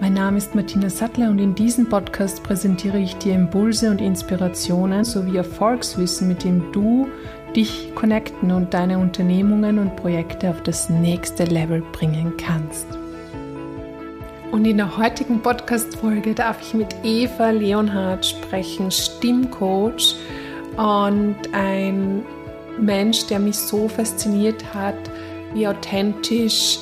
Mein 0.00 0.14
Name 0.14 0.38
ist 0.38 0.54
Martina 0.54 0.88
Sattler 0.88 1.28
und 1.28 1.40
in 1.40 1.56
diesem 1.56 1.88
Podcast 1.88 2.44
präsentiere 2.44 3.00
ich 3.00 3.16
dir 3.16 3.34
Impulse 3.34 3.90
und 3.90 4.00
Inspirationen 4.00 5.04
sowie 5.04 5.38
Erfolgswissen, 5.38 6.28
mit 6.28 6.44
dem 6.44 6.70
du 6.70 7.08
dich 7.56 7.92
connecten 7.96 8.52
und 8.52 8.72
deine 8.72 8.98
Unternehmungen 8.98 9.80
und 9.80 9.96
Projekte 9.96 10.50
auf 10.50 10.62
das 10.62 10.88
nächste 10.88 11.46
Level 11.46 11.82
bringen 11.92 12.34
kannst. 12.36 12.86
Und 14.52 14.66
in 14.66 14.76
der 14.76 14.96
heutigen 14.96 15.42
Podcast-Folge 15.42 16.32
darf 16.32 16.62
ich 16.62 16.74
mit 16.74 16.94
Eva 17.02 17.50
Leonhardt 17.50 18.24
sprechen, 18.24 18.92
Stimmcoach 18.92 20.14
und 20.76 21.36
ein 21.50 22.22
Mensch, 22.80 23.26
der 23.26 23.40
mich 23.40 23.56
so 23.56 23.88
fasziniert 23.88 24.62
hat, 24.72 24.94
wie 25.54 25.66
authentisch 25.66 26.78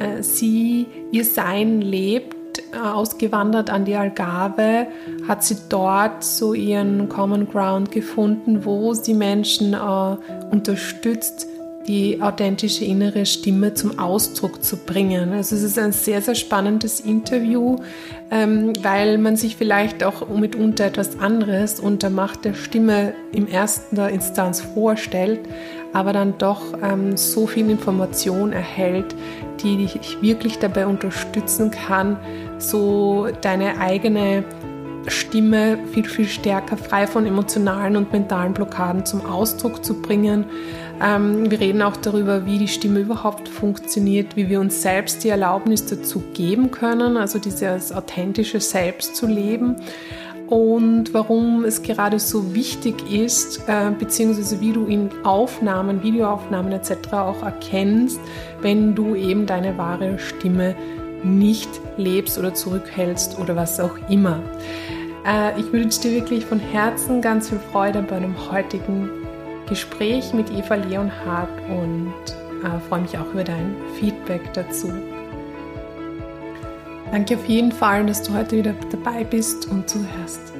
äh, 0.00 0.22
sie 0.22 0.86
ihr 1.12 1.24
Sein 1.24 1.80
lebt, 1.80 2.27
ausgewandert 2.94 3.70
an 3.70 3.84
die 3.84 3.94
Algarve, 3.94 4.86
hat 5.26 5.44
sie 5.44 5.56
dort 5.68 6.24
so 6.24 6.54
ihren 6.54 7.08
Common 7.08 7.48
Ground 7.48 7.90
gefunden, 7.90 8.64
wo 8.64 8.94
sie 8.94 9.14
Menschen 9.14 9.74
äh, 9.74 10.16
unterstützt, 10.50 11.46
die 11.88 12.20
authentische 12.20 12.84
innere 12.84 13.24
Stimme 13.24 13.72
zum 13.72 13.98
Ausdruck 13.98 14.62
zu 14.62 14.76
bringen. 14.76 15.32
Also 15.32 15.56
es 15.56 15.62
ist 15.62 15.78
ein 15.78 15.92
sehr, 15.92 16.20
sehr 16.20 16.34
spannendes 16.34 17.00
Interview, 17.00 17.76
ähm, 18.30 18.74
weil 18.82 19.16
man 19.16 19.36
sich 19.36 19.56
vielleicht 19.56 20.04
auch 20.04 20.28
mitunter 20.28 20.84
etwas 20.84 21.18
anderes 21.18 21.80
unter 21.80 22.10
Macht 22.10 22.44
der 22.44 22.52
Stimme 22.52 23.14
im 23.32 23.48
ersten 23.48 23.96
Instanz 23.96 24.60
vorstellt, 24.60 25.40
aber 25.94 26.12
dann 26.12 26.36
doch 26.36 26.60
ähm, 26.82 27.16
so 27.16 27.46
viel 27.46 27.70
Information 27.70 28.52
erhält, 28.52 29.14
die 29.62 29.78
dich 29.78 30.20
wirklich 30.20 30.58
dabei 30.58 30.86
unterstützen 30.86 31.70
kann, 31.70 32.18
so 32.58 33.28
deine 33.40 33.80
eigene 33.80 34.44
Stimme 35.06 35.78
viel, 35.92 36.04
viel 36.04 36.26
stärker 36.26 36.76
frei 36.76 37.06
von 37.06 37.24
emotionalen 37.24 37.96
und 37.96 38.12
mentalen 38.12 38.52
Blockaden 38.52 39.06
zum 39.06 39.24
Ausdruck 39.24 39.84
zu 39.84 40.02
bringen. 40.02 40.44
Ähm, 41.02 41.50
wir 41.50 41.60
reden 41.60 41.82
auch 41.82 41.96
darüber, 41.96 42.44
wie 42.44 42.58
die 42.58 42.68
Stimme 42.68 43.00
überhaupt 43.00 43.48
funktioniert, 43.48 44.36
wie 44.36 44.48
wir 44.48 44.60
uns 44.60 44.82
selbst 44.82 45.24
die 45.24 45.28
Erlaubnis 45.28 45.86
dazu 45.86 46.22
geben 46.34 46.70
können, 46.70 47.16
also 47.16 47.38
dieses 47.38 47.92
authentische 47.92 48.60
Selbst 48.60 49.16
zu 49.16 49.26
leben 49.26 49.76
und 50.48 51.12
warum 51.12 51.64
es 51.64 51.82
gerade 51.82 52.18
so 52.18 52.54
wichtig 52.54 53.10
ist, 53.12 53.68
äh, 53.68 53.90
beziehungsweise 53.90 54.60
wie 54.60 54.72
du 54.72 54.86
in 54.86 55.10
Aufnahmen, 55.24 56.02
Videoaufnahmen 56.02 56.72
etc. 56.72 57.12
auch 57.12 57.42
erkennst, 57.42 58.18
wenn 58.62 58.94
du 58.94 59.14
eben 59.14 59.44
deine 59.46 59.76
wahre 59.76 60.18
Stimme 60.18 60.74
nicht 61.24 61.68
lebst 61.96 62.38
oder 62.38 62.54
zurückhältst 62.54 63.38
oder 63.38 63.56
was 63.56 63.80
auch 63.80 63.96
immer. 64.08 64.42
Äh, 65.26 65.58
ich 65.60 65.72
wünsche 65.72 66.00
dir 66.00 66.12
wirklich 66.12 66.44
von 66.44 66.58
Herzen 66.58 67.20
ganz 67.20 67.48
viel 67.48 67.58
Freude 67.72 68.02
bei 68.02 68.16
einem 68.16 68.34
heutigen 68.50 69.10
Gespräch 69.68 70.32
mit 70.32 70.50
Eva 70.50 70.76
Leonhardt 70.76 71.50
und 71.68 72.12
äh, 72.64 72.80
freue 72.88 73.02
mich 73.02 73.16
auch 73.18 73.32
über 73.32 73.44
dein 73.44 73.74
Feedback 73.98 74.52
dazu. 74.54 74.92
Danke 77.10 77.36
auf 77.36 77.46
jeden 77.46 77.72
Fall, 77.72 78.04
dass 78.06 78.22
du 78.22 78.34
heute 78.34 78.58
wieder 78.58 78.74
dabei 78.90 79.24
bist 79.24 79.68
und 79.70 79.88
zuhörst. 79.88 80.57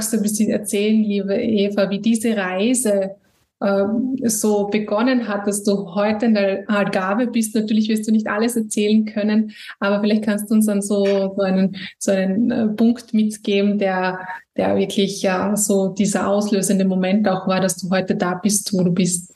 Magst 0.00 0.14
du 0.14 0.16
ein 0.16 0.22
bisschen 0.22 0.48
erzählen, 0.48 1.02
liebe 1.02 1.36
Eva, 1.36 1.90
wie 1.90 1.98
diese 1.98 2.34
Reise 2.34 3.16
ähm, 3.62 4.16
so 4.24 4.68
begonnen 4.68 5.28
hat, 5.28 5.46
dass 5.46 5.62
du 5.62 5.94
heute 5.94 6.24
in 6.24 6.32
der 6.32 6.64
Algarve 6.70 7.26
bist. 7.26 7.54
Natürlich 7.54 7.90
wirst 7.90 8.08
du 8.08 8.12
nicht 8.12 8.26
alles 8.26 8.56
erzählen 8.56 9.04
können, 9.04 9.52
aber 9.78 10.00
vielleicht 10.00 10.24
kannst 10.24 10.50
du 10.50 10.54
uns 10.54 10.64
dann 10.64 10.80
so, 10.80 11.04
so 11.36 11.42
einen, 11.42 11.76
so 11.98 12.12
einen 12.12 12.50
äh, 12.50 12.68
Punkt 12.68 13.12
mitgeben, 13.12 13.78
der, 13.78 14.20
der 14.56 14.74
wirklich 14.76 15.20
ja 15.20 15.54
so 15.54 15.88
dieser 15.88 16.26
auslösende 16.26 16.86
Moment 16.86 17.28
auch 17.28 17.46
war, 17.46 17.60
dass 17.60 17.76
du 17.76 17.90
heute 17.90 18.16
da 18.16 18.40
bist, 18.42 18.72
wo 18.72 18.82
du 18.82 18.92
bist. 18.92 19.34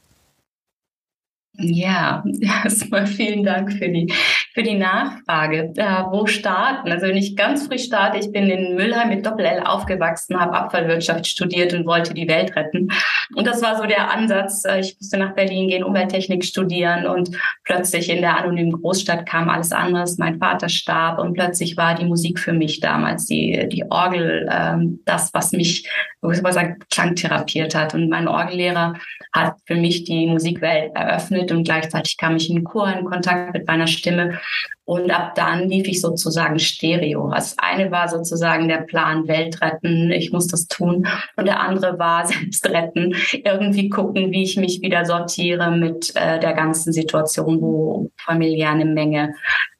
Ja, 1.56 2.24
erstmal 2.64 3.06
vielen 3.06 3.44
Dank 3.44 3.72
für 3.72 3.88
die, 3.88 4.12
für 4.54 4.64
die 4.64 4.74
Nachfrage. 4.74 5.72
Äh, 5.76 6.02
wo 6.10 6.26
starten? 6.26 6.90
Also 6.90 7.06
wenn 7.06 7.16
ich 7.16 7.36
ganz 7.36 7.68
früh 7.68 7.78
starte, 7.78 8.18
ich 8.18 8.32
bin 8.32 8.50
in 8.50 8.74
Müllheim 8.74 9.08
mit 9.08 9.24
Doppel-L 9.24 9.60
aufgewachsen, 9.60 10.40
habe 10.40 10.52
Abfallwirtschaft 10.54 11.26
studiert 11.26 11.72
und 11.72 11.86
wollte 11.86 12.12
die 12.12 12.26
Welt 12.26 12.56
retten. 12.56 12.88
Und 13.36 13.46
das 13.46 13.62
war 13.62 13.76
so 13.76 13.84
der 13.84 14.10
Ansatz. 14.10 14.64
Äh, 14.64 14.80
ich 14.80 14.96
musste 14.98 15.16
nach 15.16 15.34
Berlin 15.34 15.68
gehen, 15.68 15.84
Umwelttechnik 15.84 16.44
studieren 16.44 17.06
und 17.06 17.30
plötzlich 17.62 18.10
in 18.10 18.20
der 18.20 18.36
anonymen 18.36 18.72
Großstadt 18.72 19.24
kam 19.24 19.48
alles 19.48 19.70
anderes. 19.70 20.18
Mein 20.18 20.38
Vater 20.40 20.68
starb 20.68 21.20
und 21.20 21.34
plötzlich 21.34 21.76
war 21.76 21.94
die 21.94 22.04
Musik 22.04 22.40
für 22.40 22.52
mich 22.52 22.80
damals, 22.80 23.26
die, 23.26 23.68
die 23.70 23.84
Orgel, 23.90 24.48
ähm, 24.50 25.00
das, 25.04 25.32
was 25.32 25.52
mich, 25.52 25.88
was 26.20 26.54
sagen, 26.54 26.78
klangtherapiert 26.90 27.76
hat. 27.76 27.94
Und 27.94 28.08
mein 28.08 28.26
Orgellehrer 28.26 28.94
hat 29.32 29.54
für 29.66 29.76
mich 29.76 30.02
die 30.02 30.26
Musikwelt 30.26 30.90
eröffnet 30.96 31.43
mit 31.44 31.52
und 31.52 31.64
gleichzeitig 31.64 32.16
kam 32.16 32.36
ich 32.36 32.50
in 32.50 32.64
Chor 32.64 32.88
in 32.88 33.04
Kontakt 33.04 33.54
mit 33.54 33.66
meiner 33.66 33.86
Stimme. 33.86 34.38
Und 34.86 35.10
ab 35.10 35.34
dann 35.34 35.70
lief 35.70 35.88
ich 35.88 36.02
sozusagen 36.02 36.58
Stereo. 36.58 37.30
Das 37.30 37.56
eine 37.58 37.90
war 37.90 38.08
sozusagen 38.08 38.68
der 38.68 38.82
Plan 38.82 39.26
Welt 39.28 39.62
retten, 39.62 40.10
ich 40.10 40.30
muss 40.30 40.46
das 40.46 40.66
tun. 40.66 41.06
Und 41.36 41.46
der 41.46 41.60
andere 41.60 41.98
war 41.98 42.26
selbst 42.26 42.68
retten, 42.68 43.14
irgendwie 43.32 43.88
gucken, 43.88 44.30
wie 44.30 44.42
ich 44.42 44.56
mich 44.56 44.82
wieder 44.82 45.04
sortiere 45.04 45.70
mit 45.70 46.14
äh, 46.16 46.38
der 46.38 46.52
ganzen 46.52 46.92
Situation, 46.92 47.60
wo 47.60 48.10
familiär 48.18 48.70
eine 48.70 48.84
Menge 48.84 49.34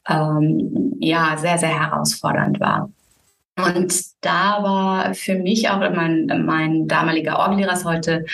ähm, 0.09 0.95
ja 1.01 1.37
sehr, 1.37 1.59
sehr 1.59 1.81
herausfordernd 1.81 2.61
war. 2.61 2.91
Und 3.57 3.95
da 4.21 4.63
war 4.63 5.15
für 5.15 5.37
mich 5.37 5.69
auch 5.69 5.79
mein, 5.79 6.27
mein 6.45 6.89
damaliger 6.89 7.39
Orgellehrer 7.39 7.75
ist 7.75 7.85
heute 7.85 8.25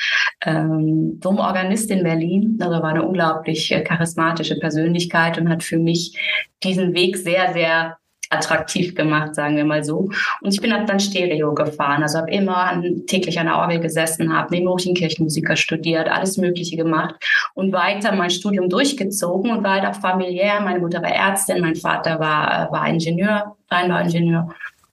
ähm, 0.47 1.21
Domorganist 1.21 1.91
in 1.91 2.03
Berlin. 2.03 2.59
Also 2.61 2.83
war 2.83 2.91
eine 2.91 3.07
unglaublich 3.07 3.71
äh, 3.71 3.83
charismatische 3.83 4.59
Persönlichkeit 4.59 5.39
und 5.39 5.51
hat 5.51 5.63
für 5.63 5.79
mich 5.79 6.17
diesen 6.63 6.95
Weg 6.95 7.19
sehr, 7.19 7.53
sehr 7.53 7.99
attraktiv 8.31 8.95
gemacht, 8.95 9.35
sagen 9.35 9.57
wir 9.57 9.65
mal 9.65 9.85
so. 9.85 10.09
Und 10.41 10.55
ich 10.55 10.61
bin 10.61 10.71
dann 10.71 11.01
Stereo 11.01 11.53
gefahren, 11.53 12.03
also 12.03 12.19
habe 12.19 12.31
immer 12.31 12.57
an, 12.57 13.03
täglich 13.07 13.39
an 13.39 13.47
der 13.47 13.59
Orgel 13.59 13.81
gesessen, 13.81 14.35
habe 14.35 14.55
nebenberuflich 14.55 14.95
Kirchenmusiker 14.95 15.57
studiert, 15.57 16.09
alles 16.09 16.37
Mögliche 16.37 16.77
gemacht 16.77 17.17
und 17.55 17.73
weiter 17.73 18.15
mein 18.15 18.31
Studium 18.31 18.69
durchgezogen 18.69 19.51
und 19.51 19.65
war 19.65 19.83
halt 19.83 19.87
auch 19.87 20.01
familiär. 20.01 20.61
Meine 20.61 20.79
Mutter 20.79 21.03
war 21.03 21.11
Ärztin, 21.11 21.61
mein 21.61 21.75
Vater 21.75 22.21
war, 22.21 22.69
äh, 22.69 22.73
war 22.73 22.89
Ingenieur, 22.89 23.57
Rheinbauingenieur. 23.69 24.49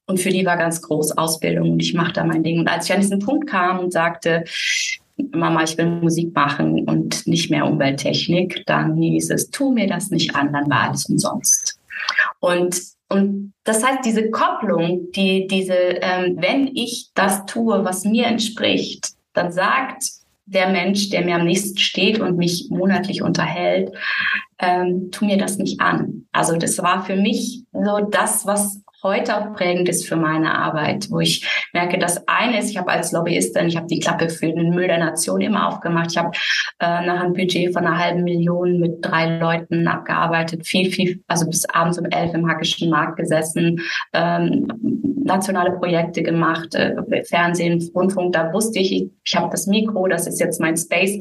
Und 0.07 0.19
für 0.19 0.29
die 0.29 0.45
war 0.45 0.57
ganz 0.57 0.81
groß 0.81 1.18
Ausbildung 1.18 1.72
und 1.72 1.81
ich 1.81 1.94
mache 1.94 2.13
da 2.13 2.23
mein 2.23 2.44
Ding. 2.44 2.59
Und 2.59 2.68
als 2.68 2.85
ich 2.85 2.94
an 2.94 3.01
diesen 3.01 3.19
Punkt 3.19 3.47
kam 3.50 3.79
und 3.79 3.91
sagte, 3.91 4.45
Mama, 5.31 5.63
ich 5.63 5.78
will 5.78 5.88
Musik 5.88 6.34
machen 6.34 6.88
und 6.88 7.28
nicht 7.28 7.51
mehr 7.51 7.66
Umwelttechnik, 7.66 8.63
dann 8.66 8.96
hieß 8.96 9.31
es, 9.31 9.50
tu 9.50 9.72
mir 9.72 9.88
das 9.88 10.09
nicht 10.09 10.35
an, 10.35 10.53
dann 10.53 10.69
war 10.69 10.90
alles 10.90 11.07
umsonst. 11.07 11.79
Und, 12.40 12.79
und 13.09 13.53
das 13.64 13.84
heißt, 13.84 14.05
diese 14.05 14.29
Kopplung, 14.29 15.11
die, 15.11 15.47
diese, 15.47 15.73
ähm, 15.73 16.37
wenn 16.40 16.67
ich 16.67 17.09
das 17.14 17.46
tue, 17.46 17.84
was 17.84 18.05
mir 18.05 18.28
entspricht, 18.28 19.09
dann 19.34 19.52
sagt 19.52 20.03
der 20.46 20.70
Mensch, 20.70 21.09
der 21.09 21.26
mir 21.26 21.35
am 21.35 21.46
nächsten 21.46 21.78
steht 21.78 22.20
und 22.20 22.37
mich 22.37 22.67
monatlich 22.70 23.22
unterhält, 23.22 23.91
ähm, 24.59 25.09
tu 25.11 25.26
mir 25.26 25.37
das 25.37 25.58
nicht 25.58 25.81
an. 25.81 26.28
Also 26.31 26.55
das 26.55 26.78
war 26.78 27.03
für 27.03 27.16
mich 27.16 27.64
so 27.73 28.08
das, 28.09 28.46
was 28.46 28.81
heute 29.03 29.38
auch 29.38 29.53
prägend 29.53 29.90
ist 29.90 30.08
für 30.08 30.16
meine 30.16 30.58
Arbeit, 30.58 31.08
wo 31.09 31.20
ich 31.20 31.47
merke, 31.73 31.97
das 31.97 32.28
eine 32.28 32.59
ist, 32.59 32.72
ich 32.72 32.78
habe 32.78 32.91
als 32.91 33.11
Lobbyistin, 33.11 33.67
ich 33.67 33.78
habe 33.78 33.88
die 33.88 33.99
Klappe 33.99 34.29
für 34.29 34.52
den 34.52 34.72
Müll 34.72 34.88
der 34.88 34.97
Nation 34.97 35.41
immer 35.41 35.67
aufgemacht. 35.67 36.11
Ich 36.11 36.17
habe 36.17 36.32
äh, 36.79 37.05
nach 37.05 37.22
einem 37.22 37.34
Budget 37.34 37.73
von 37.73 37.85
einer 37.85 37.97
halben 37.97 38.23
Million 38.23 38.79
mit 38.79 39.05
drei 39.05 39.38
Leuten 39.38 39.88
abgearbeitet, 39.88 40.66
viel, 40.66 40.91
viel, 40.91 41.23
also 41.28 41.46
bis 41.46 41.66
abends 41.70 41.99
um 41.99 42.05
elf 42.05 42.34
im 42.34 42.47
Hackischen 42.47 42.90
Markt 42.90 43.17
gesessen, 43.17 43.82
ähm, 44.14 44.67
nationale 45.23 45.72
Projekte 45.73 46.23
gemacht, 46.23 46.73
äh, 46.73 46.96
Fernsehen, 47.26 47.84
Rundfunk, 47.93 48.34
da 48.34 48.52
wusste 48.53 48.79
ich, 48.79 48.91
ich, 48.91 49.11
ich 49.23 49.35
habe 49.35 49.50
das 49.52 49.67
Mikro, 49.67 50.08
das 50.08 50.26
ist 50.26 50.40
jetzt 50.40 50.59
mein 50.59 50.78
Space 50.78 51.20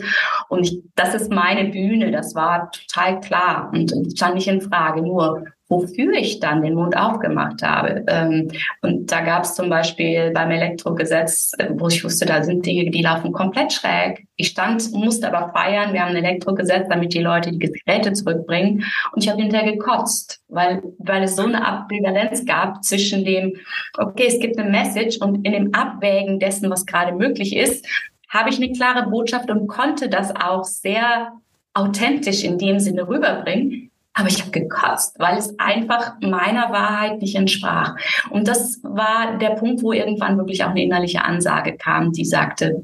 und 0.49 0.65
ich, 0.67 0.81
das 0.95 1.15
ist 1.15 1.31
meine 1.31 1.71
Bühne, 1.71 2.11
das 2.11 2.35
war 2.35 2.71
total 2.71 3.21
klar 3.21 3.71
und 3.73 3.93
stand 4.17 4.37
nicht 4.37 4.49
in 4.49 4.61
Frage. 4.61 5.03
Nur 5.03 5.45
wofür 5.69 6.13
ich 6.13 6.39
dann 6.39 6.63
den 6.63 6.75
Mund 6.75 6.97
aufgemacht 6.97 7.63
habe. 7.63 8.05
Ähm, 8.07 8.49
und 8.83 9.11
da 9.11 9.21
gab 9.23 9.43
es 9.43 9.55
zum 9.55 9.69
Beispiel 9.69 10.31
beim 10.31 10.51
Elektrogesetz, 10.51 11.53
äh, 11.59 11.71
wo 11.75 11.89
ich 11.89 12.05
wusste, 12.05 12.25
da 12.25 12.43
sind 12.43 12.65
Dinge, 12.65 12.91
die 12.91 13.03
laufen 13.03 13.33
komplett 13.33 13.73
schräg. 13.73 14.27
Ich 14.37 14.49
stand, 14.49 14.93
musste 14.93 15.33
aber 15.33 15.53
feiern, 15.53 15.93
wir 15.93 16.03
haben 16.03 16.15
ein 16.15 16.25
Elektrogesetz, 16.25 16.89
damit 16.89 17.15
die 17.15 17.21
Leute 17.21 17.51
die 17.51 17.59
Geräte 17.59 18.13
zurückbringen. 18.13 18.85
Und 19.13 19.25
ich 19.25 19.29
habe 19.29 19.43
hinterher 19.43 19.73
gekotzt, 19.73 20.41
weil, 20.49 20.83
weil 20.99 21.25
es 21.25 21.35
so 21.35 21.43
eine 21.43 21.67
Ambivalenz 21.67 22.45
gab 22.45 22.85
zwischen 22.85 23.25
dem, 23.25 23.57
okay, 23.99 24.27
es 24.29 24.39
gibt 24.39 24.59
eine 24.59 24.71
Message 24.71 25.19
und 25.19 25.45
in 25.45 25.53
dem 25.53 25.75
Abwägen 25.75 26.39
dessen, 26.39 26.71
was 26.71 26.87
gerade 26.87 27.13
möglich 27.13 27.57
ist, 27.57 27.87
habe 28.29 28.51
ich 28.51 28.57
eine 28.57 28.73
klare 28.73 29.09
Botschaft 29.09 29.51
und 29.51 29.67
konnte 29.67 30.09
das 30.09 30.35
auch 30.35 30.65
sehr 30.65 31.33
authentisch 31.75 32.45
in 32.45 32.59
dem 32.59 32.79
Sinne 32.79 33.09
rüberbringen. 33.09 33.91
Aber 34.19 34.29
ich 34.29 34.41
habe 34.41 34.51
gekotzt, 34.51 35.19
weil 35.19 35.37
es 35.37 35.59
einfach 35.59 36.15
meiner 36.23 36.73
Wahrheit 36.73 37.21
nicht 37.21 37.37
entsprach. 37.37 37.95
Und 38.31 38.49
das 38.49 38.81
war 38.83 39.37
der 39.37 39.51
Punkt, 39.51 39.83
wo 39.83 39.93
irgendwann 39.93 40.39
wirklich 40.39 40.65
auch 40.65 40.71
eine 40.71 40.83
innerliche 40.83 41.23
Ansage 41.23 41.77
kam, 41.77 42.13
die 42.13 42.25
sagte, 42.25 42.83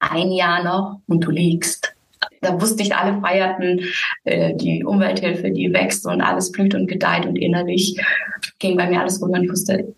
ein 0.00 0.32
Jahr 0.32 0.64
noch 0.64 1.00
und 1.06 1.20
du 1.20 1.30
liegst. 1.30 1.94
Da 2.40 2.60
wusste 2.60 2.82
ich, 2.82 2.96
alle 2.96 3.20
feierten 3.20 3.80
äh, 4.24 4.54
die 4.56 4.84
Umwelthilfe, 4.84 5.52
die 5.52 5.72
wächst 5.72 6.04
und 6.04 6.20
alles 6.20 6.50
blüht 6.50 6.74
und 6.74 6.88
gedeiht 6.88 7.26
und 7.26 7.36
innerlich 7.36 8.00
ging 8.58 8.76
bei 8.76 8.88
mir 8.88 9.00
alles 9.00 9.22
runter 9.22 9.38
und 9.38 9.44
ich 9.44 9.50
wusste, 9.50 9.94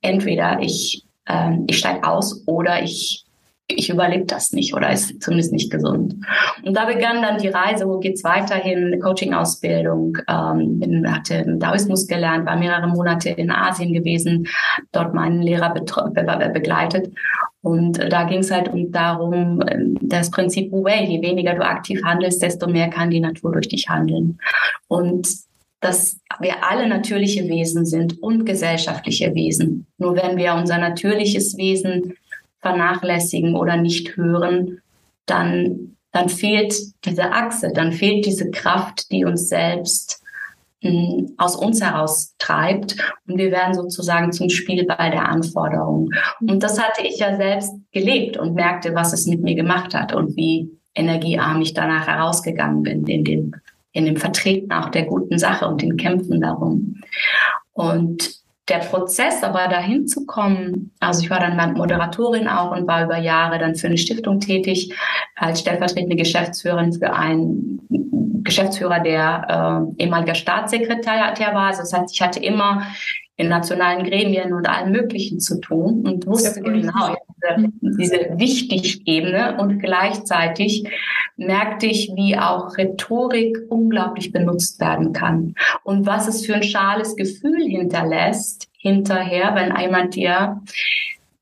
entweder 0.00 0.60
ich, 0.62 1.04
äh, 1.26 1.52
ich 1.66 1.76
steige 1.76 2.08
aus 2.08 2.42
oder 2.46 2.82
ich 2.82 3.25
ich 3.68 3.90
überlebe 3.90 4.24
das 4.24 4.52
nicht 4.52 4.74
oder 4.74 4.92
ist 4.92 5.20
zumindest 5.20 5.52
nicht 5.52 5.70
gesund. 5.70 6.14
Und 6.62 6.76
da 6.76 6.84
begann 6.86 7.22
dann 7.22 7.38
die 7.38 7.48
Reise, 7.48 7.86
wo 7.88 7.98
geht's 7.98 8.22
weiterhin, 8.22 9.00
Coaching-Ausbildung, 9.00 10.18
ähm, 10.28 11.04
hatte 11.08 11.44
Daoismus 11.58 12.06
gelernt, 12.06 12.46
war 12.46 12.56
mehrere 12.56 12.86
Monate 12.86 13.30
in 13.30 13.50
Asien 13.50 13.92
gewesen, 13.92 14.46
dort 14.92 15.14
meinen 15.14 15.42
Lehrer 15.42 15.74
be 15.74 16.50
begleitet. 16.52 17.12
Und 17.62 17.98
da 17.98 18.24
ging 18.24 18.40
es 18.40 18.52
halt 18.52 18.68
um 18.68 18.92
darum, 18.92 19.60
ähm, 19.68 19.98
das 20.00 20.30
Prinzip 20.30 20.70
Wu 20.70 20.84
Wei, 20.84 21.04
je 21.04 21.20
weniger 21.20 21.54
du 21.54 21.64
aktiv 21.64 22.00
handelst, 22.04 22.42
desto 22.42 22.68
mehr 22.68 22.88
kann 22.88 23.10
die 23.10 23.20
Natur 23.20 23.52
durch 23.52 23.68
dich 23.68 23.88
handeln. 23.88 24.38
Und 24.86 25.28
dass 25.80 26.18
wir 26.40 26.64
alle 26.68 26.88
natürliche 26.88 27.48
Wesen 27.48 27.84
sind 27.84 28.22
und 28.22 28.46
gesellschaftliche 28.46 29.34
Wesen. 29.34 29.86
Nur 29.98 30.16
wenn 30.16 30.36
wir 30.36 30.54
unser 30.54 30.78
natürliches 30.78 31.56
Wesen 31.58 32.14
vernachlässigen 32.66 33.54
oder 33.54 33.76
nicht 33.76 34.16
hören, 34.16 34.80
dann, 35.26 35.96
dann 36.12 36.28
fehlt 36.28 36.74
diese 37.04 37.32
Achse, 37.32 37.70
dann 37.72 37.92
fehlt 37.92 38.26
diese 38.26 38.50
Kraft, 38.50 39.10
die 39.12 39.24
uns 39.24 39.48
selbst 39.48 40.22
mh, 40.82 40.90
hm, 40.90 41.34
aus 41.36 41.54
uns 41.54 41.80
heraus 41.80 42.34
treibt 42.38 42.96
und 43.28 43.38
wir 43.38 43.52
werden 43.52 43.74
sozusagen 43.74 44.32
zum 44.32 44.50
Spielball 44.50 45.10
der 45.10 45.28
Anforderungen. 45.28 46.10
Und 46.40 46.62
das 46.62 46.80
hatte 46.80 47.06
ich 47.06 47.18
ja 47.18 47.36
selbst 47.36 47.72
gelebt 47.92 48.36
und 48.36 48.54
merkte, 48.54 48.94
was 48.94 49.12
es 49.12 49.26
mit 49.26 49.42
mir 49.42 49.54
gemacht 49.54 49.94
hat 49.94 50.12
und 50.12 50.36
wie 50.36 50.70
energiearm 50.94 51.60
ich 51.62 51.74
danach 51.74 52.06
herausgegangen 52.08 52.82
bin 52.82 53.06
in 53.06 53.22
dem, 53.22 53.54
in 53.92 54.06
dem 54.06 54.16
Vertreten 54.16 54.72
auch 54.72 54.88
der 54.88 55.04
guten 55.04 55.38
Sache 55.38 55.68
und 55.68 55.82
den 55.82 55.96
Kämpfen 55.96 56.40
darum. 56.40 56.96
Und 57.72 58.45
der 58.68 58.78
Prozess 58.78 59.42
aber 59.42 59.68
dahin 59.68 60.08
zu 60.08 60.26
kommen, 60.26 60.92
also 60.98 61.22
ich 61.22 61.30
war 61.30 61.38
dann 61.38 61.74
Moderatorin 61.74 62.48
auch 62.48 62.72
und 62.72 62.88
war 62.88 63.04
über 63.04 63.18
Jahre 63.18 63.58
dann 63.58 63.76
für 63.76 63.86
eine 63.86 63.98
Stiftung 63.98 64.40
tätig 64.40 64.92
als 65.36 65.60
stellvertretende 65.60 66.16
Geschäftsführerin 66.16 66.92
für 66.92 67.12
einen 67.12 67.80
Geschäftsführer, 68.42 69.00
der 69.00 69.92
äh, 69.98 70.02
ehemaliger 70.02 70.34
Staatssekretär 70.34 71.54
war. 71.54 71.68
Also 71.68 71.82
das 71.82 71.92
heißt, 71.92 72.14
ich 72.14 72.22
hatte 72.22 72.40
immer 72.40 72.86
in 73.36 73.48
nationalen 73.48 74.04
Gremien 74.04 74.54
und 74.54 74.68
allem 74.68 74.92
Möglichen 74.92 75.40
zu 75.40 75.60
tun 75.60 76.06
und 76.06 76.26
wusste 76.26 76.62
genau 76.62 77.14
diese, 77.42 77.72
diese 77.98 78.38
Wichtig-Ebene 78.38 79.58
und 79.60 79.78
gleichzeitig 79.80 80.88
merkte 81.36 81.86
ich, 81.86 82.10
wie 82.14 82.38
auch 82.38 82.78
Rhetorik 82.78 83.58
unglaublich 83.68 84.32
benutzt 84.32 84.80
werden 84.80 85.12
kann 85.12 85.54
und 85.84 86.06
was 86.06 86.28
es 86.28 86.46
für 86.46 86.54
ein 86.54 86.62
schales 86.62 87.14
Gefühl 87.14 87.62
hinterlässt 87.62 88.68
hinterher, 88.78 89.54
wenn 89.54 89.76
jemand 89.78 90.14
dir 90.14 90.62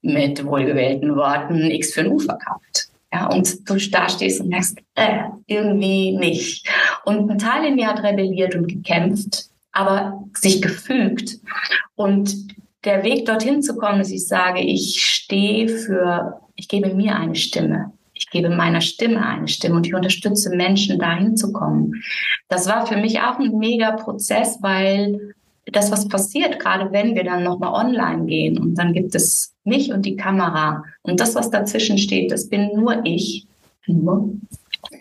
mit 0.02 0.44
wohlgewählten 0.44 1.14
Worten 1.14 1.70
X 1.70 1.94
für 1.94 2.00
ein 2.00 2.08
U 2.08 2.18
verkauft. 2.18 2.88
Ja, 3.12 3.28
und 3.28 3.70
du 3.70 3.76
da 3.90 4.08
stehst 4.08 4.40
und 4.40 4.48
merkst, 4.48 4.78
äh, 4.96 5.20
irgendwie 5.46 6.16
nicht. 6.16 6.68
Und 7.04 7.30
ein 7.30 7.38
Teil 7.38 7.66
in 7.66 7.76
mir 7.76 7.86
hat 7.86 8.02
rebelliert 8.02 8.56
und 8.56 8.66
gekämpft 8.66 9.50
aber 9.74 10.24
sich 10.34 10.62
gefügt. 10.62 11.38
Und 11.96 12.34
der 12.84 13.02
Weg 13.02 13.26
dorthin 13.26 13.62
zu 13.62 13.76
kommen, 13.76 13.98
dass 13.98 14.10
ich 14.10 14.26
sage, 14.26 14.60
ich 14.60 15.02
stehe 15.02 15.68
für, 15.68 16.40
ich 16.54 16.68
gebe 16.68 16.94
mir 16.94 17.16
eine 17.16 17.34
Stimme. 17.34 17.92
Ich 18.14 18.30
gebe 18.30 18.48
meiner 18.48 18.80
Stimme 18.80 19.26
eine 19.26 19.48
Stimme 19.48 19.76
und 19.76 19.86
ich 19.86 19.94
unterstütze 19.94 20.54
Menschen, 20.54 20.98
dahin 20.98 21.36
zu 21.36 21.52
kommen. 21.52 22.02
Das 22.48 22.68
war 22.68 22.86
für 22.86 22.96
mich 22.96 23.20
auch 23.20 23.38
ein 23.38 23.58
mega 23.58 23.92
Prozess, 23.92 24.58
weil 24.60 25.34
das, 25.66 25.90
was 25.90 26.08
passiert, 26.08 26.60
gerade 26.60 26.92
wenn 26.92 27.14
wir 27.14 27.24
dann 27.24 27.42
nochmal 27.42 27.72
online 27.72 28.26
gehen 28.26 28.58
und 28.58 28.74
dann 28.76 28.92
gibt 28.92 29.14
es 29.14 29.54
mich 29.64 29.92
und 29.92 30.06
die 30.06 30.16
Kamera 30.16 30.84
und 31.02 31.18
das, 31.18 31.34
was 31.34 31.50
dazwischen 31.50 31.98
steht, 31.98 32.30
das 32.30 32.48
bin 32.48 32.70
nur 32.74 33.04
ich, 33.04 33.46
nur 33.86 34.30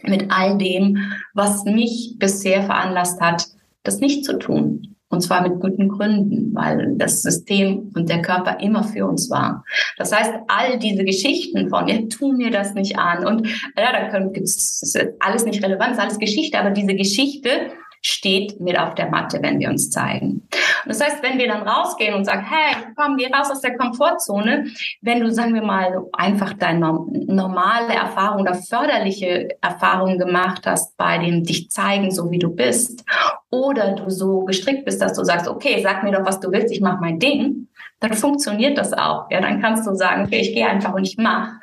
mit 0.03 0.31
all 0.31 0.57
dem, 0.57 0.97
was 1.33 1.65
mich 1.65 2.15
bisher 2.17 2.63
veranlasst 2.63 3.19
hat, 3.21 3.45
das 3.83 3.99
nicht 3.99 4.25
zu 4.25 4.37
tun. 4.39 4.95
Und 5.09 5.21
zwar 5.21 5.47
mit 5.47 5.59
guten 5.59 5.89
Gründen, 5.89 6.55
weil 6.55 6.95
das 6.97 7.21
System 7.21 7.91
und 7.93 8.09
der 8.09 8.23
Körper 8.23 8.59
immer 8.59 8.83
für 8.83 9.05
uns 9.05 9.29
war. 9.29 9.63
Das 9.97 10.11
heißt, 10.11 10.33
all 10.47 10.79
diese 10.79 11.03
Geschichten 11.03 11.69
von, 11.69 11.87
ja, 11.87 11.99
tu 12.09 12.33
mir 12.33 12.49
das 12.49 12.73
nicht 12.73 12.97
an 12.97 13.23
und 13.23 13.47
ja, 13.77 13.91
da 13.91 14.19
gibt 14.19 14.47
es 14.47 14.95
alles 15.19 15.45
nicht 15.45 15.63
relevant, 15.63 15.99
alles 15.99 16.17
Geschichte, 16.17 16.57
aber 16.57 16.71
diese 16.71 16.95
Geschichte 16.95 17.49
steht 18.05 18.59
mit 18.59 18.77
auf 18.77 18.95
der 18.95 19.09
Matte, 19.09 19.39
wenn 19.41 19.59
wir 19.59 19.69
uns 19.69 19.89
zeigen. 19.89 20.47
Und 20.83 20.89
das 20.89 21.01
heißt, 21.01 21.23
wenn 21.23 21.37
wir 21.37 21.47
dann 21.47 21.65
rausgehen 21.65 22.13
und 22.13 22.25
sagen, 22.25 22.45
hey, 22.45 22.75
komm, 22.97 23.15
geh 23.15 23.31
raus 23.33 23.49
aus 23.49 23.61
der 23.61 23.77
Komfortzone, 23.77 24.67
wenn 25.01 25.21
du, 25.21 25.31
sagen 25.31 25.53
wir 25.53 25.63
mal, 25.63 26.03
einfach 26.11 26.53
deine 26.53 26.99
normale 27.27 27.93
Erfahrung 27.93 28.41
oder 28.41 28.55
förderliche 28.55 29.49
Erfahrung 29.61 30.19
gemacht 30.19 30.67
hast 30.67 30.97
bei 30.97 31.17
dem 31.17 31.43
dich 31.43 31.71
zeigen, 31.71 32.11
so 32.11 32.29
wie 32.29 32.39
du 32.39 32.53
bist, 32.53 33.05
oder 33.49 33.93
du 33.93 34.09
so 34.09 34.41
gestrickt 34.41 34.83
bist, 34.83 35.01
dass 35.01 35.13
du 35.13 35.23
sagst, 35.23 35.47
okay, 35.47 35.81
sag 35.81 36.03
mir 36.03 36.11
doch, 36.11 36.25
was 36.25 36.41
du 36.41 36.51
willst, 36.51 36.73
ich 36.73 36.81
mach 36.81 36.99
mein 36.99 37.19
Ding, 37.19 37.69
dann 38.01 38.13
funktioniert 38.13 38.77
das 38.77 38.91
auch. 38.91 39.31
Ja, 39.31 39.39
dann 39.39 39.61
kannst 39.61 39.87
du 39.87 39.95
sagen, 39.95 40.25
okay, 40.25 40.41
ich 40.41 40.53
gehe 40.53 40.67
einfach 40.67 40.93
und 40.93 41.05
ich 41.05 41.17
mach. 41.17 41.53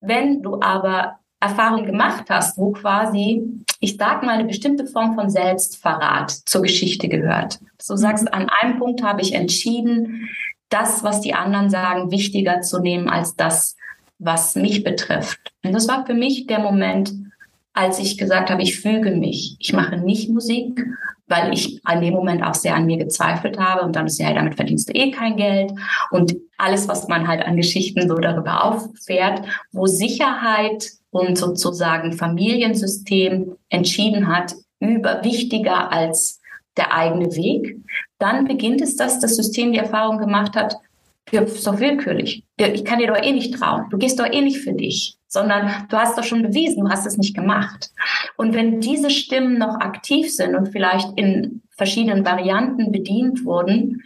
Wenn 0.00 0.42
du 0.42 0.60
aber 0.60 1.17
Erfahrung 1.40 1.86
gemacht 1.86 2.24
hast, 2.28 2.58
wo 2.58 2.72
quasi, 2.72 3.42
ich 3.80 3.96
sag 3.96 4.24
mal, 4.24 4.38
eine 4.38 4.44
bestimmte 4.44 4.86
Form 4.86 5.14
von 5.14 5.30
Selbstverrat 5.30 6.30
zur 6.30 6.62
Geschichte 6.62 7.08
gehört. 7.08 7.60
Du 7.86 7.96
sagst, 7.96 8.24
mhm. 8.24 8.32
an 8.32 8.48
einem 8.60 8.78
Punkt 8.78 9.02
habe 9.02 9.22
ich 9.22 9.34
entschieden, 9.34 10.28
das, 10.68 11.02
was 11.02 11.20
die 11.20 11.34
anderen 11.34 11.70
sagen, 11.70 12.10
wichtiger 12.10 12.60
zu 12.60 12.80
nehmen 12.80 13.08
als 13.08 13.36
das, 13.36 13.76
was 14.18 14.56
mich 14.56 14.84
betrifft. 14.84 15.38
Und 15.64 15.72
das 15.72 15.88
war 15.88 16.04
für 16.04 16.14
mich 16.14 16.46
der 16.46 16.58
Moment, 16.58 17.12
als 17.72 18.00
ich 18.00 18.18
gesagt 18.18 18.50
habe, 18.50 18.62
ich 18.62 18.80
füge 18.80 19.12
mich. 19.12 19.56
Ich 19.60 19.72
mache 19.72 19.96
nicht 19.96 20.28
Musik, 20.28 20.84
weil 21.28 21.52
ich 21.52 21.80
an 21.84 22.00
dem 22.00 22.14
Moment 22.14 22.42
auch 22.42 22.54
sehr 22.54 22.74
an 22.74 22.86
mir 22.86 22.96
gezweifelt 22.96 23.58
habe 23.58 23.82
und 23.82 23.94
dann 23.94 24.06
ist 24.06 24.18
ja, 24.18 24.26
hey, 24.26 24.34
damit 24.34 24.56
verdienst 24.56 24.88
du 24.88 24.94
eh 24.94 25.10
kein 25.12 25.36
Geld 25.36 25.72
und 26.10 26.36
alles, 26.56 26.88
was 26.88 27.06
man 27.06 27.28
halt 27.28 27.42
an 27.42 27.56
Geschichten 27.56 28.08
so 28.08 28.16
darüber 28.16 28.64
auffährt, 28.64 29.42
wo 29.70 29.86
Sicherheit 29.86 30.97
und 31.10 31.36
sozusagen 31.38 32.12
Familiensystem 32.12 33.56
entschieden 33.68 34.28
hat, 34.28 34.54
über 34.80 35.24
wichtiger 35.24 35.92
als 35.92 36.40
der 36.76 36.94
eigene 36.94 37.34
Weg, 37.34 37.76
dann 38.18 38.46
beginnt 38.46 38.80
es, 38.80 38.96
dass 38.96 39.20
das 39.20 39.36
System 39.36 39.72
die 39.72 39.78
Erfahrung 39.78 40.18
gemacht 40.18 40.54
hat, 40.54 40.76
ja, 41.30 41.42
ist 41.42 41.66
doch 41.66 41.78
willkürlich. 41.78 42.44
Ich 42.56 42.84
kann 42.84 43.00
dir 43.00 43.08
doch 43.08 43.22
eh 43.22 43.32
nicht 43.32 43.54
trauen. 43.54 43.84
Du 43.90 43.98
gehst 43.98 44.18
doch 44.18 44.26
eh 44.26 44.40
nicht 44.40 44.60
für 44.60 44.72
dich, 44.72 45.18
sondern 45.26 45.70
du 45.88 45.96
hast 45.96 46.16
doch 46.16 46.24
schon 46.24 46.42
bewiesen, 46.42 46.84
du 46.84 46.90
hast 46.90 47.06
es 47.06 47.18
nicht 47.18 47.34
gemacht. 47.34 47.90
Und 48.36 48.54
wenn 48.54 48.80
diese 48.80 49.10
Stimmen 49.10 49.58
noch 49.58 49.80
aktiv 49.80 50.32
sind 50.32 50.54
und 50.54 50.68
vielleicht 50.68 51.08
in 51.16 51.62
verschiedenen 51.76 52.24
Varianten 52.24 52.92
bedient 52.92 53.44
wurden, 53.44 54.02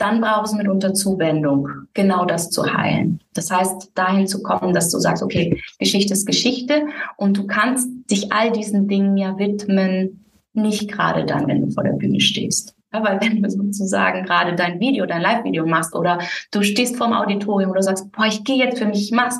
dann 0.00 0.20
braucht 0.20 0.46
es 0.46 0.52
mitunter 0.54 0.94
Zuwendung, 0.94 1.68
genau 1.92 2.24
das 2.24 2.50
zu 2.50 2.72
heilen. 2.72 3.20
Das 3.34 3.50
heißt, 3.50 3.92
dahin 3.94 4.26
zu 4.26 4.42
kommen, 4.42 4.72
dass 4.72 4.90
du 4.90 4.98
sagst, 4.98 5.22
okay, 5.22 5.62
Geschichte 5.78 6.14
ist 6.14 6.26
Geschichte 6.26 6.86
und 7.16 7.36
du 7.36 7.46
kannst 7.46 7.88
dich 8.10 8.32
all 8.32 8.50
diesen 8.50 8.88
Dingen 8.88 9.16
ja 9.18 9.36
widmen, 9.38 10.24
nicht 10.54 10.90
gerade 10.90 11.26
dann, 11.26 11.46
wenn 11.46 11.60
du 11.60 11.70
vor 11.70 11.84
der 11.84 11.92
Bühne 11.92 12.20
stehst. 12.20 12.74
Ja, 12.92 13.04
weil 13.04 13.20
wenn 13.20 13.42
du 13.42 13.50
sozusagen 13.50 14.24
gerade 14.24 14.56
dein 14.56 14.80
Video, 14.80 15.04
dein 15.06 15.22
Live-Video 15.22 15.66
machst 15.66 15.94
oder 15.94 16.18
du 16.50 16.62
stehst 16.62 16.96
vorm 16.96 17.12
Auditorium 17.12 17.70
oder 17.70 17.82
sagst, 17.82 18.10
boah, 18.10 18.26
ich 18.26 18.42
gehe 18.42 18.56
jetzt 18.56 18.78
für 18.78 18.86
mich, 18.86 19.02
ich 19.02 19.12
mach's. 19.12 19.38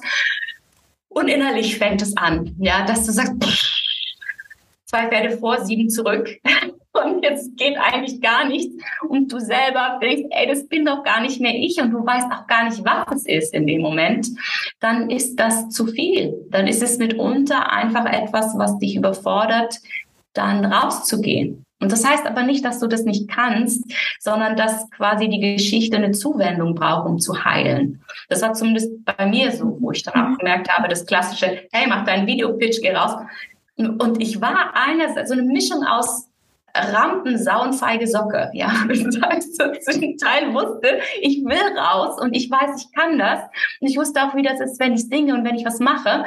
Und 1.09 1.29
innerlich 1.29 1.79
fängt 1.79 2.03
es 2.03 2.17
an, 2.17 2.55
ja, 2.59 2.85
dass 2.85 3.07
du 3.07 3.13
sagst, 3.13 3.43
pff, 3.43 3.63
zwei 4.85 5.09
Pferde 5.09 5.39
vor, 5.39 5.65
sieben 5.65 5.89
zurück. 5.89 6.29
Und 6.93 7.23
jetzt 7.23 7.57
geht 7.57 7.77
eigentlich 7.79 8.21
gar 8.21 8.47
nichts 8.47 8.75
und 9.09 9.33
du 9.33 9.39
selber 9.39 9.99
denkst, 10.03 10.25
ey, 10.31 10.49
das 10.49 10.67
bin 10.67 10.85
doch 10.85 11.05
gar 11.05 11.21
nicht 11.21 11.41
mehr 11.41 11.55
ich 11.55 11.81
und 11.81 11.93
du 11.93 12.05
weißt 12.05 12.27
auch 12.33 12.47
gar 12.47 12.65
nicht, 12.65 12.85
was 12.85 13.07
es 13.15 13.27
ist 13.27 13.55
in 13.55 13.67
dem 13.67 13.81
Moment, 13.81 14.29
dann 14.81 15.09
ist 15.09 15.37
das 15.37 15.69
zu 15.69 15.87
viel. 15.87 16.35
Dann 16.51 16.67
ist 16.67 16.83
es 16.83 16.99
mitunter 16.99 17.71
einfach 17.73 18.07
etwas, 18.07 18.55
was 18.57 18.79
dich 18.79 18.97
überfordert, 18.97 19.77
dann 20.33 20.65
rauszugehen. 20.65 21.65
Und 21.81 21.93
das 21.93 22.05
heißt 22.05 22.27
aber 22.27 22.43
nicht, 22.43 22.65
dass 22.65 22.79
du 22.79 22.89
das 22.89 23.05
nicht 23.05 23.29
kannst, 23.31 23.85
sondern 24.19 24.57
dass 24.57 24.91
quasi 24.91 25.29
die 25.29 25.41
Geschichte 25.41 25.97
eine 25.97 26.11
Zuwendung 26.11 26.75
braucht, 26.75 27.09
um 27.09 27.19
zu 27.19 27.45
heilen. 27.45 28.03
Das 28.29 28.43
war 28.43 28.53
zumindest 28.53 28.91
bei 29.05 29.27
mir 29.27 29.51
so, 29.51 29.79
wo 29.81 29.91
ich 29.93 30.03
dann 30.03 30.15
auch 30.15 30.29
mhm. 30.31 30.39
gemerkt 30.39 30.69
habe, 30.69 30.89
das 30.89 31.07
klassische, 31.07 31.69
hey, 31.73 31.87
mach 31.89 32.05
deinen 32.05 32.27
Videopitch, 32.27 32.81
geh 32.83 32.93
raus. 32.93 33.13
Und 33.77 34.21
ich 34.21 34.43
war 34.43 34.75
einerseits 34.75 35.31
so 35.31 35.35
eine 35.35 35.45
Mischung 35.45 35.83
aus 35.85 36.30
Rampensau 36.75 37.63
und 37.63 37.75
Socke, 38.07 38.51
ja. 38.53 38.69
Heißt, 39.29 39.57
so 39.57 39.73
zum 39.93 40.17
Teil 40.17 40.53
wusste, 40.55 41.01
ich 41.21 41.45
will 41.45 41.79
raus 41.79 42.21
und 42.21 42.35
ich 42.35 42.51
weiß, 42.51 42.83
ich 42.83 42.93
kann 42.93 43.19
das. 43.19 43.41
Und 43.81 43.89
ich 43.89 43.97
wusste 43.97 44.23
auch, 44.23 44.35
wie 44.35 44.43
das 44.43 44.61
ist, 44.61 44.79
wenn 44.81 44.95
ich 44.95 45.07
singe 45.07 45.35
und 45.35 45.45
wenn 45.45 45.57
ich 45.57 45.65
was 45.65 45.81
mache. 45.81 46.25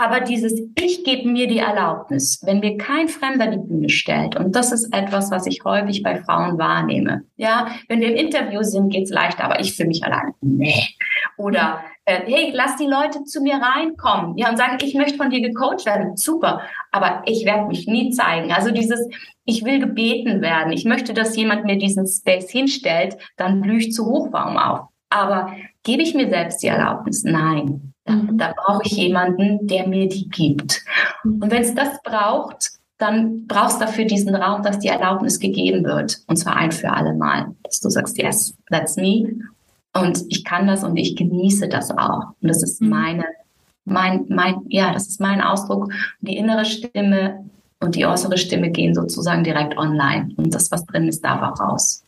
Aber 0.00 0.20
dieses 0.20 0.58
Ich 0.76 1.04
gebe 1.04 1.28
mir 1.28 1.46
die 1.46 1.58
Erlaubnis, 1.58 2.40
wenn 2.46 2.60
mir 2.60 2.78
kein 2.78 3.06
Fremder 3.08 3.48
die 3.48 3.58
Bühne 3.58 3.90
stellt, 3.90 4.34
und 4.34 4.56
das 4.56 4.72
ist 4.72 4.94
etwas, 4.94 5.30
was 5.30 5.46
ich 5.46 5.60
häufig 5.62 6.02
bei 6.02 6.22
Frauen 6.22 6.56
wahrnehme. 6.56 7.24
Ja, 7.36 7.68
wenn 7.86 8.00
wir 8.00 8.08
im 8.08 8.16
Interview 8.16 8.62
sind, 8.62 8.88
geht's 8.88 9.10
leichter, 9.10 9.44
aber 9.44 9.60
ich 9.60 9.76
für 9.76 9.84
mich 9.84 10.02
alleine. 10.02 10.32
Nee. 10.40 10.86
Oder 11.36 11.84
äh, 12.06 12.20
hey, 12.24 12.50
lass 12.54 12.76
die 12.76 12.86
Leute 12.86 13.24
zu 13.24 13.42
mir 13.42 13.56
reinkommen, 13.56 14.38
ja, 14.38 14.48
und 14.48 14.56
sagen, 14.56 14.78
ich 14.80 14.94
möchte 14.94 15.18
von 15.18 15.28
dir 15.28 15.42
gecoacht 15.42 15.84
werden. 15.84 16.16
Super, 16.16 16.62
aber 16.92 17.22
ich 17.26 17.44
werde 17.44 17.66
mich 17.66 17.86
nie 17.86 18.10
zeigen. 18.10 18.52
Also 18.52 18.70
dieses, 18.70 19.06
ich 19.44 19.66
will 19.66 19.80
gebeten 19.80 20.40
werden, 20.40 20.72
ich 20.72 20.86
möchte, 20.86 21.12
dass 21.12 21.36
jemand 21.36 21.66
mir 21.66 21.76
diesen 21.76 22.06
Space 22.06 22.50
hinstellt, 22.50 23.18
dann 23.36 23.60
blühe 23.60 23.80
ich 23.80 23.92
zu 23.92 24.06
Hochbaum 24.06 24.56
auf. 24.56 24.88
Aber 25.10 25.54
gebe 25.82 26.02
ich 26.02 26.14
mir 26.14 26.30
selbst 26.30 26.62
die 26.62 26.68
Erlaubnis? 26.68 27.22
Nein. 27.22 27.89
Da, 28.04 28.12
mhm. 28.12 28.38
da 28.38 28.54
brauche 28.56 28.82
ich 28.84 28.92
jemanden, 28.92 29.66
der 29.66 29.86
mir 29.86 30.08
die 30.08 30.28
gibt. 30.28 30.82
Mhm. 31.24 31.42
Und 31.42 31.50
wenn 31.50 31.62
es 31.62 31.74
das 31.74 32.02
braucht, 32.02 32.70
dann 32.98 33.46
brauchst 33.46 33.80
du 33.80 33.86
dafür 33.86 34.04
diesen 34.04 34.34
Raum, 34.34 34.62
dass 34.62 34.78
die 34.78 34.88
Erlaubnis 34.88 35.40
gegeben 35.40 35.84
wird. 35.84 36.20
Und 36.26 36.36
zwar 36.36 36.56
ein 36.56 36.72
für 36.72 36.92
alle 36.92 37.14
Mal. 37.14 37.54
Dass 37.62 37.80
du 37.80 37.88
sagst, 37.88 38.18
yes, 38.18 38.54
that's 38.70 38.96
me. 38.96 39.40
Und 39.94 40.22
ich 40.28 40.44
kann 40.44 40.66
das 40.66 40.84
und 40.84 40.96
ich 40.96 41.16
genieße 41.16 41.68
das 41.68 41.90
auch. 41.90 42.34
Und 42.40 42.48
das 42.48 42.62
ist 42.62 42.80
mhm. 42.80 42.90
meine, 42.90 43.24
mein, 43.84 44.26
mein, 44.28 44.62
ja, 44.68 44.92
das 44.92 45.08
ist 45.08 45.20
mein 45.20 45.40
Ausdruck. 45.40 45.84
Und 45.84 45.94
die 46.20 46.36
innere 46.36 46.64
Stimme 46.64 47.44
und 47.80 47.94
die 47.94 48.06
äußere 48.06 48.36
Stimme 48.36 48.70
gehen 48.70 48.94
sozusagen 48.94 49.42
direkt 49.42 49.76
online. 49.76 50.30
Und 50.36 50.54
das, 50.54 50.70
was 50.70 50.84
drin 50.86 51.08
ist, 51.08 51.24
darf 51.24 51.42
auch 51.42 51.60
raus. 51.60 52.04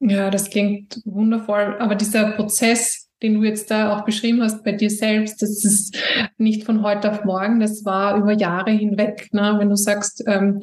Ja, 0.00 0.30
das 0.30 0.50
klingt 0.50 1.00
wundervoll. 1.04 1.76
Aber 1.78 1.94
dieser 1.94 2.32
Prozess, 2.32 3.01
den 3.22 3.34
du 3.34 3.44
jetzt 3.44 3.70
da 3.70 3.96
auch 3.96 4.04
beschrieben 4.04 4.42
hast 4.42 4.64
bei 4.64 4.72
dir 4.72 4.90
selbst, 4.90 5.42
das 5.42 5.64
ist 5.64 5.96
nicht 6.38 6.64
von 6.64 6.82
heute 6.82 7.10
auf 7.10 7.24
morgen, 7.24 7.60
das 7.60 7.84
war 7.84 8.16
über 8.16 8.32
Jahre 8.32 8.70
hinweg. 8.70 9.28
Ne? 9.32 9.56
Wenn 9.58 9.70
du 9.70 9.76
sagst, 9.76 10.24
ähm, 10.26 10.60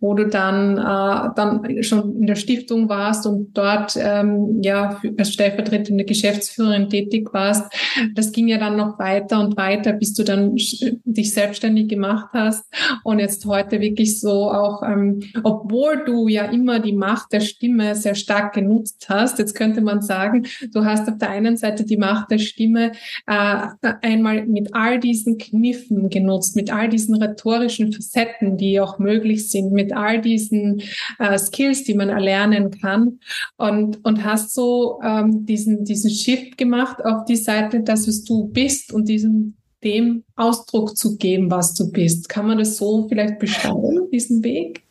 wo 0.00 0.14
du 0.14 0.26
dann, 0.26 0.76
äh, 0.76 1.30
dann 1.34 1.82
schon 1.82 2.16
in 2.20 2.26
der 2.26 2.34
Stiftung 2.34 2.88
warst 2.88 3.26
und 3.26 3.56
dort 3.56 3.96
ähm, 3.96 4.60
ja 4.62 5.00
als 5.18 5.32
stellvertretende 5.32 6.04
Geschäftsführerin 6.04 6.90
tätig 6.90 7.32
warst, 7.32 7.72
das 8.14 8.32
ging 8.32 8.48
ja 8.48 8.58
dann 8.58 8.76
noch 8.76 8.98
weiter 8.98 9.40
und 9.40 9.56
weiter, 9.56 9.92
bis 9.92 10.14
du 10.14 10.24
dann 10.24 10.54
dich 10.54 11.32
selbstständig 11.32 11.88
gemacht 11.88 12.28
hast 12.32 12.64
und 13.02 13.18
jetzt 13.18 13.46
heute 13.46 13.80
wirklich 13.80 14.20
so 14.20 14.50
auch, 14.50 14.82
ähm, 14.82 15.20
obwohl 15.42 16.04
du 16.04 16.28
ja 16.28 16.44
immer 16.44 16.80
die 16.80 16.92
Macht 16.92 17.32
der 17.32 17.40
Stimme 17.40 17.94
sehr 17.94 18.14
stark 18.14 18.54
genutzt 18.54 19.06
hast, 19.08 19.38
jetzt 19.38 19.54
könnte 19.54 19.80
man 19.80 20.02
sagen, 20.02 20.46
du 20.72 20.84
hast 20.84 21.08
auf 21.08 21.18
der 21.18 21.30
einen 21.30 21.56
Seite 21.56 21.84
die 21.84 21.93
die 21.94 22.00
Macht 22.00 22.30
der 22.30 22.38
Stimme 22.38 22.92
äh, 23.26 23.66
einmal 24.02 24.46
mit 24.46 24.74
all 24.74 24.98
diesen 24.98 25.38
Kniffen 25.38 26.10
genutzt, 26.10 26.56
mit 26.56 26.72
all 26.72 26.88
diesen 26.88 27.14
rhetorischen 27.14 27.92
Facetten, 27.92 28.56
die 28.56 28.80
auch 28.80 28.98
möglich 28.98 29.50
sind, 29.50 29.72
mit 29.72 29.92
all 29.92 30.20
diesen 30.20 30.82
äh, 31.18 31.38
Skills, 31.38 31.84
die 31.84 31.94
man 31.94 32.08
erlernen 32.08 32.70
kann 32.70 33.20
und, 33.56 34.04
und 34.04 34.24
hast 34.24 34.54
so 34.54 35.00
ähm, 35.04 35.46
diesen, 35.46 35.84
diesen 35.84 36.10
Shift 36.10 36.58
gemacht 36.58 37.04
auf 37.04 37.24
die 37.24 37.36
Seite, 37.36 37.80
dass 37.80 38.08
es 38.08 38.24
du 38.24 38.48
bist 38.48 38.92
und 38.92 39.08
diesen 39.08 39.56
dem 39.84 40.24
Ausdruck 40.34 40.96
zu 40.96 41.18
geben, 41.18 41.50
was 41.50 41.74
du 41.74 41.92
bist. 41.92 42.30
Kann 42.30 42.46
man 42.46 42.56
das 42.56 42.78
so 42.78 43.06
vielleicht 43.06 43.38
beschreiben, 43.38 44.08
diesen 44.10 44.42
Weg? 44.42 44.82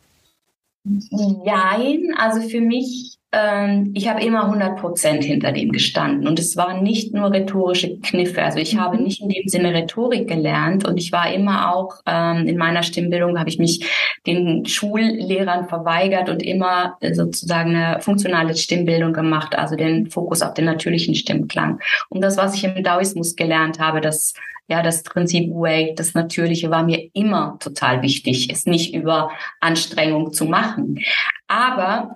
Nein, 0.83 2.13
also 2.15 2.48
für 2.48 2.62
mich 2.62 3.17
ich 3.94 4.08
habe 4.08 4.24
immer 4.24 4.46
100 4.46 4.78
Prozent 4.78 5.24
hinter 5.24 5.52
dem 5.52 5.72
gestanden. 5.72 6.28
Und 6.28 6.38
es 6.38 6.56
waren 6.56 6.84
nicht 6.84 7.13
nur 7.13 7.32
rhetorische 7.32 7.98
Kniffe. 8.00 8.44
Also 8.44 8.60
ich 8.60 8.78
habe 8.78 8.98
mhm. 8.98 9.04
nicht 9.04 9.22
in 9.22 9.30
dem 9.30 9.48
Sinne 9.48 9.74
Rhetorik 9.74 10.28
gelernt. 10.28 10.88
Und 10.88 10.98
ich 10.98 11.12
war 11.12 11.34
immer 11.34 11.74
auch 11.74 11.96
ähm, 12.06 12.48
in 12.48 12.58
meiner 12.58 12.84
Stimmbildung, 12.84 13.40
habe 13.40 13.50
ich 13.50 13.58
mich 13.58 13.90
den 14.28 14.66
Schullehrern 14.68 15.68
verweigert 15.68 16.30
und 16.30 16.44
immer 16.44 16.96
äh, 17.00 17.16
sozusagen 17.16 17.75
eine 17.75 18.02
funktionale 18.02 18.56
Stimmbildung 18.56 19.13
gemacht, 19.13 19.56
also 19.56 19.75
den 19.75 20.12
Fokus 20.12 20.44
auf 20.44 20.54
den 20.54 20.66
natürlichen 20.66 21.16
Stimmklang. 21.16 21.80
Und 22.10 22.22
das, 22.22 22.38
was 22.38 22.54
ich 22.54 22.63
im 22.63 22.84
Daoismus 22.84 23.36
gelernt 23.36 23.80
habe, 23.80 24.00
das 24.00 24.34
ja, 24.68 24.82
das 24.82 25.04
Prinzip 25.04 25.50
Way, 25.52 25.94
das 25.96 26.13
Natürliche 26.13 26.70
war 26.70 26.84
mir 26.84 27.10
immer 27.13 27.58
total 27.60 28.02
wichtig, 28.02 28.50
es 28.50 28.66
nicht 28.66 28.94
über 28.94 29.30
Anstrengung 29.60 30.32
zu 30.32 30.46
machen. 30.46 31.00
Aber 31.48 32.16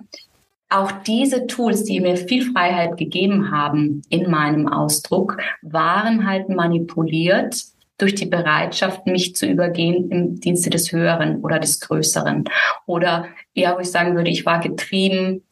auch 0.68 0.92
diese 0.92 1.46
Tools, 1.46 1.84
die 1.84 2.00
mir 2.00 2.16
viel 2.16 2.52
Freiheit 2.52 2.96
gegeben 2.96 3.50
haben 3.50 4.02
in 4.10 4.30
meinem 4.30 4.68
Ausdruck, 4.68 5.38
waren 5.62 6.26
halt 6.26 6.48
manipuliert 6.48 7.64
durch 7.96 8.14
die 8.14 8.26
Bereitschaft, 8.26 9.06
mich 9.06 9.34
zu 9.34 9.46
übergehen 9.46 10.10
im 10.10 10.40
Dienste 10.40 10.70
des 10.70 10.92
Höheren 10.92 11.40
oder 11.40 11.58
des 11.58 11.80
Größeren. 11.80 12.44
Oder 12.86 13.26
ja, 13.54 13.74
wo 13.74 13.80
ich 13.80 13.90
sagen 13.90 14.14
würde, 14.14 14.30
ich 14.30 14.46
war 14.46 14.60
getrieben 14.60 15.42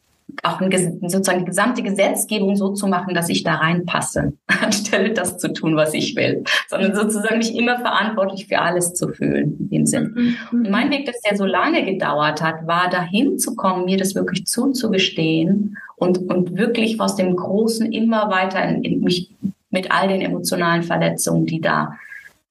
auch 0.43 0.59
sozusagen 0.61 1.39
die 1.39 1.45
gesamte 1.45 1.83
Gesetzgebung 1.83 2.55
so 2.55 2.73
zu 2.73 2.87
machen, 2.87 3.13
dass 3.13 3.29
ich 3.29 3.43
da 3.43 3.55
reinpasse, 3.55 4.33
anstelle 4.61 5.13
das 5.13 5.37
zu 5.37 5.53
tun, 5.53 5.75
was 5.75 5.93
ich 5.93 6.15
will, 6.15 6.43
sondern 6.67 6.95
sozusagen 6.95 7.37
mich 7.37 7.55
immer 7.55 7.79
verantwortlich 7.79 8.47
für 8.47 8.59
alles 8.59 8.93
zu 8.93 9.09
fühlen, 9.09 9.57
in 9.59 9.69
dem 9.69 9.85
Sinn. 9.85 10.13
Mhm. 10.15 10.35
Und 10.51 10.69
mein 10.69 10.91
Weg, 10.91 11.05
dass 11.05 11.19
der 11.21 11.37
so 11.37 11.45
lange 11.45 11.85
gedauert 11.85 12.41
hat, 12.41 12.67
war 12.67 12.89
dahin 12.89 13.39
zu 13.39 13.55
kommen, 13.55 13.85
mir 13.85 13.97
das 13.97 14.15
wirklich 14.15 14.45
zuzugestehen 14.45 15.77
und, 15.95 16.29
und 16.29 16.57
wirklich 16.57 16.99
aus 16.99 17.15
dem 17.15 17.35
Großen 17.35 17.91
immer 17.91 18.29
weiter 18.29 18.63
in, 18.63 18.83
in 18.83 19.01
mich 19.01 19.31
mit 19.69 19.91
all 19.91 20.07
den 20.07 20.21
emotionalen 20.21 20.83
Verletzungen, 20.83 21.45
die 21.45 21.61
da 21.61 21.93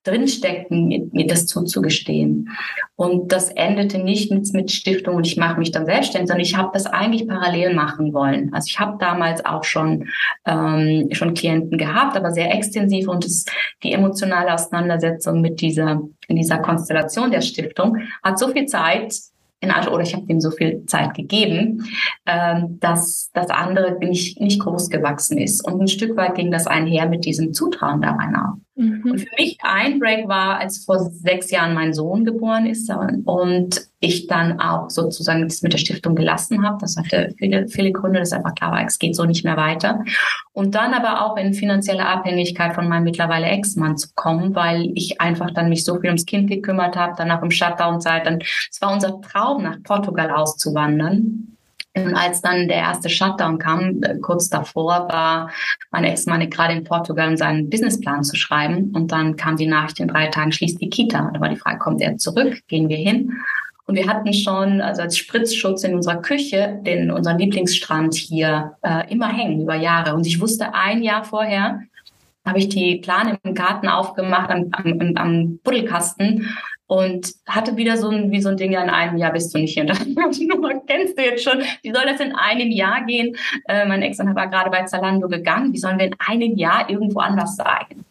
drinstecken, 0.06 1.10
mir, 1.12 1.26
das 1.26 1.46
zuzugestehen. 1.46 2.50
Und 2.94 3.32
das 3.32 3.50
endete 3.50 3.98
nicht 3.98 4.30
mit, 4.30 4.52
mit 4.52 4.70
Stiftung 4.70 5.16
und 5.16 5.26
ich 5.26 5.36
mache 5.36 5.58
mich 5.58 5.70
dann 5.70 5.86
selbstständig, 5.86 6.28
sondern 6.28 6.44
ich 6.44 6.56
habe 6.56 6.70
das 6.72 6.86
eigentlich 6.86 7.28
parallel 7.28 7.74
machen 7.74 8.12
wollen. 8.12 8.52
Also 8.54 8.66
ich 8.68 8.78
habe 8.78 8.96
damals 8.98 9.44
auch 9.44 9.64
schon 9.64 10.08
ähm, 10.44 11.08
schon 11.12 11.34
Klienten 11.34 11.78
gehabt, 11.78 12.16
aber 12.16 12.30
sehr 12.30 12.54
extensiv 12.54 13.08
und 13.08 13.24
es, 13.24 13.44
die 13.82 13.92
emotionale 13.92 14.54
Auseinandersetzung 14.54 15.40
mit 15.40 15.60
dieser 15.60 16.00
in 16.28 16.36
dieser 16.36 16.58
Konstellation 16.58 17.30
der 17.30 17.40
Stiftung 17.40 17.98
hat 18.22 18.38
so 18.38 18.48
viel 18.48 18.66
Zeit 18.66 19.14
in 19.60 19.70
Anspruch, 19.70 19.94
oder 19.94 20.02
ich 20.02 20.14
habe 20.14 20.26
ihm 20.28 20.40
so 20.40 20.50
viel 20.50 20.84
Zeit 20.86 21.14
gegeben, 21.14 21.84
ähm, 22.26 22.78
dass 22.80 23.30
das 23.32 23.48
andere 23.48 23.98
nicht, 23.98 24.40
nicht 24.40 24.60
groß 24.60 24.90
gewachsen 24.90 25.38
ist. 25.38 25.66
Und 25.66 25.80
ein 25.80 25.88
Stück 25.88 26.16
weit 26.16 26.34
ging 26.34 26.50
das 26.50 26.66
einher 26.66 27.08
mit 27.08 27.24
diesem 27.24 27.52
Zutrauen 27.52 28.02
da 28.02 28.12
rein 28.12 28.36
auch. 28.36 28.65
Mhm. 28.76 29.10
Und 29.10 29.20
für 29.20 29.28
mich 29.38 29.56
ein 29.62 29.98
Break 29.98 30.28
war, 30.28 30.58
als 30.58 30.84
vor 30.84 30.98
sechs 30.98 31.50
Jahren 31.50 31.72
mein 31.72 31.94
Sohn 31.94 32.26
geboren 32.26 32.66
ist 32.66 32.92
und 33.24 33.80
ich 34.00 34.26
dann 34.26 34.60
auch 34.60 34.90
sozusagen 34.90 35.42
das 35.42 35.62
mit 35.62 35.72
der 35.72 35.78
Stiftung 35.78 36.14
gelassen 36.14 36.62
habe. 36.62 36.76
Das 36.80 36.96
hatte 36.98 37.34
viele, 37.38 37.68
viele 37.68 37.90
Gründe, 37.90 38.20
dass 38.20 38.32
einfach 38.32 38.54
klar 38.54 38.72
war, 38.72 38.84
es 38.84 38.98
geht 38.98 39.16
so 39.16 39.24
nicht 39.24 39.44
mehr 39.44 39.56
weiter. 39.56 40.04
Und 40.52 40.74
dann 40.74 40.92
aber 40.92 41.24
auch 41.24 41.38
in 41.38 41.54
finanzielle 41.54 42.04
Abhängigkeit 42.04 42.74
von 42.74 42.86
meinem 42.86 43.04
mittlerweile 43.04 43.46
Ex-Mann 43.46 43.96
zu 43.96 44.08
kommen, 44.14 44.54
weil 44.54 44.92
ich 44.94 45.22
einfach 45.22 45.50
dann 45.52 45.70
mich 45.70 45.84
so 45.84 45.98
viel 45.98 46.10
ums 46.10 46.26
Kind 46.26 46.50
gekümmert 46.50 46.96
habe, 46.96 47.14
danach 47.16 47.42
im 47.42 47.50
Shutdown-Zeit. 47.50 48.26
Es 48.70 48.80
war 48.82 48.92
unser 48.92 49.22
Traum, 49.22 49.62
nach 49.62 49.82
Portugal 49.84 50.30
auszuwandern. 50.30 51.55
Und 51.96 52.14
als 52.14 52.42
dann 52.42 52.68
der 52.68 52.76
erste 52.76 53.08
Shutdown 53.08 53.58
kam, 53.58 54.02
äh, 54.02 54.18
kurz 54.18 54.48
davor 54.48 55.08
war 55.08 55.50
mein 55.90 56.04
Ex-Mann 56.04 56.48
gerade 56.50 56.74
in 56.74 56.84
Portugal, 56.84 57.28
um 57.28 57.36
seinen 57.36 57.70
Businessplan 57.70 58.22
zu 58.22 58.36
schreiben. 58.36 58.92
Und 58.94 59.12
dann 59.12 59.36
kam 59.36 59.56
die 59.56 59.66
Nachricht, 59.66 60.00
in 60.00 60.08
drei 60.08 60.26
Tagen 60.26 60.52
schließt 60.52 60.80
die 60.80 60.90
Kita. 60.90 61.30
Da 61.32 61.40
war 61.40 61.48
die 61.48 61.56
Frage, 61.56 61.78
kommt 61.78 62.02
er 62.02 62.16
zurück? 62.18 62.60
Gehen 62.68 62.88
wir 62.88 62.98
hin? 62.98 63.32
Und 63.86 63.94
wir 63.94 64.08
hatten 64.08 64.32
schon, 64.34 64.80
also 64.80 65.02
als 65.02 65.16
Spritzschutz 65.16 65.84
in 65.84 65.94
unserer 65.94 66.20
Küche, 66.20 66.80
den, 66.82 67.10
unseren 67.10 67.38
Lieblingsstrand 67.38 68.14
hier 68.14 68.76
äh, 68.82 69.10
immer 69.12 69.28
hängen 69.28 69.62
über 69.62 69.76
Jahre. 69.76 70.14
Und 70.14 70.26
ich 70.26 70.40
wusste 70.40 70.74
ein 70.74 71.02
Jahr 71.02 71.24
vorher, 71.24 71.80
habe 72.44 72.58
ich 72.58 72.68
die 72.68 72.96
Plane 72.96 73.38
im 73.42 73.54
Garten 73.54 73.88
aufgemacht, 73.88 74.50
am, 74.50 74.68
am, 74.72 75.12
am 75.16 75.58
Buddelkasten, 75.62 76.48
und 76.86 77.32
hatte 77.46 77.76
wieder 77.76 77.96
so 77.96 78.08
ein, 78.08 78.30
wie 78.30 78.40
so 78.40 78.48
ein 78.48 78.56
Ding, 78.56 78.72
ja, 78.72 78.82
in 78.82 78.90
einem 78.90 79.16
Jahr 79.16 79.32
bist 79.32 79.54
du 79.54 79.58
nicht 79.58 79.74
hier. 79.74 79.84
Und 79.84 80.38
die 80.38 80.46
Nummer 80.46 80.80
kennst 80.86 81.18
du 81.18 81.22
jetzt 81.22 81.42
schon. 81.42 81.62
Wie 81.82 81.92
soll 81.92 82.04
das 82.06 82.20
in 82.20 82.34
einem 82.34 82.70
Jahr 82.70 83.04
gehen? 83.04 83.36
Äh, 83.68 83.86
mein 83.86 84.02
Ex 84.02 84.18
war 84.18 84.46
gerade 84.48 84.70
bei 84.70 84.84
Zalando 84.84 85.28
gegangen. 85.28 85.72
Wie 85.72 85.78
sollen 85.78 85.98
wir 85.98 86.06
in 86.06 86.16
einem 86.18 86.56
Jahr 86.56 86.88
irgendwo 86.88 87.20
anders 87.20 87.56
sein? 87.56 88.04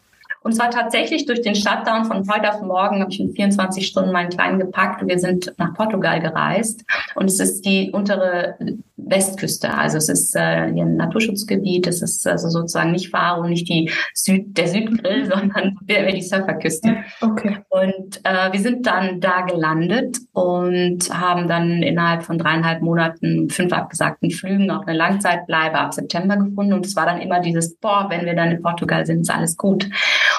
Und 0.46 0.52
zwar 0.52 0.70
tatsächlich 0.70 1.26
durch 1.26 1.42
den 1.42 1.56
Shutdown 1.56 2.04
von 2.04 2.22
heute 2.32 2.54
auf 2.54 2.62
morgen 2.62 3.00
habe 3.00 3.10
ich 3.10 3.18
in 3.18 3.32
24 3.32 3.84
Stunden 3.84 4.12
meinen 4.12 4.30
Kleinen 4.30 4.60
gepackt 4.60 5.02
und 5.02 5.08
wir 5.08 5.18
sind 5.18 5.52
nach 5.58 5.74
Portugal 5.74 6.20
gereist. 6.20 6.84
Und 7.16 7.24
es 7.24 7.40
ist 7.40 7.62
die 7.62 7.90
untere 7.90 8.54
Westküste. 8.96 9.74
Also 9.74 9.98
es 9.98 10.08
ist 10.08 10.36
äh, 10.36 10.72
hier 10.72 10.84
ein 10.84 10.96
Naturschutzgebiet. 10.96 11.86
Es 11.86 12.00
ist 12.00 12.26
also 12.26 12.48
sozusagen 12.48 12.92
nicht 12.92 13.10
Faro, 13.10 13.46
nicht 13.48 13.68
die 13.68 13.90
Süd, 14.14 14.56
der 14.56 14.68
Südgrill, 14.68 15.26
sondern 15.32 15.78
die 15.88 16.22
Surferküste. 16.22 16.96
Okay. 17.20 17.58
Und 17.68 18.20
äh, 18.24 18.52
wir 18.52 18.60
sind 18.60 18.86
dann 18.86 19.20
da 19.20 19.42
gelandet 19.42 20.18
und 20.32 21.10
haben 21.12 21.48
dann 21.48 21.82
innerhalb 21.82 22.22
von 22.22 22.38
dreieinhalb 22.38 22.82
Monaten 22.82 23.50
fünf 23.50 23.72
abgesagten 23.72 24.30
Flügen 24.30 24.70
auch 24.70 24.86
eine 24.86 24.96
Langzeitbleibe 24.96 25.78
ab 25.78 25.92
September 25.92 26.36
gefunden. 26.36 26.72
Und 26.72 26.86
es 26.86 26.96
war 26.96 27.06
dann 27.06 27.20
immer 27.20 27.40
dieses, 27.40 27.76
boah, 27.76 28.06
wenn 28.10 28.26
wir 28.26 28.34
dann 28.34 28.50
in 28.52 28.62
Portugal 28.62 29.06
sind, 29.06 29.22
ist 29.22 29.30
alles 29.30 29.56
gut. 29.56 29.88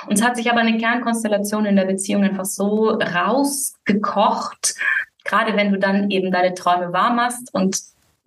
Und 0.08 0.14
es 0.14 0.24
hat 0.24 0.38
sich 0.38 0.50
aber 0.50 0.62
eine 0.62 0.78
Kernkonstellation 0.78 1.66
in 1.66 1.76
der 1.76 1.86
Beziehung 1.86 2.24
einfach 2.24 2.46
so 2.46 2.90
rausgekocht, 2.90 4.76
gerade 5.24 5.56
wenn 5.56 5.72
du 5.72 5.80
dann 5.80 6.10
eben 6.10 6.32
deine 6.32 6.54
Träume 6.54 6.94
wahr 6.94 7.14
machst 7.14 7.54
und 7.54 7.78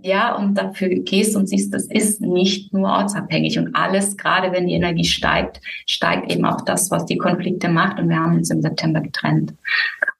ja, 0.02 0.34
und 0.34 0.54
dafür 0.54 0.88
gehst 0.88 1.36
und 1.36 1.46
siehst, 1.46 1.74
das 1.74 1.84
ist 1.84 2.22
nicht 2.22 2.72
nur 2.72 2.88
ortsabhängig 2.88 3.58
und 3.58 3.74
alles, 3.74 4.16
gerade 4.16 4.52
wenn 4.52 4.66
die 4.66 4.72
Energie 4.72 5.04
steigt, 5.04 5.60
steigt 5.86 6.32
eben 6.32 6.46
auch 6.46 6.62
das, 6.62 6.90
was 6.90 7.04
die 7.04 7.18
Konflikte 7.18 7.68
macht 7.68 7.98
und 7.98 8.08
wir 8.08 8.16
haben 8.16 8.36
uns 8.36 8.50
im 8.50 8.62
September 8.62 9.00
getrennt. 9.00 9.52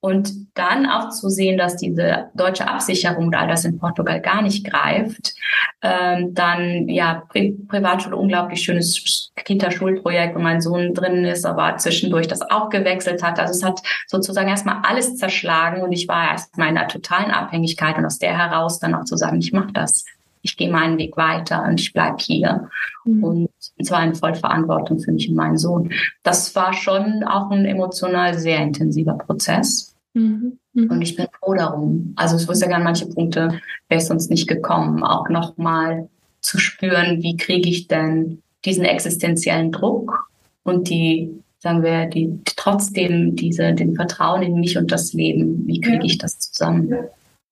Und 0.01 0.33
dann 0.55 0.87
auch 0.87 1.11
zu 1.11 1.29
sehen, 1.29 1.59
dass 1.59 1.77
diese 1.77 2.31
deutsche 2.35 2.67
Absicherung 2.67 3.27
und 3.27 3.35
all 3.35 3.49
das 3.49 3.67
in 3.67 3.79
Portugal 3.79 4.21
gar 4.21 4.41
nicht 4.41 4.65
greift, 4.65 5.35
ähm, 5.83 6.33
dann 6.33 6.89
ja 6.89 7.23
Pri 7.29 7.53
Privatschule 7.69 8.17
unglaublich 8.17 8.63
schönes 8.63 9.31
Kita-Schulprojekt, 9.37 10.35
wo 10.35 10.39
mein 10.39 10.63
Sohn 10.63 10.95
drin 10.95 11.27
ist, 11.27 11.45
aber 11.45 11.77
zwischendurch 11.77 12.29
das 12.29 12.41
auch 12.41 12.71
gewechselt 12.71 13.23
hat. 13.23 13.39
Also 13.39 13.53
es 13.53 13.63
hat 13.63 13.81
sozusagen 14.07 14.49
erstmal 14.49 14.79
alles 14.85 15.17
zerschlagen 15.17 15.83
und 15.83 15.93
ich 15.93 16.09
war 16.09 16.31
erstmal 16.31 16.71
in 16.71 16.79
einer 16.79 16.89
totalen 16.89 17.31
Abhängigkeit 17.31 17.99
und 17.99 18.07
aus 18.07 18.19
der 18.19 18.37
heraus 18.39 18.79
dann 18.79 18.95
auch 18.95 19.05
zu 19.05 19.17
sagen, 19.17 19.39
ich 19.39 19.53
mache 19.53 19.73
das 19.75 20.07
ich 20.43 20.57
gehe 20.57 20.71
meinen 20.71 20.99
Weg 20.99 21.17
weiter 21.17 21.65
und 21.65 21.81
ich 21.81 21.93
bleib 21.93 22.21
hier. 22.21 22.71
Mhm. 23.05 23.25
Und 23.25 23.51
zwar 23.83 24.05
in 24.05 24.15
Vollverantwortung 24.15 24.99
für 24.99 25.13
mich 25.13 25.29
und 25.29 25.37
meinen 25.37 25.59
Sohn. 25.59 25.93
Das 26.23 26.55
war 26.55 26.73
schon 26.73 27.25
auch 27.25 27.51
ein 27.51 27.65
emotional 27.65 28.39
sehr 28.39 28.59
intensiver 28.59 29.15
Prozess. 29.15 29.90
Mhm. 30.15 30.59
Mhm. 30.73 30.91
Und 30.91 31.03
ich 31.03 31.17
bin 31.17 31.27
froh 31.39 31.55
darum. 31.55 32.13
Also 32.17 32.37
ich 32.37 32.49
wusste 32.49 32.67
ja 32.67 32.77
an 32.77 32.85
manche 32.85 33.07
Punkte 33.07 33.61
wäre 33.89 34.01
es 34.01 34.07
sonst 34.07 34.31
nicht 34.31 34.49
gekommen, 34.49 35.03
auch 35.03 35.29
nochmal 35.29 36.09
zu 36.41 36.59
spüren, 36.59 37.23
wie 37.23 37.37
kriege 37.37 37.69
ich 37.69 37.89
denn 37.89 38.43
diesen 38.65 38.85
existenziellen 38.85 39.73
Druck 39.73 40.31
und 40.63 40.89
die, 40.89 41.43
sagen 41.59 41.83
wir, 41.83 42.07
die, 42.07 42.41
trotzdem 42.45 43.37
diese, 43.37 43.73
den 43.75 43.95
Vertrauen 43.95 44.43
in 44.43 44.55
mich 44.55 44.77
und 44.77 44.91
das 44.93 45.13
Leben, 45.13 45.67
wie 45.67 45.81
kriege 45.81 45.99
ja. 45.99 46.05
ich 46.05 46.19
das 46.19 46.39
zusammen? 46.39 46.91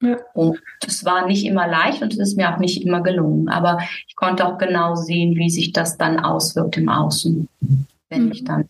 Ja. 0.00 0.16
Und 0.34 0.60
es 0.86 1.04
war 1.04 1.26
nicht 1.26 1.44
immer 1.44 1.66
leicht 1.66 2.02
und 2.02 2.12
es 2.12 2.18
ist 2.18 2.36
mir 2.36 2.54
auch 2.54 2.58
nicht 2.58 2.84
immer 2.84 3.02
gelungen. 3.02 3.48
Aber 3.48 3.78
ich 4.06 4.14
konnte 4.14 4.46
auch 4.46 4.58
genau 4.58 4.94
sehen, 4.94 5.34
wie 5.36 5.50
sich 5.50 5.72
das 5.72 5.96
dann 5.96 6.20
auswirkt 6.20 6.76
im 6.76 6.88
Außen 6.88 7.48
wenn 8.10 8.30
ich 8.32 8.44
dann. 8.44 8.66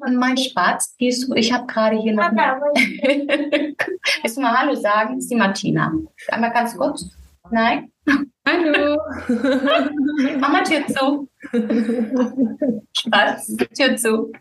Und 0.00 0.16
mein 0.16 0.36
Spatz, 0.36 0.94
gehst 0.98 1.28
du, 1.28 1.34
ich 1.34 1.52
habe 1.52 1.66
gerade 1.66 1.96
hier 1.96 2.14
noch. 2.14 2.30
Willst 4.22 4.36
du 4.36 4.40
mal 4.40 4.58
Hallo 4.58 4.74
sagen? 4.74 5.14
Das 5.14 5.24
ist 5.24 5.30
die 5.30 5.36
Martina. 5.36 5.92
Einmal 6.28 6.52
ganz 6.52 6.76
kurz. 6.76 7.10
Nein? 7.50 7.90
Hallo. 8.46 8.98
Mama 10.38 10.62
Tür 10.62 10.86
zu. 10.86 11.28
Spaß, 12.96 13.56
Tür 13.76 13.96
zu. 13.96 14.32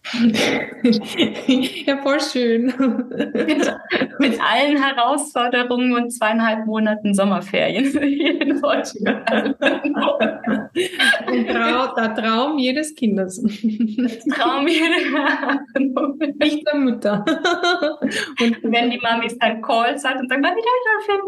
Ja, 1.86 1.98
voll 2.04 2.22
schön. 2.22 2.66
Mit, 2.68 3.74
mit, 4.20 4.40
allen 4.40 4.78
Herausforderungen 4.78 5.94
und 5.96 6.12
zweieinhalb 6.12 6.68
Monaten 6.68 7.14
Sommerferien 7.16 7.92
Portugal. 8.62 9.56
Trau, 11.48 11.96
der 11.96 12.16
Traum 12.16 12.60
jedes 12.60 12.94
Kindes. 12.94 13.42
Traum 13.42 14.68
jedes 14.68 15.12
Nicht 16.40 16.68
der 16.68 16.76
Mutter. 16.76 17.26
Und 18.42 18.58
wenn 18.64 18.92
die 18.92 19.00
Mamis 19.00 19.38
dann 19.40 19.62
Calls 19.62 20.06
hat 20.06 20.20
und 20.20 20.30
sagt, 20.30 20.44
wann 20.44 20.56
wieder 20.56 20.70
ich 20.78 21.06
Film 21.06 21.22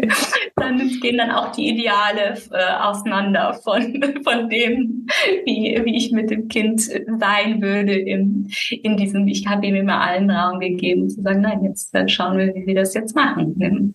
dann 0.56 0.78
gehen 1.00 1.18
dann 1.18 1.30
auch 1.30 1.52
die 1.52 1.68
Ideale 1.68 2.34
äh, 2.52 2.72
auseinander 2.80 3.54
von 3.54 3.79
von 4.24 4.48
dem, 4.48 5.06
wie, 5.44 5.80
wie 5.84 5.96
ich 5.96 6.12
mit 6.12 6.30
dem 6.30 6.48
Kind 6.48 6.80
sein 6.80 7.62
würde 7.62 7.92
in, 7.92 8.50
in 8.82 8.96
diesem, 8.96 9.28
ich 9.28 9.46
habe 9.46 9.66
ihm 9.66 9.74
immer 9.74 10.00
allen 10.00 10.30
Raum 10.30 10.60
gegeben, 10.60 11.08
zu 11.08 11.22
sagen, 11.22 11.40
nein, 11.40 11.64
jetzt 11.64 11.94
dann 11.94 12.08
schauen 12.08 12.38
wir, 12.38 12.54
wie 12.54 12.66
wir 12.66 12.74
das 12.74 12.94
jetzt 12.94 13.14
machen. 13.14 13.94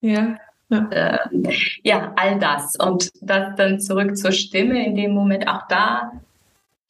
Ja. 0.00 0.36
Ja. 0.68 0.88
Äh, 0.90 1.18
ja, 1.82 2.12
all 2.16 2.38
das. 2.38 2.76
Und 2.76 3.10
das 3.20 3.56
dann 3.56 3.80
zurück 3.80 4.16
zur 4.16 4.32
Stimme 4.32 4.86
in 4.86 4.94
dem 4.94 5.12
Moment, 5.12 5.48
auch 5.48 5.66
da 5.68 6.12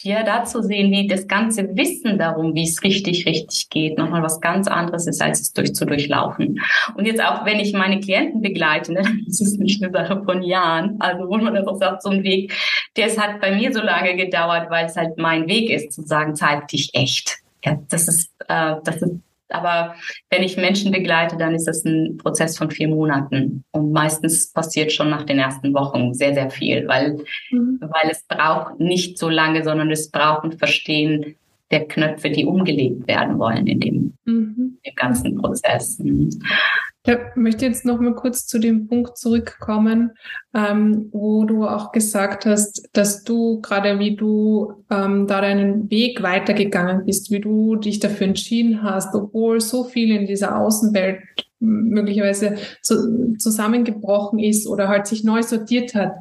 ja, 0.02 0.22
da 0.22 0.44
zu 0.44 0.62
sehen, 0.62 0.90
wie 0.90 1.06
das 1.06 1.28
ganze 1.28 1.76
Wissen 1.76 2.18
darum, 2.18 2.54
wie 2.54 2.64
es 2.64 2.82
richtig, 2.82 3.26
richtig 3.26 3.68
geht, 3.70 3.98
nochmal 3.98 4.22
was 4.22 4.40
ganz 4.40 4.66
anderes 4.66 5.06
ist, 5.06 5.20
als 5.20 5.40
es 5.40 5.52
durch 5.52 5.74
zu 5.74 5.84
durchlaufen. 5.84 6.60
Und 6.94 7.06
jetzt 7.06 7.22
auch, 7.22 7.44
wenn 7.44 7.60
ich 7.60 7.72
meine 7.72 8.00
Klienten 8.00 8.40
begleite, 8.40 8.92
ne, 8.94 9.02
das 9.26 9.40
ist 9.40 9.60
nicht 9.60 9.82
eine 9.82 9.92
Sache 9.92 10.22
von 10.24 10.42
Jahren, 10.42 10.96
also 11.00 11.28
wo 11.28 11.36
man 11.36 11.56
einfach 11.56 11.76
sagt, 11.76 12.02
so 12.02 12.10
ein 12.10 12.22
Weg, 12.22 12.52
der 12.96 13.06
es 13.06 13.18
hat 13.18 13.40
bei 13.40 13.54
mir 13.54 13.72
so 13.72 13.80
lange 13.80 14.16
gedauert, 14.16 14.70
weil 14.70 14.86
es 14.86 14.96
halt 14.96 15.18
mein 15.18 15.48
Weg 15.48 15.70
ist, 15.70 15.92
zu 15.92 16.02
sagen, 16.02 16.34
zeig 16.34 16.68
dich 16.68 16.90
echt. 16.94 17.38
Ja, 17.64 17.78
das 17.90 18.08
ist, 18.08 18.30
äh, 18.48 18.76
das 18.84 19.02
ist 19.02 19.20
aber 19.52 19.94
wenn 20.30 20.42
ich 20.42 20.56
Menschen 20.56 20.92
begleite, 20.92 21.36
dann 21.36 21.54
ist 21.54 21.66
das 21.66 21.84
ein 21.84 22.16
Prozess 22.16 22.56
von 22.56 22.70
vier 22.70 22.88
Monaten. 22.88 23.64
Und 23.72 23.92
meistens 23.92 24.52
passiert 24.52 24.92
schon 24.92 25.10
nach 25.10 25.24
den 25.24 25.38
ersten 25.38 25.74
Wochen 25.74 26.14
sehr, 26.14 26.34
sehr 26.34 26.50
viel, 26.50 26.86
weil, 26.88 27.18
mhm. 27.50 27.78
weil 27.80 28.10
es 28.10 28.22
braucht 28.26 28.80
nicht 28.80 29.18
so 29.18 29.28
lange, 29.28 29.64
sondern 29.64 29.90
es 29.90 30.10
braucht 30.10 30.44
ein 30.44 30.58
Verstehen 30.58 31.36
der 31.70 31.86
Knöpfe, 31.86 32.30
die 32.30 32.44
umgelegt 32.44 33.06
werden 33.06 33.38
wollen 33.38 33.66
in 33.66 33.80
dem, 33.80 34.14
mhm. 34.24 34.78
dem 34.84 34.94
ganzen 34.96 35.36
Prozess. 35.36 36.00
Ich 37.06 37.16
möchte 37.34 37.64
jetzt 37.64 37.86
noch 37.86 37.98
mal 37.98 38.14
kurz 38.14 38.46
zu 38.46 38.58
dem 38.58 38.86
Punkt 38.86 39.16
zurückkommen, 39.16 40.12
ähm, 40.54 41.08
wo 41.12 41.44
du 41.44 41.66
auch 41.66 41.92
gesagt 41.92 42.44
hast, 42.44 42.88
dass 42.92 43.24
du 43.24 43.60
gerade 43.62 43.98
wie 43.98 44.16
du 44.16 44.84
ähm, 44.90 45.26
da 45.26 45.40
deinen 45.40 45.90
Weg 45.90 46.22
weitergegangen 46.22 47.06
bist, 47.06 47.30
wie 47.30 47.40
du 47.40 47.76
dich 47.76 48.00
dafür 48.00 48.26
entschieden 48.26 48.82
hast, 48.82 49.14
obwohl 49.14 49.62
so 49.62 49.84
viel 49.84 50.14
in 50.14 50.26
dieser 50.26 50.58
Außenwelt 50.58 51.22
möglicherweise 51.60 52.56
zu, 52.82 53.36
zusammengebrochen 53.38 54.38
ist 54.38 54.66
oder 54.66 54.88
halt 54.88 55.06
sich 55.06 55.24
neu 55.24 55.42
sortiert 55.42 55.94
hat, 55.94 56.14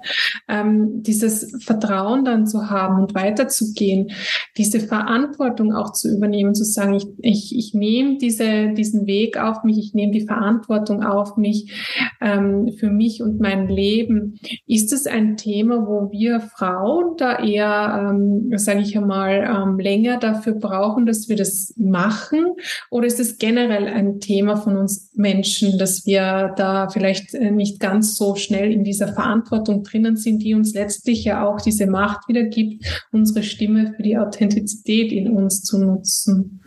ähm, 0.47 1.02
dieses 1.02 1.63
Vertrauen 1.63 2.25
dann 2.25 2.45
zu 2.45 2.69
haben 2.69 3.02
und 3.02 3.15
weiterzugehen, 3.15 4.12
diese 4.58 4.82
Verantwortung 4.82 5.73
auch 5.73 5.93
zu 5.93 6.13
übernehmen, 6.13 6.54
zu 6.54 6.65
sagen, 6.65 6.93
ich, 6.93 7.08
ich, 7.19 7.58
ich 7.58 7.73
nehme 7.73 8.17
diese, 8.17 8.73
diesen 8.73 9.08
Weg 9.08 9.38
auf 9.38 9.63
mich, 9.63 9.78
ich 9.78 9.93
nehme 9.93 10.12
die 10.12 10.25
Verantwortung 10.25 11.04
auf 11.04 11.38
mich 11.38 11.73
ähm, 12.19 12.73
für 12.78 12.89
mich 12.89 13.21
und 13.21 13.39
mein 13.39 13.69
Leben. 13.69 14.39
Ist 14.67 14.91
es 14.91 15.08
ein 15.08 15.38
Thema, 15.38 15.88
wo 15.88 16.12
wir 16.12 16.41
Frauen 16.41 17.15
da 17.17 17.39
eher, 17.39 18.10
ähm, 18.12 18.52
sage 18.58 18.82
ich 18.82 18.97
einmal, 18.97 19.47
ähm, 19.49 19.80
länger 19.80 20.17
dafür 20.17 20.54
brauchen, 20.54 21.06
dass 21.06 21.30
wir 21.30 21.38
das 21.38 21.73
machen? 21.78 22.54
Oder 22.89 23.08
ist 23.08 23.19
es 23.19 23.38
generell 23.38 23.88
ein 23.88 24.19
Thema 24.19 24.58
von 24.58 24.75
uns 24.75 25.12
Menschen? 25.15 25.28
Menschen, 25.33 25.77
dass 25.77 26.05
wir 26.05 26.53
da 26.57 26.89
vielleicht 26.89 27.33
äh, 27.33 27.51
nicht 27.51 27.79
ganz 27.79 28.15
so 28.15 28.35
schnell 28.35 28.71
in 28.71 28.83
dieser 28.83 29.13
Verantwortung 29.13 29.83
drinnen 29.83 30.17
sind, 30.17 30.43
die 30.43 30.55
uns 30.55 30.73
letztlich 30.73 31.23
ja 31.23 31.47
auch 31.47 31.61
diese 31.61 31.87
Macht 31.87 32.27
wieder 32.27 32.43
gibt, 32.43 32.85
unsere 33.11 33.43
Stimme 33.43 33.93
für 33.95 34.03
die 34.03 34.17
Authentizität 34.17 35.11
in 35.11 35.29
uns 35.29 35.63
zu 35.63 35.77
nutzen. 35.77 36.61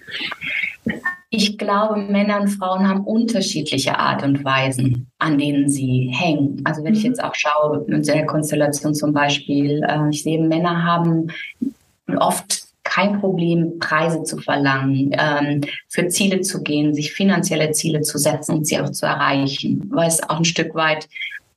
Ich 1.31 1.57
glaube, 1.59 2.03
Männer 2.03 2.40
und 2.42 2.48
Frauen 2.48 2.87
haben 2.87 3.05
unterschiedliche 3.05 3.98
Art 3.98 4.22
und 4.22 4.44
Weisen, 4.44 5.11
an 5.18 5.38
denen 5.38 5.68
sie 5.68 6.11
hängen. 6.12 6.61
Also 6.64 6.85
wenn 6.85 6.94
ich 6.94 7.01
mhm. 7.01 7.11
jetzt 7.11 7.25
auch 7.25 7.35
schaue, 7.35 7.85
in 7.88 8.03
der 8.03 8.27
Konstellation 8.27 8.94
zum 8.94 9.12
Beispiel, 9.12 9.83
äh, 9.88 10.09
ich 10.11 10.22
sehe, 10.22 10.40
Männer 10.40 10.85
haben 10.85 11.29
oft 12.16 12.72
kein 12.93 13.21
Problem, 13.21 13.79
Preise 13.79 14.23
zu 14.23 14.39
verlangen, 14.39 15.11
ähm, 15.19 15.63
für 15.89 16.09
Ziele 16.09 16.41
zu 16.41 16.63
gehen, 16.63 16.95
sich 16.95 17.13
finanzielle 17.13 17.71
Ziele 17.73 18.03
zu 18.03 18.19
setzen 18.19 18.57
und 18.57 18.67
sie 18.67 18.79
auch 18.79 18.91
zu 18.91 19.07
erreichen, 19.07 19.89
weil 19.91 20.09
es 20.09 20.23
auch 20.23 20.39
ein 20.39 20.45
Stück 20.45 20.75
weit 20.75 21.09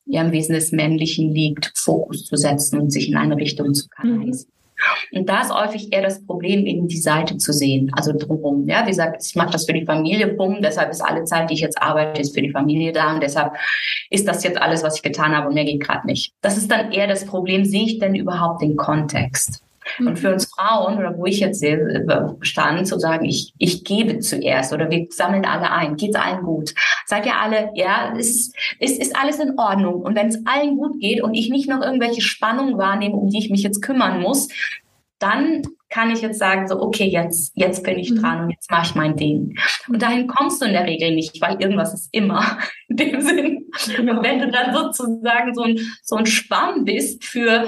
ja 0.05 0.21
im 0.21 0.31
Wesen 0.31 0.55
des 0.55 0.71
Männlichen 0.71 1.33
liegt, 1.33 1.71
Fokus 1.75 2.25
zu 2.25 2.37
setzen 2.37 2.79
und 2.79 2.91
sich 2.91 3.09
in 3.09 3.17
eine 3.17 3.35
Richtung 3.35 3.73
zu 3.73 3.87
kanalisieren. 3.89 4.51
Und 5.13 5.29
da 5.29 5.41
ist 5.41 5.53
häufig 5.53 5.91
eher 5.91 6.01
das 6.01 6.23
Problem, 6.25 6.65
eben 6.65 6.87
die 6.87 6.99
Seite 6.99 7.37
zu 7.37 7.53
sehen, 7.53 7.91
also 7.93 8.11
drumherum. 8.13 8.67
Ja, 8.67 8.83
wie 8.85 8.89
gesagt, 8.89 9.23
ich 9.25 9.35
mache 9.35 9.51
das 9.51 9.65
für 9.65 9.73
die 9.73 9.85
Familie, 9.85 10.27
bumm, 10.27 10.59
deshalb 10.61 10.91
ist 10.91 11.01
alle 11.01 11.23
Zeit, 11.23 11.49
die 11.49 11.55
ich 11.55 11.61
jetzt 11.61 11.81
arbeite, 11.81 12.21
ist 12.21 12.35
für 12.35 12.41
die 12.41 12.51
Familie 12.51 12.91
da 12.91 13.13
und 13.13 13.23
deshalb 13.23 13.53
ist 14.09 14.27
das 14.27 14.43
jetzt 14.43 14.61
alles, 14.61 14.83
was 14.83 14.97
ich 14.97 15.01
getan 15.01 15.35
habe 15.35 15.47
und 15.47 15.53
mehr 15.53 15.65
geht 15.65 15.81
gerade 15.81 16.05
nicht. 16.05 16.33
Das 16.41 16.57
ist 16.57 16.69
dann 16.69 16.91
eher 16.91 17.07
das 17.07 17.25
Problem, 17.25 17.65
sehe 17.65 17.85
ich 17.85 17.99
denn 17.99 18.15
überhaupt 18.15 18.61
den 18.61 18.75
Kontext? 18.75 19.61
Und 19.99 20.17
für 20.17 20.33
uns 20.33 20.45
Frauen, 20.45 20.97
oder 20.97 21.17
wo 21.17 21.25
ich 21.25 21.39
jetzt 21.39 21.63
stand, 22.41 22.87
zu 22.87 22.99
sagen, 22.99 23.25
ich, 23.25 23.53
ich 23.57 23.83
gebe 23.83 24.19
zuerst 24.19 24.73
oder 24.73 24.89
wir 24.89 25.07
sammeln 25.09 25.45
alle 25.45 25.71
ein, 25.71 25.95
geht's 25.95 26.15
allen 26.15 26.43
gut? 26.43 26.73
Seid 27.05 27.25
ihr 27.25 27.37
alle, 27.37 27.69
ja, 27.75 28.13
es 28.17 28.53
ist, 28.79 28.99
ist 28.99 29.15
alles 29.15 29.39
in 29.39 29.57
Ordnung. 29.59 30.01
Und 30.01 30.15
wenn 30.15 30.27
es 30.27 30.45
allen 30.45 30.77
gut 30.77 30.99
geht 30.99 31.21
und 31.21 31.33
ich 31.33 31.49
nicht 31.49 31.69
noch 31.69 31.81
irgendwelche 31.81 32.21
Spannungen 32.21 32.77
wahrnehme, 32.77 33.15
um 33.15 33.29
die 33.29 33.39
ich 33.39 33.49
mich 33.49 33.63
jetzt 33.63 33.81
kümmern 33.81 34.21
muss, 34.21 34.47
dann 35.19 35.63
kann 35.89 36.11
ich 36.11 36.21
jetzt 36.21 36.39
sagen, 36.39 36.67
so, 36.67 36.81
okay, 36.81 37.05
jetzt, 37.05 37.53
jetzt 37.55 37.83
bin 37.83 37.97
ich 37.97 38.11
mhm. 38.11 38.19
dran 38.19 38.43
und 38.43 38.49
jetzt 38.49 38.69
mache 38.69 38.87
ich 38.87 38.95
mein 38.95 39.15
Ding. 39.15 39.57
Und 39.87 40.01
dahin 40.01 40.27
kommst 40.27 40.61
du 40.61 40.65
in 40.65 40.73
der 40.73 40.85
Regel 40.85 41.15
nicht, 41.15 41.39
weil 41.41 41.61
irgendwas 41.61 41.93
ist 41.93 42.09
immer 42.11 42.57
in 42.89 42.97
dem 42.97 43.21
Sinn. 43.21 43.65
Genau. 43.95 44.17
Und 44.17 44.23
wenn 44.23 44.39
du 44.39 44.51
dann 44.51 44.73
sozusagen 44.73 45.53
so 45.53 45.63
ein, 45.63 45.79
so 46.03 46.15
ein 46.15 46.25
Schwamm 46.25 46.85
bist 46.85 47.23
für, 47.23 47.67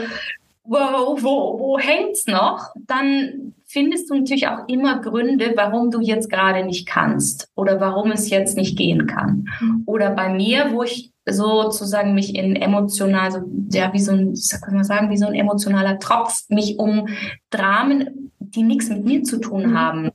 wo, 0.68 1.18
wo, 1.22 1.60
wo 1.60 1.80
hängt's 1.80 2.28
noch, 2.28 2.72
dann 2.88 3.54
findest 3.66 4.10
du 4.10 4.16
natürlich 4.16 4.48
auch 4.48 4.68
immer 4.68 5.02
Gründe, 5.02 5.54
warum 5.56 5.92
du 5.92 6.00
jetzt 6.02 6.30
gerade 6.30 6.66
nicht 6.66 6.88
kannst 6.88 7.50
oder 7.56 7.80
warum 7.80 8.12
es 8.12 8.30
jetzt 8.30 8.58
nicht 8.58 8.78
gehen 8.78 9.08
kann. 9.08 9.46
Mhm. 9.60 9.84
Oder 9.86 10.12
bei 10.12 10.30
mir, 10.30 10.72
wo 10.72 10.84
ich 10.84 11.12
sozusagen 11.26 12.14
mich 12.14 12.36
in 12.36 12.56
emotional, 12.56 13.32
so, 13.32 13.40
ja, 13.72 13.92
wie 13.94 14.00
so 14.00 14.14
ein, 14.14 14.34
kann 14.64 14.74
man 14.74 14.84
sagen, 14.84 15.10
wie 15.10 15.18
so 15.18 15.28
ein 15.28 15.36
emotionaler 15.36 16.00
Tropf, 16.00 16.46
mich 16.50 16.80
um 16.80 17.08
Dramen, 17.50 18.32
die 18.40 18.64
nichts 18.64 18.90
mit 18.90 19.04
mir 19.04 19.24
zu 19.24 19.40
tun 19.40 19.72
mhm. 19.72 19.78
haben, 19.78 20.12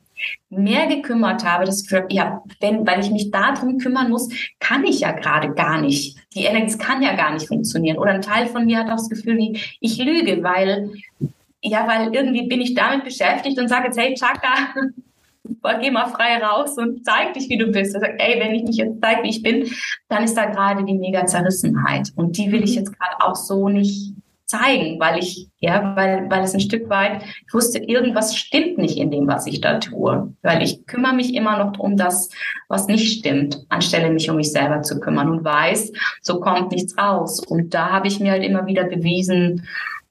mehr 0.51 0.87
gekümmert 0.87 1.45
habe, 1.45 1.65
das 1.65 1.83
Gefühl, 1.83 2.07
ja, 2.11 2.43
wenn, 2.61 2.87
weil 2.87 3.01
ich 3.01 3.11
mich 3.11 3.31
darum 3.31 3.79
kümmern 3.79 4.11
muss, 4.11 4.29
kann 4.61 4.85
ich 4.85 5.01
ja 5.01 5.13
gerade 5.13 5.53
gar 5.55 5.81
nicht. 5.81 6.19
Die 6.35 6.45
Energie 6.45 6.77
kann 6.79 7.03
ja 7.03 7.15
gar 7.15 7.33
nicht 7.33 7.49
funktionieren. 7.49 7.99
Oder 7.99 8.13
ein 8.13 8.23
Teil 8.23 8.47
von 8.47 8.67
mir 8.67 8.79
hat 8.79 8.87
auch 8.87 8.97
das 8.97 9.09
Gefühl, 9.09 9.37
wie 9.37 9.59
ich 9.81 9.99
lüge, 9.99 10.43
weil, 10.43 10.91
ja, 11.63 11.87
weil 11.87 12.15
irgendwie 12.15 12.47
bin 12.47 12.61
ich 12.61 12.75
damit 12.75 13.05
beschäftigt 13.05 13.59
und 13.59 13.69
sage 13.69 13.87
jetzt, 13.87 13.99
hey, 13.99 14.15
Chaka, 14.15 14.75
geh 15.81 15.91
mal 15.91 16.07
frei 16.07 16.39
raus 16.39 16.77
und 16.79 17.05
zeig 17.05 17.35
dich, 17.35 17.49
wie 17.49 17.59
du 17.59 17.67
bist. 17.67 17.95
Also, 17.95 18.07
ey, 18.07 18.41
wenn 18.41 18.55
ich 18.55 18.65
mich 18.65 18.77
jetzt 18.77 19.01
zeige, 19.01 19.23
wie 19.23 19.31
ich 19.31 19.43
bin, 19.43 19.71
dann 20.09 20.25
ist 20.25 20.37
da 20.37 20.47
gerade 20.47 20.85
die 20.85 20.95
mega 20.95 21.27
Zerrissenheit. 21.27 22.11
Und 22.17 22.37
die 22.37 22.51
will 22.53 22.65
ich 22.65 22.73
mhm. 22.73 22.79
jetzt 22.79 22.99
gerade 22.99 23.25
auch 23.25 23.37
so 23.37 23.69
nicht 23.69 24.15
zeigen, 24.53 25.01
weil 25.01 25.19
ich, 25.19 25.49
ja, 25.61 25.97
weil, 25.97 26.29
weil 26.31 26.43
es 26.43 26.55
ein 26.55 26.61
Stück 26.61 26.91
weit, 26.91 27.23
ich 27.25 27.55
wusste, 27.55 27.79
irgendwas 27.79 28.37
stimmt 28.37 28.77
nicht 28.77 28.99
in 28.99 29.11
dem, 29.11 29.27
was 29.27 29.47
ich 29.47 29.61
da 29.61 29.79
tue. 29.79 30.35
Weil 30.43 30.63
ich 30.63 30.87
kümmere 30.87 31.15
mich 31.15 31.35
immer 31.35 31.59
noch 31.59 31.79
um 31.79 31.97
das, 31.97 32.29
was 32.69 32.87
nicht 32.87 33.19
stimmt, 33.19 33.65
anstelle 33.71 34.11
mich 34.11 34.29
um 34.29 34.37
mich 34.37 34.53
selber 34.53 34.83
zu 34.83 35.01
kümmern 35.01 35.31
und 35.31 35.45
weiß, 35.45 35.93
so 36.21 36.41
kommt 36.41 36.71
nichts 36.71 36.97
raus. 36.99 37.41
Und 37.41 37.73
da 37.73 37.91
habe 37.91 38.09
ich 38.09 38.21
mir 38.21 38.33
halt 38.33 38.45
immer 38.45 38.67
wieder 38.67 38.85
bewiesen, 38.85 39.67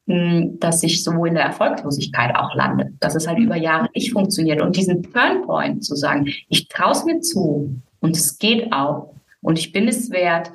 hm, 0.08 0.58
dass 0.60 0.82
ich 0.82 1.04
so 1.04 1.24
in 1.26 1.36
der 1.36 1.44
Erfolglosigkeit 1.44 2.36
auch 2.36 2.56
lande, 2.56 2.92
dass 3.00 3.14
es 3.14 3.28
halt 3.28 3.38
über 3.38 3.56
Jahre 3.56 3.90
nicht 3.94 4.12
funktioniert. 4.12 4.62
Und 4.62 4.76
diesen 4.76 5.04
Turnpoint 5.04 5.86
zu 5.86 5.96
sagen, 5.96 6.28
ich 6.50 6.68
traue 6.68 6.94
es 6.94 7.06
mir 7.06 7.20
zu 7.22 7.76
und 8.00 8.18
es 8.18 8.40
geht 8.40 8.74
auch 8.74 9.14
und 9.42 9.60
ich 9.60 9.72
bin 9.72 9.88
es 9.88 10.10
wert 10.10 10.52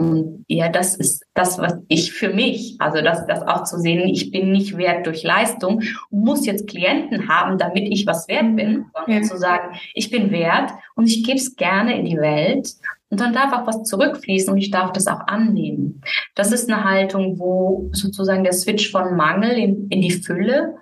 und 0.00 0.46
ja, 0.48 0.70
das 0.70 0.96
ist 0.96 1.26
das, 1.34 1.58
was 1.58 1.74
ich 1.88 2.12
für 2.12 2.30
mich, 2.30 2.76
also 2.78 3.02
das, 3.02 3.26
das 3.26 3.42
auch 3.42 3.64
zu 3.64 3.78
sehen, 3.78 4.08
ich 4.08 4.30
bin 4.30 4.50
nicht 4.50 4.78
wert 4.78 5.06
durch 5.06 5.22
Leistung 5.22 5.82
muss 6.10 6.46
jetzt 6.46 6.66
Klienten 6.66 7.28
haben, 7.28 7.58
damit 7.58 7.86
ich 7.90 8.06
was 8.06 8.26
wert 8.28 8.56
bin, 8.56 8.86
sondern 8.94 9.22
ja. 9.22 9.28
zu 9.28 9.36
sagen, 9.36 9.76
ich 9.92 10.10
bin 10.10 10.30
wert 10.30 10.70
und 10.94 11.06
ich 11.06 11.22
gebe 11.22 11.36
es 11.36 11.54
gerne 11.54 11.98
in 11.98 12.06
die 12.06 12.16
Welt 12.16 12.72
und 13.10 13.20
dann 13.20 13.34
darf 13.34 13.52
auch 13.52 13.66
was 13.66 13.82
zurückfließen 13.82 14.50
und 14.50 14.58
ich 14.58 14.70
darf 14.70 14.92
das 14.92 15.06
auch 15.06 15.26
annehmen. 15.26 16.00
Das 16.34 16.50
ist 16.50 16.70
eine 16.70 16.82
Haltung, 16.82 17.38
wo 17.38 17.90
sozusagen 17.92 18.42
der 18.42 18.54
Switch 18.54 18.90
von 18.90 19.16
Mangel 19.16 19.50
in, 19.50 19.88
in 19.88 20.00
die 20.00 20.12
Fülle 20.12 20.76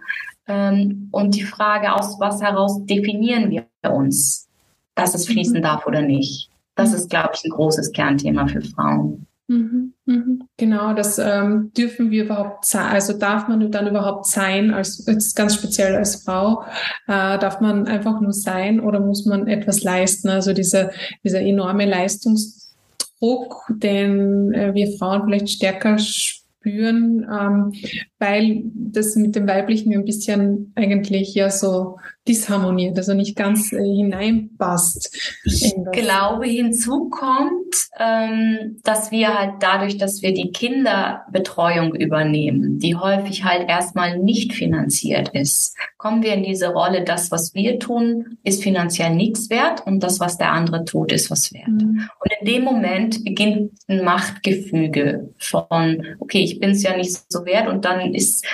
ähm, 0.46 1.08
und 1.10 1.34
die 1.34 1.42
Frage, 1.42 1.92
aus 1.92 2.20
was 2.20 2.40
heraus 2.40 2.86
definieren 2.86 3.50
wir 3.50 3.66
uns, 3.90 4.48
dass 4.94 5.14
es 5.14 5.26
fließen 5.26 5.58
mhm. 5.58 5.62
darf 5.62 5.86
oder 5.88 6.02
nicht. 6.02 6.50
Das 6.78 6.92
ist, 6.92 7.10
glaube 7.10 7.30
ich, 7.34 7.44
ein 7.44 7.50
großes 7.50 7.92
Kernthema 7.92 8.46
für 8.46 8.62
Frauen. 8.62 9.26
Mhm, 9.48 9.94
mhm. 10.04 10.48
Genau, 10.58 10.92
das 10.92 11.18
ähm, 11.18 11.72
dürfen 11.76 12.10
wir 12.10 12.24
überhaupt 12.24 12.66
sein, 12.66 12.86
also 12.86 13.14
darf 13.14 13.48
man 13.48 13.70
dann 13.72 13.88
überhaupt 13.88 14.26
sein, 14.26 14.72
als 14.72 15.04
jetzt 15.06 15.34
ganz 15.34 15.54
speziell 15.54 15.96
als 15.96 16.22
Frau, 16.22 16.62
äh, 17.06 17.38
darf 17.38 17.60
man 17.60 17.88
einfach 17.88 18.20
nur 18.20 18.32
sein 18.32 18.78
oder 18.78 19.00
muss 19.00 19.24
man 19.24 19.48
etwas 19.48 19.82
leisten? 19.82 20.28
Also 20.28 20.52
dieser, 20.52 20.90
dieser 21.24 21.40
enorme 21.40 21.86
Leistungsdruck, 21.86 23.64
den 23.70 24.52
äh, 24.52 24.74
wir 24.74 24.96
Frauen 24.98 25.24
vielleicht 25.24 25.48
stärker 25.48 25.96
spüren, 25.98 27.26
ähm, 27.28 27.72
weil 28.18 28.62
das 28.74 29.16
mit 29.16 29.36
dem 29.36 29.46
Weiblichen 29.46 29.92
ein 29.92 30.04
bisschen 30.04 30.72
eigentlich 30.74 31.34
ja 31.34 31.50
so 31.50 31.96
disharmoniert, 32.26 32.96
also 32.98 33.14
nicht 33.14 33.36
ganz 33.36 33.72
äh, 33.72 33.82
hineinpasst. 33.82 35.40
Ich 35.44 35.74
glaube, 35.92 36.46
hinzu 36.46 37.08
kommt, 37.08 37.88
ähm, 37.98 38.80
dass 38.84 39.10
wir 39.10 39.38
halt 39.38 39.54
dadurch, 39.60 39.96
dass 39.96 40.20
wir 40.20 40.34
die 40.34 40.52
Kinderbetreuung 40.52 41.94
übernehmen, 41.94 42.78
die 42.78 42.94
häufig 42.94 43.44
halt 43.44 43.68
erstmal 43.68 44.18
nicht 44.18 44.52
finanziert 44.52 45.30
ist, 45.30 45.76
kommen 45.96 46.22
wir 46.22 46.34
in 46.34 46.42
diese 46.42 46.68
Rolle, 46.68 47.02
das, 47.02 47.30
was 47.30 47.54
wir 47.54 47.78
tun, 47.78 48.38
ist 48.44 48.62
finanziell 48.62 49.14
nichts 49.14 49.48
wert 49.48 49.86
und 49.86 50.02
das, 50.02 50.20
was 50.20 50.36
der 50.36 50.52
andere 50.52 50.84
tut, 50.84 51.12
ist 51.12 51.30
was 51.30 51.52
wert. 51.52 51.68
Mhm. 51.68 52.08
Und 52.20 52.32
in 52.40 52.46
dem 52.46 52.62
Moment 52.62 53.24
beginnt 53.24 53.72
ein 53.88 54.04
Machtgefüge 54.04 55.30
von, 55.38 56.04
okay, 56.18 56.42
ich 56.42 56.60
bin 56.60 56.70
es 56.70 56.82
ja 56.82 56.96
nicht 56.96 57.16
so 57.28 57.46
wert 57.46 57.68
und 57.68 57.84
dann 57.84 58.07
ist 58.14 58.46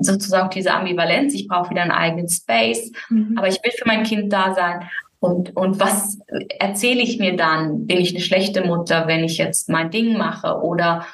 sozusagen 0.00 0.50
diese 0.50 0.72
Ambivalenz, 0.72 1.34
ich 1.34 1.48
brauche 1.48 1.70
wieder 1.70 1.82
einen 1.82 1.90
eigenen 1.90 2.28
Space, 2.28 2.92
mhm. 3.08 3.34
aber 3.36 3.48
ich 3.48 3.62
will 3.62 3.72
für 3.72 3.86
mein 3.86 4.04
Kind 4.04 4.32
da 4.32 4.54
sein. 4.54 4.88
Und, 5.20 5.56
und 5.56 5.80
was 5.80 6.18
erzähle 6.58 7.02
ich 7.02 7.18
mir 7.18 7.36
dann? 7.36 7.86
Bin 7.86 7.98
ich 7.98 8.10
eine 8.10 8.20
schlechte 8.20 8.64
Mutter, 8.64 9.06
wenn 9.06 9.24
ich 9.24 9.38
jetzt 9.38 9.68
mein 9.68 9.90
Ding 9.90 10.16
mache? 10.16 10.60
Oder 10.60 11.06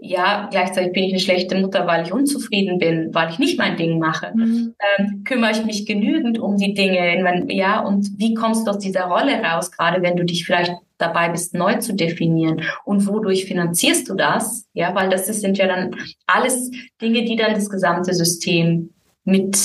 ja, 0.00 0.48
gleichzeitig 0.50 0.92
bin 0.92 1.04
ich 1.04 1.12
eine 1.12 1.20
schlechte 1.20 1.58
Mutter, 1.58 1.86
weil 1.86 2.04
ich 2.04 2.12
unzufrieden 2.12 2.78
bin, 2.78 3.14
weil 3.14 3.30
ich 3.30 3.38
nicht 3.38 3.58
mein 3.58 3.76
Ding 3.76 3.98
mache. 3.98 4.32
Mhm. 4.34 4.74
Ähm, 4.98 5.24
kümmere 5.24 5.52
ich 5.52 5.64
mich 5.64 5.86
genügend 5.86 6.38
um 6.38 6.56
die 6.56 6.74
Dinge? 6.74 7.44
Ja, 7.48 7.80
und 7.80 8.18
wie 8.18 8.34
kommst 8.34 8.66
du 8.66 8.70
aus 8.70 8.78
dieser 8.78 9.04
Rolle 9.04 9.42
raus, 9.42 9.70
gerade 9.70 10.02
wenn 10.02 10.16
du 10.16 10.24
dich 10.24 10.44
vielleicht 10.44 10.72
dabei 10.98 11.28
bist, 11.28 11.54
neu 11.54 11.76
zu 11.78 11.94
definieren. 11.94 12.62
Und 12.84 13.06
wodurch 13.06 13.44
finanzierst 13.46 14.08
du 14.08 14.14
das? 14.14 14.66
Ja, 14.74 14.94
weil 14.94 15.08
das 15.08 15.26
sind 15.26 15.58
ja 15.58 15.66
dann 15.66 15.96
alles 16.26 16.70
Dinge, 17.00 17.24
die 17.24 17.36
dann 17.36 17.54
das 17.54 17.68
gesamte 17.68 18.14
System 18.14 18.90
mit, 19.24 19.58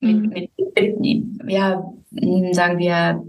mhm. 0.00 0.32
mit, 0.34 0.50
mit, 0.58 1.00
mit 1.00 1.50
ja, 1.50 1.84
sagen 2.52 2.78
wir, 2.78 3.22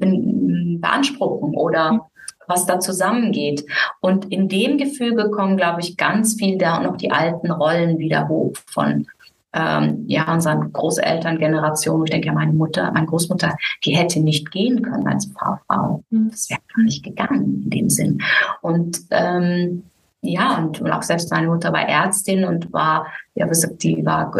beanspruchen 0.79 1.55
oder 1.55 1.93
mhm. 1.93 2.01
Was 2.47 2.65
da 2.65 2.79
zusammengeht. 2.79 3.65
Und 3.99 4.31
in 4.31 4.47
dem 4.49 4.77
Gefüge 4.77 5.29
kommen, 5.31 5.57
glaube 5.57 5.81
ich, 5.81 5.97
ganz 5.97 6.35
viel 6.35 6.57
da 6.57 6.77
und 6.77 6.83
noch 6.83 6.97
die 6.97 7.11
alten 7.11 7.51
Rollen 7.51 7.97
wieder 7.97 8.27
hoch 8.27 8.53
von 8.67 9.07
ähm, 9.53 10.03
ja, 10.07 10.31
unseren 10.31 10.71
Großelterngenerationen. 10.73 12.05
Ich 12.05 12.11
denke, 12.11 12.27
ja, 12.27 12.33
meine 12.33 12.53
Mutter, 12.53 12.91
meine 12.91 13.07
Großmutter, 13.07 13.55
die 13.85 13.95
hätte 13.95 14.19
nicht 14.19 14.51
gehen 14.51 14.81
können 14.81 15.07
als 15.07 15.31
Frau. 15.33 16.03
Mhm. 16.09 16.29
Das 16.29 16.49
wäre 16.49 16.59
gar 16.75 16.83
nicht 16.83 17.03
gegangen 17.03 17.63
in 17.63 17.69
dem 17.69 17.89
Sinn. 17.89 18.21
Und 18.61 18.99
ähm, 19.11 19.83
ja, 20.21 20.57
und, 20.57 20.81
und 20.81 20.91
auch 20.91 21.03
selbst 21.03 21.31
meine 21.31 21.47
Mutter 21.47 21.71
war 21.71 21.87
Ärztin 21.87 22.45
und 22.45 22.73
war, 22.73 23.07
ja, 23.35 23.47
die 23.47 24.05
war 24.05 24.31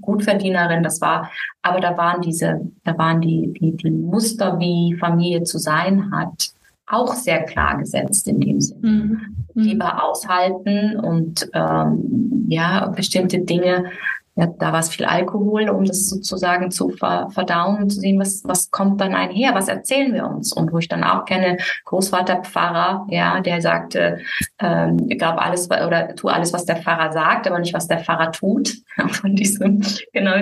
Gutverdienerin, 0.00 0.82
das 0.82 1.00
war, 1.00 1.30
aber 1.62 1.80
da 1.80 1.96
waren 1.96 2.22
diese, 2.22 2.60
da 2.84 2.96
waren 2.96 3.20
die, 3.20 3.52
die, 3.52 3.76
die 3.76 3.90
Muster, 3.90 4.58
wie 4.58 4.96
Familie 4.98 5.44
zu 5.44 5.58
sein 5.58 6.10
hat, 6.10 6.52
auch 6.90 7.14
sehr 7.14 7.44
klar 7.44 7.78
gesetzt 7.78 8.28
in 8.28 8.40
dem 8.40 8.60
Sinne. 8.60 8.80
Mhm. 8.88 9.20
Lieber 9.54 10.04
aushalten 10.04 10.96
und 10.96 11.48
ähm, 11.52 12.46
ja, 12.48 12.88
bestimmte 12.88 13.40
Dinge 13.40 13.86
ja, 14.36 14.46
da 14.46 14.72
war 14.72 14.80
es 14.80 14.90
viel 14.90 15.04
Alkohol, 15.06 15.68
um 15.68 15.84
das 15.84 16.08
sozusagen 16.08 16.70
zu 16.70 16.90
verdauen 16.90 17.82
und 17.82 17.90
zu 17.90 18.00
sehen, 18.00 18.18
was, 18.18 18.42
was 18.44 18.70
kommt 18.70 19.00
dann 19.00 19.14
einher, 19.14 19.54
was 19.54 19.68
erzählen 19.68 20.14
wir 20.14 20.26
uns. 20.26 20.52
Und 20.52 20.72
wo 20.72 20.78
ich 20.78 20.88
dann 20.88 21.04
auch 21.04 21.24
kenne, 21.24 21.58
Großvater 21.84 22.42
Pfarrer, 22.42 23.06
ja, 23.10 23.40
der 23.40 23.60
sagte, 23.60 24.20
ähm, 24.60 25.06
ich 25.08 25.18
glaube 25.18 25.42
alles 25.42 25.68
oder 25.68 26.14
tu 26.14 26.28
alles, 26.28 26.52
was 26.52 26.64
der 26.64 26.76
Pfarrer 26.76 27.12
sagt, 27.12 27.48
aber 27.48 27.58
nicht, 27.58 27.74
was 27.74 27.88
der 27.88 27.98
Pfarrer 27.98 28.30
tut. 28.30 28.76
Von 29.08 29.34
diesem, 29.34 29.82
genau, 30.12 30.32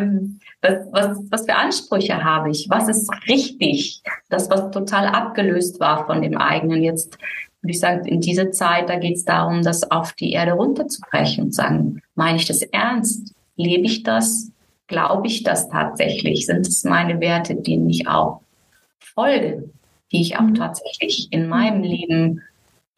was, 0.61 0.75
was, 0.93 1.19
was 1.31 1.45
für 1.47 1.55
Ansprüche 1.55 2.23
habe 2.23 2.51
ich? 2.51 2.67
Was 2.69 2.89
ist 2.89 3.11
richtig? 3.29 4.03
Das, 4.29 4.51
was 4.51 4.71
total 4.71 5.07
abgelöst 5.07 5.81
war 5.81 6.07
von 6.07 6.21
dem 6.21 6.37
eigenen. 6.37 6.83
Jetzt 6.83 7.17
würde 7.63 7.73
ich 7.73 7.81
sagen, 7.81 8.05
in 8.07 8.21
dieser 8.21 8.51
Zeit, 8.51 8.89
da 8.89 8.97
geht 8.97 9.17
es 9.17 9.25
darum, 9.25 9.63
das 9.63 9.91
auf 9.91 10.13
die 10.13 10.33
Erde 10.33 10.53
runterzubrechen 10.53 11.45
und 11.45 11.55
sagen, 11.55 12.03
meine 12.15 12.39
ich 12.39 12.47
das 12.47 12.63
ernst? 12.63 13.35
Lebe 13.59 13.85
ich 13.85 14.03
das? 14.03 14.53
glaube 14.89 15.29
ich 15.29 15.45
das 15.45 15.69
tatsächlich? 15.69 16.47
Sind 16.47 16.67
es 16.67 16.83
meine 16.83 17.21
Werte, 17.21 17.55
denen 17.55 17.89
ich 17.89 18.09
auch 18.09 18.41
folge, 18.99 19.71
die 20.11 20.23
ich 20.23 20.37
auch 20.37 20.43
mhm. 20.43 20.55
tatsächlich 20.55 21.29
in 21.31 21.49
meinem 21.49 21.83
Leben 21.83 22.43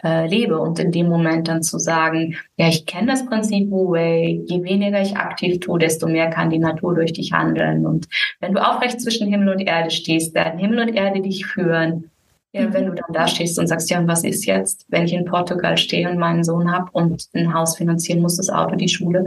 äh, 0.03 0.27
lebe 0.27 0.59
und 0.59 0.79
in 0.79 0.93
dem 0.93 1.09
Moment 1.09 1.49
dann 1.49 1.63
zu 1.63 1.79
sagen, 1.79 2.37
ja, 2.57 2.69
ich 2.69 2.87
kenne 2.87 3.09
das 3.09 3.27
Prinzip 3.27 3.71
Wu 3.71 3.93
Wei, 3.93 4.41
je 4.47 4.63
weniger 4.63 5.03
ich 5.03 5.17
aktiv 5.17 5.61
tue, 5.61 5.79
desto 5.79 6.07
mehr 6.07 6.31
kann 6.31 6.49
die 6.49 6.59
Natur 6.59 6.95
durch 6.95 7.13
dich 7.13 7.33
handeln. 7.33 7.85
Und 7.85 8.09
wenn 8.39 8.55
du 8.55 8.67
aufrecht 8.67 9.01
zwischen 9.01 9.29
Himmel 9.29 9.51
und 9.51 9.61
Erde 9.61 9.91
stehst, 9.91 10.35
werden 10.35 10.59
Himmel 10.59 10.89
und 10.89 10.95
Erde 10.95 11.21
dich 11.21 11.45
führen. 11.45 12.11
Ja, 12.53 12.63
mhm. 12.63 12.73
wenn 12.73 12.87
du 12.87 12.95
dann 12.95 13.13
da 13.13 13.29
stehst 13.29 13.59
und 13.59 13.67
sagst, 13.67 13.91
ja, 13.91 14.05
was 14.09 14.25
ist 14.25 14.47
jetzt, 14.47 14.87
wenn 14.89 15.05
ich 15.05 15.13
in 15.13 15.25
Portugal 15.25 15.77
stehe 15.77 16.11
und 16.11 16.19
meinen 16.19 16.45
Sohn 16.45 16.73
habe 16.73 16.91
und 16.93 17.29
ein 17.35 17.53
Haus 17.55 17.77
finanzieren 17.77 18.23
muss, 18.23 18.39
das 18.39 18.51
Auto, 18.51 18.75
die 18.75 18.89
Schule, 18.89 19.27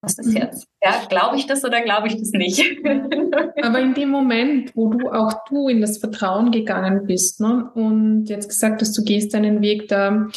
was 0.00 0.16
ist 0.18 0.32
jetzt? 0.32 0.68
Ja, 0.80 1.02
glaube 1.08 1.36
ich 1.36 1.46
das 1.46 1.64
oder 1.64 1.82
glaube 1.82 2.06
ich 2.06 2.16
das 2.16 2.30
nicht? 2.30 2.62
Aber 3.62 3.80
in 3.80 3.94
dem 3.94 4.10
Moment, 4.10 4.76
wo 4.76 4.90
du 4.90 5.10
auch 5.10 5.44
du 5.48 5.68
in 5.68 5.80
das 5.80 5.98
Vertrauen 5.98 6.52
gegangen 6.52 7.04
bist 7.06 7.40
ne, 7.40 7.68
und 7.74 8.26
jetzt 8.26 8.48
gesagt 8.48 8.80
hast, 8.80 8.96
du 8.96 9.02
gehst 9.02 9.34
deinen 9.34 9.60
Weg, 9.60 9.88
da 9.88 10.28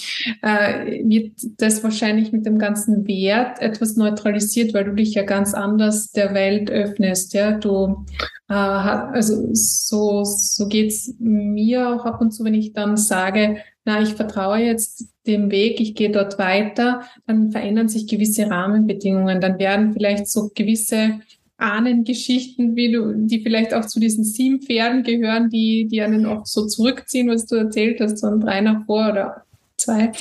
äh, 0.41 1.03
wird 1.07 1.33
das 1.57 1.83
wahrscheinlich 1.83 2.31
mit 2.31 2.47
dem 2.47 2.57
ganzen 2.57 3.07
Wert 3.07 3.61
etwas 3.61 3.95
neutralisiert, 3.95 4.73
weil 4.73 4.85
du 4.85 4.93
dich 4.93 5.13
ja 5.13 5.23
ganz 5.23 5.53
anders 5.53 6.11
der 6.11 6.33
Welt 6.33 6.71
öffnest. 6.71 7.33
Ja, 7.35 7.51
du 7.51 8.05
äh, 8.49 8.53
also 8.53 9.49
so 9.53 10.23
so 10.23 10.67
geht's 10.67 11.13
mir 11.19 11.89
auch 11.89 12.05
ab 12.05 12.19
und 12.19 12.31
zu, 12.31 12.43
wenn 12.43 12.55
ich 12.55 12.73
dann 12.73 12.97
sage, 12.97 13.57
na, 13.85 14.01
ich 14.01 14.15
vertraue 14.15 14.57
jetzt 14.57 15.10
dem 15.27 15.51
Weg, 15.51 15.79
ich 15.79 15.95
gehe 15.95 16.11
dort 16.11 16.39
weiter, 16.39 17.01
dann 17.27 17.51
verändern 17.51 17.89
sich 17.89 18.07
gewisse 18.07 18.49
Rahmenbedingungen, 18.49 19.39
dann 19.39 19.59
werden 19.59 19.93
vielleicht 19.93 20.27
so 20.27 20.51
gewisse 20.53 21.19
Ahnengeschichten, 21.57 22.75
wie 22.75 22.91
du, 22.91 23.13
die 23.13 23.41
vielleicht 23.41 23.73
auch 23.73 23.85
zu 23.85 23.99
diesen 23.99 24.23
sieben 24.23 24.61
Pferden 24.61 25.03
gehören, 25.03 25.49
die, 25.49 25.87
die 25.87 26.01
einen 26.01 26.25
auch 26.25 26.45
so 26.45 26.65
zurückziehen, 26.65 27.29
was 27.29 27.45
du 27.45 27.55
erzählt 27.55 28.01
hast, 28.01 28.17
so 28.17 28.27
ein 28.27 28.39
drei 28.39 28.61
nach 28.61 28.85
vor 28.85 29.11
oder 29.11 29.43
zwei, 29.77 30.11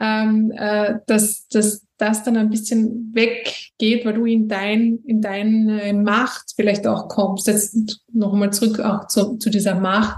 ähm, 0.00 0.52
äh, 0.56 0.94
dass, 1.06 1.48
dass 1.48 1.82
das 1.98 2.22
dann 2.22 2.36
ein 2.36 2.50
bisschen 2.50 3.10
weggeht, 3.12 4.04
weil 4.04 4.14
du 4.14 4.24
in 4.24 4.48
dein, 4.48 5.00
in 5.04 5.20
deine 5.20 5.92
Macht 5.92 6.52
vielleicht 6.56 6.86
auch 6.86 7.08
kommst. 7.08 7.48
Jetzt 7.48 8.00
nochmal 8.12 8.52
zurück 8.52 8.80
auch 8.80 9.08
zu, 9.08 9.36
zu 9.36 9.50
dieser 9.50 9.74
Macht. 9.74 10.16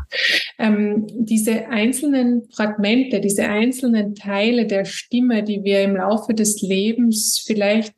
Ähm, 0.59 1.07
diese 1.09 1.69
einzelnen 1.69 2.49
Fragmente, 2.51 3.21
diese 3.21 3.45
einzelnen 3.45 4.14
Teile 4.14 4.66
der 4.66 4.85
Stimme, 4.85 5.43
die 5.43 5.64
wir 5.64 5.83
im 5.83 5.97
Laufe 5.97 6.35
des 6.35 6.61
Lebens 6.61 7.43
vielleicht 7.45 7.95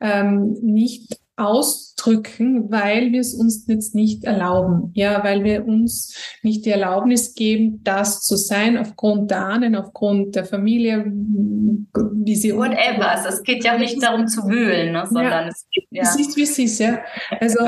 ähm, 0.00 0.58
nicht 0.62 1.18
ausdrücken, 1.36 2.70
weil 2.70 3.10
wir 3.12 3.20
es 3.20 3.34
uns 3.34 3.66
jetzt 3.66 3.94
nicht 3.94 4.24
erlauben. 4.24 4.90
Ja, 4.94 5.24
weil 5.24 5.42
wir 5.42 5.66
uns 5.66 6.16
nicht 6.42 6.64
die 6.64 6.70
Erlaubnis 6.70 7.34
geben, 7.34 7.80
das 7.82 8.22
zu 8.22 8.36
sein, 8.36 8.78
aufgrund 8.78 9.30
der 9.30 9.44
Ahnen, 9.44 9.74
aufgrund 9.74 10.36
der 10.36 10.44
Familie, 10.44 11.04
wie 11.06 12.36
sie. 12.36 12.54
Whatever. 12.54 13.10
Also 13.10 13.28
es 13.28 13.42
geht 13.42 13.64
ja 13.64 13.76
nicht 13.76 14.02
darum 14.02 14.28
zu 14.28 14.48
wühlen, 14.48 14.92
ne, 14.92 15.06
sondern 15.06 15.46
ja, 15.46 15.48
es 15.48 15.66
geht, 15.70 15.86
ja. 15.90 16.02
Es 16.02 16.16
ist, 16.16 16.36
wie 16.36 16.42
es 16.42 16.58
ist, 16.58 16.78
ja. 16.78 17.00
Also, 17.40 17.58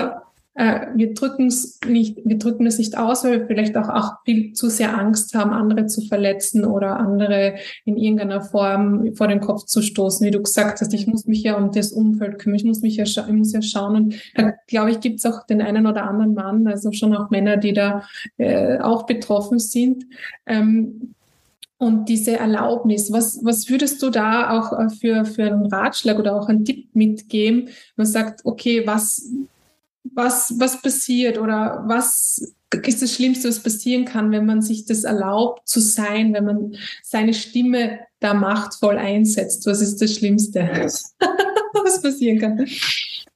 äh, 0.57 0.87
wir 0.95 1.13
drücken 1.13 1.49
es 1.49 1.79
nicht, 1.87 2.19
wir 2.25 2.39
drücken 2.39 2.67
es 2.67 2.79
nicht 2.79 2.97
aus, 2.97 3.25
weil 3.25 3.41
wir 3.41 3.47
vielleicht 3.47 3.77
auch, 3.77 3.89
auch 3.89 4.13
viel 4.25 4.55
zu 4.55 4.71
sehr 4.71 4.99
Angst 4.99 5.35
haben, 5.35 5.53
andere 5.53 5.87
zu 5.87 6.01
verletzen 6.01 6.65
oder 6.65 6.99
andere 6.99 7.57
in 7.85 7.97
irgendeiner 7.97 8.41
Form 8.41 9.15
vor 9.15 9.29
den 9.29 9.41
Kopf 9.41 9.67
zu 9.67 9.83
stoßen. 9.83 10.27
Wie 10.27 10.31
du 10.31 10.43
gesagt 10.43 10.81
hast, 10.81 10.95
ich 10.95 11.07
muss 11.07 11.27
mich 11.27 11.43
ja 11.43 11.57
um 11.57 11.73
das 11.73 11.93
Umfeld 11.93 12.39
kümmern, 12.39 12.57
ich 12.57 12.65
muss 12.65 12.81
mich 12.81 12.97
ja, 12.97 13.05
ich 13.05 13.33
muss 13.33 13.53
ja 13.53 13.61
schauen. 13.61 13.97
Und 13.97 14.15
da 14.35 14.55
glaube 14.67 14.91
ich, 14.91 15.01
gibt 15.01 15.19
es 15.19 15.27
auch 15.27 15.45
den 15.47 15.61
einen 15.61 15.87
oder 15.87 16.09
anderen 16.09 16.33
Mann, 16.33 16.67
also 16.67 16.91
schon 16.93 17.15
auch 17.15 17.31
Männer, 17.31 17.59
die 17.59 17.75
da 17.75 18.05
äh, 18.39 18.79
auch 18.79 19.05
betroffen 19.05 19.59
sind. 19.59 20.07
Ähm, 20.47 21.15
und 21.79 22.09
diese 22.09 22.39
Erlaubnis, 22.39 23.13
was, 23.13 23.45
was 23.45 23.69
würdest 23.69 24.03
du 24.03 24.09
da 24.09 24.59
auch 24.59 24.73
äh, 24.79 24.89
für, 24.89 25.27
für 25.27 25.45
einen 25.45 25.67
Ratschlag 25.67 26.19
oder 26.19 26.35
auch 26.35 26.49
einen 26.49 26.65
Tipp 26.65 26.89
mitgeben? 26.95 27.69
Man 27.97 28.07
sagt, 28.07 28.41
okay, 28.45 28.87
was, 28.87 29.31
was, 30.17 30.55
was 30.59 30.81
passiert 30.81 31.39
oder 31.39 31.85
was 31.87 32.57
ist 32.83 33.03
das 33.03 33.15
Schlimmste, 33.15 33.49
was 33.49 33.63
passieren 33.63 34.07
kann, 34.07 34.33
wenn 34.33 34.47
man 34.47 34.63
sich 34.63 34.87
das 34.87 35.05
erlaubt 35.05 35.69
zu 35.69 35.79
sein, 35.79 36.33
wenn 36.33 36.45
man 36.45 36.77
seine 37.03 37.35
Stimme 37.35 38.01
da 38.19 38.35
machtvoll 38.35 38.97
einsetzt? 38.97 39.67
Was 39.67 39.81
ist 39.81 40.01
das 40.01 40.15
Schlimmste, 40.15 40.61
was 41.85 42.03
passieren 42.03 42.39
kann? 42.39 42.67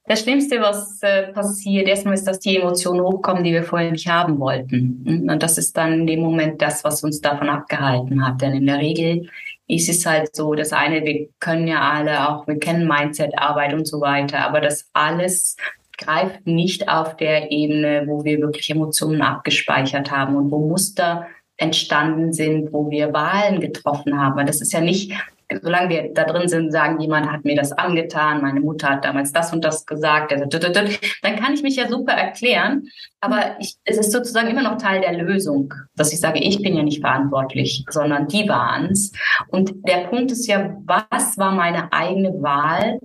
Das 0.07 0.21
Schlimmste, 0.21 0.59
was 0.59 1.01
äh, 1.03 1.31
passiert, 1.31 1.87
erstmal 1.87 2.15
ist, 2.15 2.25
dass 2.25 2.39
die 2.39 2.57
Emotionen 2.57 3.01
hochkommen, 3.01 3.43
die 3.43 3.53
wir 3.53 3.63
vorher 3.63 3.91
nicht 3.91 4.07
haben 4.07 4.39
wollten. 4.39 5.29
Und 5.29 5.43
das 5.43 5.57
ist 5.57 5.77
dann 5.77 5.93
in 5.93 6.07
dem 6.07 6.19
Moment 6.19 6.61
das, 6.61 6.83
was 6.83 7.03
uns 7.03 7.21
davon 7.21 7.47
abgehalten 7.47 8.25
hat. 8.25 8.41
Denn 8.41 8.53
in 8.53 8.65
der 8.65 8.79
Regel 8.79 9.29
ist 9.67 9.87
es 9.87 10.05
halt 10.05 10.35
so, 10.35 10.55
das 10.55 10.73
eine, 10.73 11.05
wir 11.05 11.29
können 11.39 11.67
ja 11.67 11.79
alle 11.91 12.27
auch, 12.27 12.47
wir 12.47 12.57
kennen 12.57 12.87
Mindset-Arbeit 12.87 13.73
und 13.73 13.87
so 13.87 14.01
weiter, 14.01 14.39
aber 14.39 14.59
das 14.59 14.89
alles 14.91 15.55
greift 16.01 16.45
nicht 16.45 16.89
auf 16.89 17.15
der 17.17 17.51
Ebene, 17.51 18.03
wo 18.07 18.23
wir 18.23 18.39
wirklich 18.39 18.69
Emotionen 18.69 19.21
abgespeichert 19.21 20.11
haben 20.11 20.35
und 20.35 20.51
wo 20.51 20.67
Muster 20.67 21.27
entstanden 21.57 22.33
sind, 22.33 22.73
wo 22.73 22.89
wir 22.89 23.13
Wahlen 23.13 23.59
getroffen 23.59 24.19
haben. 24.19 24.45
Das 24.45 24.61
ist 24.61 24.73
ja 24.73 24.81
nicht, 24.81 25.13
solange 25.61 25.89
wir 25.89 26.13
da 26.13 26.23
drin 26.23 26.47
sind, 26.47 26.71
sagen, 26.71 26.99
jemand 26.99 27.31
hat 27.31 27.45
mir 27.45 27.55
das 27.55 27.71
angetan, 27.71 28.41
meine 28.41 28.61
Mutter 28.61 28.89
hat 28.89 29.05
damals 29.05 29.31
das 29.31 29.53
und 29.53 29.63
das 29.63 29.85
gesagt, 29.85 30.31
dann 30.31 31.35
kann 31.35 31.53
ich 31.53 31.61
mich 31.61 31.75
ja 31.75 31.87
super 31.87 32.13
erklären. 32.13 32.87
Aber 33.19 33.57
ich, 33.59 33.75
es 33.83 33.97
ist 33.97 34.11
sozusagen 34.11 34.49
immer 34.49 34.63
noch 34.63 34.77
Teil 34.77 35.01
der 35.01 35.13
Lösung, 35.13 35.73
dass 35.95 36.13
ich 36.13 36.19
sage, 36.19 36.39
ich 36.39 36.61
bin 36.61 36.75
ja 36.75 36.83
nicht 36.83 37.01
verantwortlich, 37.01 37.85
sondern 37.89 38.27
die 38.27 38.47
waren 38.47 38.85
es. 38.91 39.11
Und 39.49 39.73
der 39.87 40.07
Punkt 40.07 40.31
ist 40.31 40.47
ja, 40.47 40.75
was 40.85 41.37
war 41.37 41.51
meine 41.51 41.91
eigene 41.93 42.41
Wahl 42.41 42.99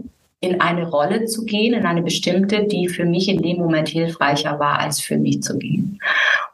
in 0.46 0.60
eine 0.60 0.88
Rolle 0.88 1.26
zu 1.26 1.44
gehen, 1.44 1.74
in 1.74 1.86
eine 1.86 2.02
bestimmte, 2.02 2.64
die 2.64 2.88
für 2.88 3.04
mich 3.04 3.28
in 3.28 3.42
dem 3.42 3.58
Moment 3.58 3.88
hilfreicher 3.88 4.58
war, 4.58 4.78
als 4.78 5.00
für 5.00 5.18
mich 5.18 5.42
zu 5.42 5.58
gehen. 5.58 6.00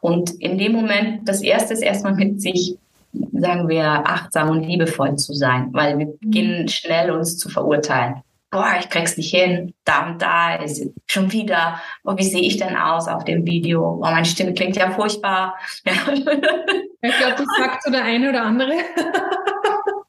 Und 0.01 0.31
in 0.41 0.57
dem 0.57 0.73
Moment, 0.73 1.27
das 1.27 1.41
erste 1.41 1.73
ist 1.73 1.81
erstmal 1.81 2.15
mit 2.15 2.41
sich, 2.41 2.77
sagen 3.31 3.69
wir, 3.69 3.85
achtsam 3.85 4.49
und 4.49 4.63
liebevoll 4.63 5.15
zu 5.15 5.33
sein, 5.33 5.69
weil 5.71 5.97
wir 5.99 6.07
beginnen 6.19 6.67
schnell 6.67 7.11
uns 7.11 7.37
zu 7.37 7.49
verurteilen. 7.49 8.15
Boah, 8.49 8.75
ich 8.79 8.89
krieg's 8.89 9.17
nicht 9.17 9.33
hin, 9.33 9.73
da 9.83 10.07
und 10.07 10.21
da 10.21 10.55
ist 10.55 10.87
schon 11.07 11.31
wieder, 11.31 11.81
oh, 12.03 12.15
wie 12.17 12.23
sehe 12.23 12.43
ich 12.43 12.57
denn 12.57 12.75
aus 12.75 13.07
auf 13.07 13.23
dem 13.23 13.45
Video? 13.45 13.95
Oh, 13.95 14.01
meine 14.01 14.25
Stimme 14.25 14.53
klingt 14.53 14.75
ja 14.75 14.91
furchtbar. 14.91 15.55
Ja. 15.85 15.93
Ich 17.05 17.17
glaube, 17.17 17.35
das 17.35 17.47
sagt 17.57 17.83
so 17.83 17.91
der 17.91 18.05
eine 18.05 18.29
oder 18.29 18.43
andere. 18.43 18.71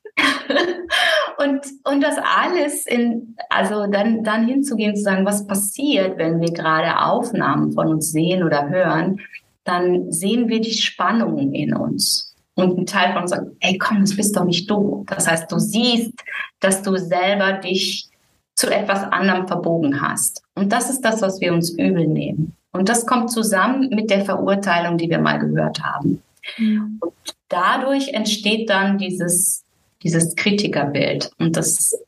und, 1.39 1.61
und 1.85 2.01
das 2.03 2.17
alles 2.19 2.87
in, 2.87 3.37
also 3.51 3.87
dann, 3.87 4.23
dann 4.25 4.47
hinzugehen, 4.47 4.97
zu 4.97 5.03
sagen, 5.03 5.25
was 5.25 5.47
passiert, 5.47 6.19
wenn 6.19 6.41
wir 6.41 6.53
gerade 6.53 7.01
Aufnahmen 7.01 7.73
von 7.73 7.89
uns 7.89 8.13
sehen 8.13 8.43
oder 8.43 8.69
hören, 8.69 9.21
dann 9.65 10.13
sehen 10.13 10.49
wir 10.49 10.61
die 10.61 10.73
Spannung 10.73 11.53
in 11.53 11.75
uns. 11.75 12.35
Und 12.55 12.79
ein 12.79 12.87
Teil 12.87 13.13
von 13.13 13.23
uns 13.23 13.31
sagt, 13.31 13.51
ey, 13.61 13.79
komm, 13.79 14.01
das 14.01 14.17
bist 14.17 14.37
doch 14.37 14.45
nicht 14.45 14.71
du. 14.71 15.05
Das 15.09 15.27
heißt, 15.27 15.51
du 15.51 15.59
siehst, 15.59 16.13
dass 16.61 16.83
du 16.83 16.97
selber 16.97 17.55
dich 17.55 18.09
zu 18.55 18.71
etwas 18.71 19.03
anderem 19.03 19.49
verbogen 19.49 20.01
hast. 20.01 20.43
Und 20.55 20.73
das 20.73 20.89
ist 20.89 21.01
das, 21.01 21.21
was 21.23 21.41
wir 21.41 21.53
uns 21.53 21.71
übel 21.71 22.07
nehmen. 22.07 22.55
Und 22.73 22.89
das 22.89 23.07
kommt 23.07 23.31
zusammen 23.31 23.89
mit 23.91 24.11
der 24.11 24.25
Verurteilung, 24.25 24.99
die 24.99 25.11
wir 25.11 25.19
mal 25.19 25.39
gehört 25.39 25.83
haben. 25.83 26.23
Mhm. 26.59 26.99
Und 27.01 27.13
dadurch 27.49 28.09
entsteht 28.09 28.71
dann 28.71 28.99
dieses 28.99 29.64
dieses 30.05 30.37
Kritikerbild 30.37 31.31
und 31.39 31.57
das 31.57 31.99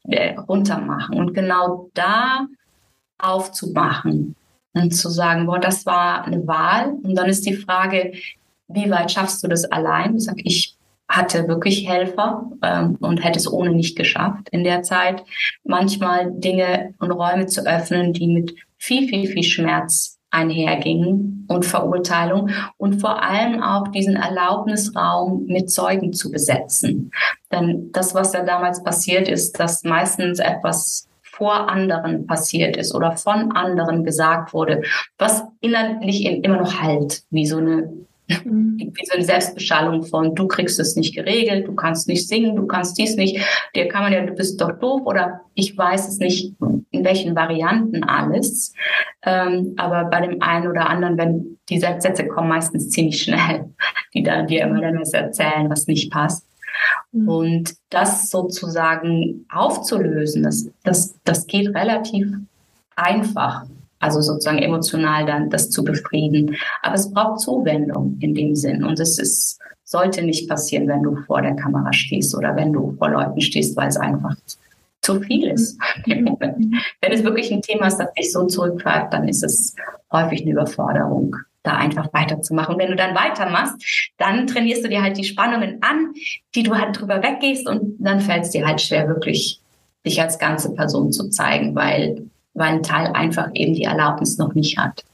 runtermachen 0.49 1.19
und 1.19 1.33
genau 1.35 1.91
da 1.95 2.47
aufzumachen 3.19 4.37
und 4.75 4.95
zu 4.95 5.09
sagen, 5.09 5.47
boah, 5.47 5.59
das 5.59 5.87
war 5.87 6.25
eine 6.25 6.47
Wahl. 6.47 6.93
Und 7.03 7.15
dann 7.17 7.29
ist 7.29 7.47
die 7.47 7.55
Frage, 7.55 8.13
wie 8.69 8.91
weit 8.91 9.11
schaffst 9.11 9.43
du 9.43 9.49
das 9.49 9.65
allein? 9.65 10.17
Ich 10.17 10.25
sag, 10.25 10.37
ich 10.45 10.77
hatte 11.09 11.49
wirklich 11.49 11.89
Helfer 11.89 12.51
ähm, 12.63 12.97
und 13.01 13.25
hätte 13.25 13.39
es 13.39 13.51
ohne 13.51 13.71
nicht 13.71 13.97
geschafft 13.97 14.49
in 14.51 14.65
der 14.65 14.83
Zeit, 14.83 15.25
manchmal 15.65 16.33
Dinge 16.33 16.95
und 16.99 17.13
Räume 17.13 17.47
zu 17.47 17.65
öffnen, 17.67 18.13
die 18.13 18.27
mit 18.27 18.55
viel, 18.77 19.09
viel, 19.09 19.29
viel 19.29 19.45
Schmerz 19.45 20.16
einhergingen 20.31 21.47
und 21.49 21.65
Verurteilung 21.65 22.51
und 22.77 23.01
vor 23.01 23.23
allem 23.23 23.63
auch 23.63 23.89
diesen 23.89 24.17
Erlaubnisraum 24.17 25.45
mit 25.47 25.71
Zeugen 25.71 26.13
zu 26.13 26.31
besetzen. 26.31 27.11
Denn 27.53 27.91
das, 27.93 28.15
was 28.15 28.33
ja 28.33 28.45
damals 28.45 28.83
passiert 28.83 29.29
ist, 29.29 29.59
dass 29.61 29.85
meistens 29.85 30.39
etwas 30.39 31.09
vor 31.23 31.69
anderen 31.69 32.27
passiert 32.27 32.77
ist 32.77 32.95
oder 32.95 33.13
von 33.17 33.53
anderen 33.53 34.05
gesagt 34.05 34.55
wurde, 34.55 34.83
was 35.19 35.45
innerlich 35.61 36.25
immer 36.25 36.57
noch 36.57 36.81
halt, 36.81 37.23
wie 37.31 37.47
so 37.47 37.59
eine 37.59 37.93
Mhm. 38.29 38.93
Wie 38.95 39.07
so 39.07 39.15
eine 39.15 39.25
Selbstbeschallung 39.25 40.03
von, 40.05 40.35
du 40.35 40.49
kriegst 40.49 40.81
es 40.81 40.97
nicht 40.97 41.15
geregelt, 41.15 41.67
du 41.67 41.75
kannst 41.75 42.09
nicht 42.09 42.27
singen, 42.27 42.57
du 42.57 42.67
kannst 42.67 42.99
dies 42.99 43.17
nicht. 43.17 43.41
Dir 43.75 43.89
kann 43.89 44.03
man 44.03 44.13
ja, 44.13 44.25
du 44.25 44.33
bist 44.33 44.61
doch 44.61 44.73
doof 44.79 45.03
oder 45.05 45.43
ich 45.55 45.77
weiß 45.77 46.09
es 46.09 46.19
nicht, 46.19 46.55
in 46.91 47.05
welchen 47.05 47.37
Varianten 47.37 48.03
alles. 48.03 48.75
Ähm, 49.23 49.75
aber 49.77 50.05
bei 50.11 50.27
dem 50.27 50.43
einen 50.43 50.69
oder 50.69 50.89
anderen, 50.89 51.17
wenn 51.17 51.59
die 51.69 51.79
Sätze 51.79 52.27
kommen 52.27 52.49
meistens 52.49 52.91
ziemlich 52.91 53.23
schnell, 53.23 53.71
die 54.15 54.23
dann 54.23 54.47
dir 54.47 54.63
immer 54.63 54.81
dann 54.81 55.01
was 55.01 55.13
erzählen, 55.13 55.71
was 55.71 55.87
nicht 55.87 56.11
passt. 56.11 56.47
Mhm. 57.13 57.29
Und 57.29 57.75
das 57.91 58.31
sozusagen 58.31 59.47
aufzulösen, 59.53 60.43
das, 60.43 60.69
das, 60.83 61.15
das 61.25 61.47
geht 61.47 61.69
relativ 61.75 62.27
einfach 62.97 63.67
also 64.07 64.21
sozusagen 64.21 64.59
emotional 64.59 65.27
dann 65.27 65.51
das 65.51 65.69
zu 65.69 65.85
befrieden. 65.85 66.57
Aber 66.83 66.95
es 66.95 67.11
braucht 67.11 67.41
Zuwendung 67.41 68.17
in 68.21 68.35
dem 68.35 68.55
Sinn. 68.55 68.85
Und 68.85 69.01
es 69.01 69.19
ist, 69.19 69.59
sollte 69.85 70.23
nicht 70.23 70.49
passieren, 70.49 70.89
wenn 70.89 71.03
du 71.03 71.17
vor 71.27 71.43
der 71.43 71.57
Kamera 71.57 71.93
stehst 71.93 72.35
oder 72.37 72.55
wenn 72.57 72.73
du 72.73 72.95
vor 72.99 73.11
Leuten 73.11 73.41
stehst, 73.41 73.77
weil 73.77 73.89
es 73.89 73.97
einfach 73.97 74.35
zu 75.03 75.21
viel 75.21 75.49
ist 75.49 75.79
im 76.07 76.25
Moment. 76.25 76.75
Wenn 77.01 77.13
es 77.13 77.25
wirklich 77.25 77.53
ein 77.53 77.63
Thema 77.63 77.89
ist, 77.89 77.99
das 77.99 78.13
dich 78.15 78.33
so 78.33 78.47
zurückgreift, 78.47 79.13
dann 79.13 79.29
ist 79.29 79.43
es 79.43 79.75
häufig 80.13 80.43
eine 80.43 80.53
Überforderung, 80.53 81.37
da 81.63 81.73
einfach 81.77 82.13
weiterzumachen. 82.13 82.79
wenn 82.79 82.91
du 82.91 82.97
dann 82.97 83.15
weitermachst, 83.17 84.13
dann 84.19 84.47
trainierst 84.47 84.85
du 84.85 84.89
dir 84.89 85.03
halt 85.03 85.17
die 85.17 85.25
Spannungen 85.25 85.79
an, 85.83 86.13
die 86.55 86.63
du 86.63 86.77
halt 86.77 86.99
drüber 86.99 87.23
weggehst 87.23 87.69
und 87.69 87.97
dann 87.99 88.21
fällt 88.21 88.45
es 88.45 88.51
dir 88.51 88.67
halt 88.67 88.81
schwer, 88.81 89.09
wirklich 89.09 89.61
dich 90.07 90.23
als 90.23 90.39
ganze 90.39 90.73
Person 90.75 91.13
zu 91.13 91.29
zeigen, 91.29 91.75
weil 91.75 92.31
weil 92.57 92.75
ein 92.75 92.83
Teil 92.83 93.09
einfach 93.13 93.51
eben 93.55 93.75
die 93.75 93.85
Erlaubnis 93.85 94.39
noch 94.39 94.55
nicht 94.55 94.79
hat. 94.79 95.05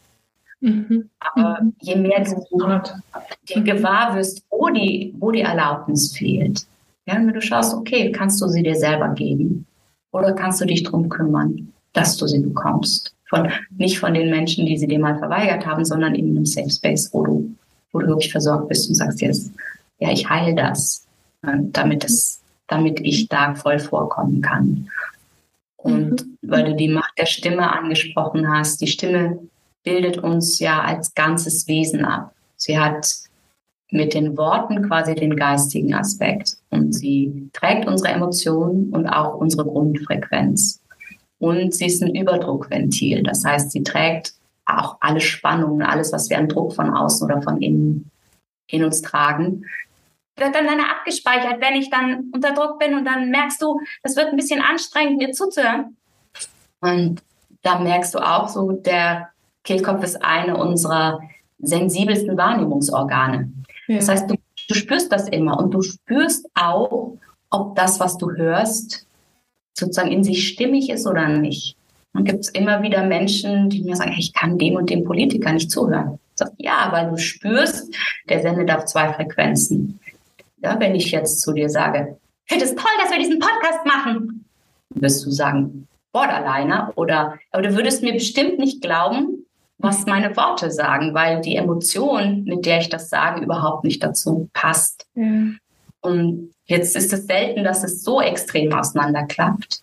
Mhm. 0.60 1.10
Aber 1.18 1.60
mhm. 1.60 1.74
je 1.80 1.96
mehr 1.96 2.24
du 2.24 2.44
dir 3.48 3.62
gewahr 3.62 4.14
wirst, 4.14 4.44
wo 4.48 4.68
die, 4.68 5.14
wo 5.18 5.32
die 5.32 5.42
Erlaubnis 5.42 6.16
fehlt, 6.16 6.66
ja, 7.06 7.14
wenn 7.14 7.32
du 7.32 7.42
schaust, 7.42 7.74
okay, 7.74 8.12
kannst 8.12 8.40
du 8.40 8.46
sie 8.46 8.62
dir 8.62 8.76
selber 8.76 9.08
geben 9.08 9.66
oder 10.12 10.32
kannst 10.32 10.60
du 10.60 10.66
dich 10.66 10.84
darum 10.84 11.08
kümmern, 11.08 11.72
dass 11.92 12.16
du 12.16 12.28
sie 12.28 12.38
bekommst. 12.38 13.12
Von, 13.28 13.50
nicht 13.76 13.98
von 13.98 14.14
den 14.14 14.30
Menschen, 14.30 14.66
die 14.66 14.76
sie 14.76 14.86
dir 14.86 15.00
mal 15.00 15.18
verweigert 15.18 15.66
haben, 15.66 15.84
sondern 15.84 16.14
in 16.14 16.30
einem 16.30 16.46
Safe 16.46 16.70
Space, 16.70 17.08
wo 17.12 17.24
du, 17.24 17.54
wo 17.92 17.98
du 17.98 18.06
wirklich 18.06 18.30
versorgt 18.30 18.68
bist 18.68 18.88
und 18.88 18.94
sagst 18.94 19.20
jetzt, 19.20 19.50
ja, 19.98 20.10
ich 20.10 20.28
heile 20.28 20.54
das, 20.54 21.06
damit 21.42 22.04
es, 22.04 22.40
damit 22.68 23.00
ich 23.00 23.28
da 23.28 23.54
voll 23.54 23.78
vorkommen 23.78 24.42
kann. 24.42 24.88
Und 25.82 26.26
mhm. 26.26 26.38
weil 26.42 26.64
du 26.64 26.76
die 26.76 26.88
Macht 26.88 27.18
der 27.18 27.26
Stimme 27.26 27.72
angesprochen 27.72 28.48
hast, 28.48 28.80
die 28.80 28.86
Stimme 28.86 29.38
bildet 29.84 30.18
uns 30.18 30.58
ja 30.58 30.80
als 30.82 31.14
ganzes 31.14 31.66
Wesen 31.66 32.04
ab. 32.04 32.34
Sie 32.56 32.78
hat 32.78 33.14
mit 33.90 34.14
den 34.14 34.36
Worten 34.36 34.88
quasi 34.88 35.14
den 35.14 35.36
geistigen 35.36 35.94
Aspekt 35.94 36.56
und 36.70 36.92
sie 36.92 37.50
trägt 37.52 37.86
unsere 37.86 38.12
Emotionen 38.12 38.90
und 38.90 39.06
auch 39.06 39.34
unsere 39.34 39.64
Grundfrequenz. 39.64 40.80
Und 41.38 41.74
sie 41.74 41.86
ist 41.86 42.02
ein 42.02 42.14
Überdruckventil. 42.14 43.22
Das 43.22 43.44
heißt, 43.44 43.72
sie 43.72 43.82
trägt 43.82 44.34
auch 44.64 44.96
alle 45.00 45.20
Spannungen, 45.20 45.82
alles, 45.82 46.12
was 46.12 46.30
wir 46.30 46.38
an 46.38 46.48
Druck 46.48 46.72
von 46.72 46.90
außen 46.90 47.24
oder 47.24 47.42
von 47.42 47.60
innen 47.60 48.10
in 48.68 48.84
uns 48.84 49.02
tragen, 49.02 49.66
wird 50.36 50.54
dann 50.54 50.66
dann 50.66 50.80
abgespeichert, 50.80 51.60
wenn 51.60 51.74
ich 51.74 51.90
dann 51.90 52.30
unter 52.32 52.52
Druck 52.52 52.78
bin 52.78 52.94
und 52.94 53.04
dann 53.04 53.30
merkst 53.30 53.60
du, 53.60 53.80
es 54.02 54.16
wird 54.16 54.28
ein 54.28 54.36
bisschen 54.36 54.62
anstrengend, 54.62 55.18
mir 55.18 55.32
zuzuhören. 55.32 55.96
Und 56.80 57.22
da 57.62 57.78
merkst 57.78 58.14
du 58.14 58.18
auch 58.18 58.48
so, 58.48 58.72
der 58.72 59.30
Kehlkopf 59.64 60.02
ist 60.02 60.22
eine 60.22 60.56
unserer 60.56 61.20
sensibelsten 61.58 62.36
Wahrnehmungsorgane. 62.36 63.52
Ja. 63.86 63.96
Das 63.96 64.08
heißt, 64.08 64.30
du, 64.30 64.34
du 64.68 64.74
spürst 64.74 65.12
das 65.12 65.28
immer 65.28 65.58
und 65.58 65.72
du 65.72 65.82
spürst 65.82 66.46
auch, 66.54 67.16
ob 67.50 67.76
das, 67.76 68.00
was 68.00 68.16
du 68.16 68.32
hörst, 68.32 69.06
sozusagen 69.74 70.10
in 70.10 70.24
sich 70.24 70.48
stimmig 70.48 70.90
ist 70.90 71.06
oder 71.06 71.28
nicht. 71.28 71.76
Dann 72.14 72.24
gibt 72.24 72.40
es 72.40 72.48
immer 72.50 72.82
wieder 72.82 73.04
Menschen, 73.04 73.70
die 73.70 73.82
mir 73.82 73.96
sagen, 73.96 74.10
hey, 74.10 74.20
ich 74.20 74.34
kann 74.34 74.58
dem 74.58 74.76
und 74.76 74.90
dem 74.90 75.04
Politiker 75.04 75.52
nicht 75.52 75.70
zuhören. 75.70 76.18
Ich 76.34 76.38
sage, 76.38 76.52
ja, 76.58 76.88
weil 76.90 77.10
du 77.10 77.16
spürst, 77.16 77.94
der 78.28 78.42
sendet 78.42 78.70
auf 78.70 78.84
zwei 78.84 79.12
Frequenzen. 79.12 80.00
Ja, 80.62 80.78
wenn 80.78 80.94
ich 80.94 81.10
jetzt 81.10 81.40
zu 81.40 81.52
dir 81.52 81.68
sage, 81.68 82.18
finde 82.46 82.64
es 82.64 82.74
toll, 82.74 82.90
dass 83.00 83.10
wir 83.10 83.18
diesen 83.18 83.38
Podcast 83.38 83.84
machen, 83.84 84.44
wirst 84.90 85.24
du 85.26 85.30
sagen, 85.30 85.88
Borderliner 86.12 86.92
oder, 86.96 87.38
aber 87.50 87.62
du 87.62 87.74
würdest 87.74 88.02
mir 88.02 88.12
bestimmt 88.12 88.58
nicht 88.58 88.82
glauben, 88.82 89.46
was 89.78 90.06
meine 90.06 90.36
Worte 90.36 90.70
sagen, 90.70 91.14
weil 91.14 91.40
die 91.40 91.56
Emotion, 91.56 92.44
mit 92.44 92.64
der 92.66 92.78
ich 92.78 92.88
das 92.88 93.08
sage, 93.08 93.40
überhaupt 93.42 93.84
nicht 93.84 94.02
dazu 94.02 94.48
passt. 94.52 95.06
Ja. 95.14 95.24
Und 96.00 96.52
jetzt 96.66 96.94
ist 96.96 97.12
es 97.12 97.26
selten, 97.26 97.64
dass 97.64 97.82
es 97.82 98.02
so 98.04 98.20
extrem 98.20 98.72
auseinanderklappt. 98.72 99.82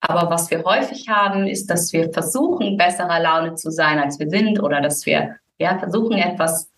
Aber 0.00 0.30
was 0.30 0.50
wir 0.50 0.62
häufig 0.64 1.08
haben, 1.08 1.46
ist, 1.46 1.70
dass 1.70 1.92
wir 1.92 2.12
versuchen, 2.12 2.76
besserer 2.76 3.20
Laune 3.20 3.54
zu 3.54 3.70
sein, 3.70 3.98
als 3.98 4.18
wir 4.18 4.28
sind, 4.28 4.62
oder 4.62 4.80
dass 4.80 5.06
wir 5.06 5.36
ja, 5.58 5.78
versuchen, 5.78 6.18
etwas 6.18 6.70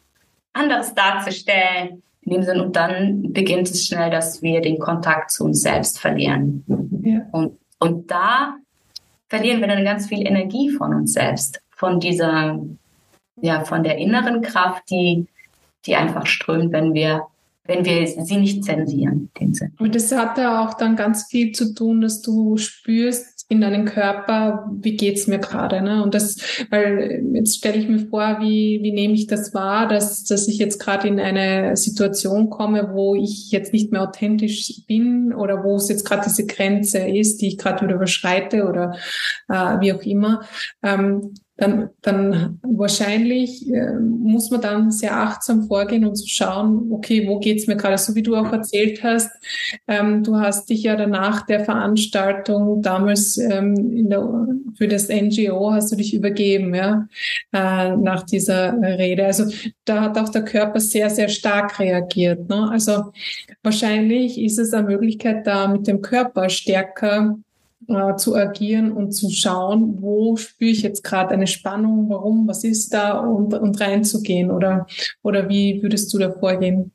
anderes 0.52 0.94
darzustellen, 0.94 2.02
in 2.26 2.32
dem 2.32 2.42
Sinn, 2.42 2.60
und 2.60 2.76
dann 2.76 3.32
beginnt 3.32 3.70
es 3.70 3.86
schnell, 3.86 4.10
dass 4.10 4.42
wir 4.42 4.60
den 4.60 4.78
Kontakt 4.78 5.30
zu 5.30 5.44
uns 5.44 5.62
selbst 5.62 5.98
verlieren. 5.98 6.64
Ja. 7.02 7.20
Und, 7.32 7.58
und 7.78 8.10
da 8.10 8.56
verlieren 9.28 9.60
wir 9.60 9.68
dann 9.68 9.84
ganz 9.84 10.08
viel 10.08 10.26
Energie 10.26 10.70
von 10.70 10.92
uns 10.92 11.12
selbst, 11.12 11.62
von 11.70 12.00
dieser, 12.00 12.60
ja, 13.40 13.64
von 13.64 13.84
der 13.84 13.96
inneren 13.98 14.42
Kraft, 14.42 14.90
die, 14.90 15.26
die 15.86 15.96
einfach 15.96 16.26
strömt, 16.26 16.72
wenn 16.72 16.94
wir 16.94 17.26
wenn 17.68 17.84
wir 17.84 18.06
sie 18.06 18.36
nicht 18.36 18.64
zensieren. 18.64 19.30
Den 19.40 19.54
Sinn. 19.54 19.72
Und 19.78 19.94
das 19.94 20.12
hat 20.12 20.38
ja 20.38 20.64
auch 20.64 20.74
dann 20.74 20.96
ganz 20.96 21.24
viel 21.24 21.52
zu 21.52 21.74
tun, 21.74 22.00
dass 22.00 22.22
du 22.22 22.56
spürst, 22.56 23.35
in 23.48 23.60
deinem 23.60 23.84
Körper, 23.84 24.68
wie 24.72 24.96
geht's 24.96 25.28
mir 25.28 25.38
gerade, 25.38 25.80
ne? 25.80 26.02
Und 26.02 26.14
das, 26.14 26.36
weil 26.70 27.24
jetzt 27.32 27.56
stelle 27.56 27.78
ich 27.78 27.88
mir 27.88 28.00
vor, 28.00 28.38
wie, 28.40 28.80
wie 28.82 28.92
nehme 28.92 29.14
ich 29.14 29.28
das 29.28 29.54
wahr, 29.54 29.86
dass, 29.86 30.24
dass 30.24 30.48
ich 30.48 30.58
jetzt 30.58 30.80
gerade 30.80 31.06
in 31.06 31.20
eine 31.20 31.76
Situation 31.76 32.50
komme, 32.50 32.90
wo 32.92 33.14
ich 33.14 33.52
jetzt 33.52 33.72
nicht 33.72 33.92
mehr 33.92 34.02
authentisch 34.02 34.82
bin 34.88 35.32
oder 35.32 35.62
wo 35.62 35.76
es 35.76 35.88
jetzt 35.88 36.04
gerade 36.04 36.24
diese 36.26 36.46
Grenze 36.46 36.98
ist, 36.98 37.40
die 37.40 37.48
ich 37.48 37.58
gerade 37.58 37.84
wieder 37.84 37.94
überschreite 37.94 38.64
oder 38.64 38.96
äh, 39.48 39.80
wie 39.80 39.92
auch 39.92 40.02
immer. 40.02 40.40
Ähm, 40.82 41.34
dann, 41.56 41.88
dann 42.02 42.58
wahrscheinlich 42.62 43.66
äh, 43.72 43.94
muss 43.98 44.50
man 44.50 44.60
dann 44.60 44.90
sehr 44.90 45.16
achtsam 45.16 45.66
vorgehen 45.66 46.04
und 46.04 46.16
zu 46.16 46.28
schauen, 46.28 46.92
okay, 46.92 47.26
wo 47.26 47.38
geht's 47.38 47.66
mir 47.66 47.76
gerade? 47.76 47.96
So 47.96 48.14
wie 48.14 48.22
du 48.22 48.36
auch 48.36 48.52
erzählt 48.52 49.02
hast, 49.02 49.30
ähm, 49.88 50.22
du 50.22 50.36
hast 50.36 50.68
dich 50.68 50.82
ja 50.82 50.96
danach 50.96 51.46
der 51.46 51.64
Veranstaltung 51.64 52.82
damals 52.82 53.38
ähm, 53.38 53.74
in 53.74 54.10
der, 54.10 54.46
für 54.76 54.86
das 54.86 55.08
NGO 55.08 55.72
hast 55.72 55.92
du 55.92 55.96
dich 55.96 56.12
übergeben, 56.12 56.74
ja, 56.74 57.08
äh, 57.52 57.96
nach 57.96 58.24
dieser 58.24 58.74
Rede. 58.82 59.24
Also 59.24 59.44
da 59.86 60.02
hat 60.02 60.18
auch 60.18 60.28
der 60.28 60.44
Körper 60.44 60.80
sehr, 60.80 61.08
sehr 61.08 61.28
stark 61.28 61.78
reagiert. 61.78 62.48
Ne? 62.50 62.68
Also 62.70 63.12
wahrscheinlich 63.62 64.38
ist 64.38 64.58
es 64.58 64.74
eine 64.74 64.88
Möglichkeit, 64.88 65.46
da 65.46 65.68
mit 65.68 65.86
dem 65.86 66.02
Körper 66.02 66.50
stärker 66.50 67.38
äh, 67.88 68.16
zu 68.16 68.34
agieren 68.34 68.92
und 68.92 69.12
zu 69.12 69.30
schauen, 69.30 70.00
wo 70.00 70.36
spüre 70.36 70.70
ich 70.70 70.82
jetzt 70.82 71.02
gerade 71.02 71.30
eine 71.30 71.46
Spannung, 71.46 72.08
warum, 72.08 72.48
was 72.48 72.64
ist 72.64 72.92
da 72.92 73.18
und, 73.18 73.54
und 73.54 73.80
reinzugehen 73.80 74.50
oder, 74.50 74.86
oder 75.22 75.48
wie 75.48 75.82
würdest 75.82 76.12
du 76.12 76.18
da 76.18 76.30
vorgehen? 76.30 76.92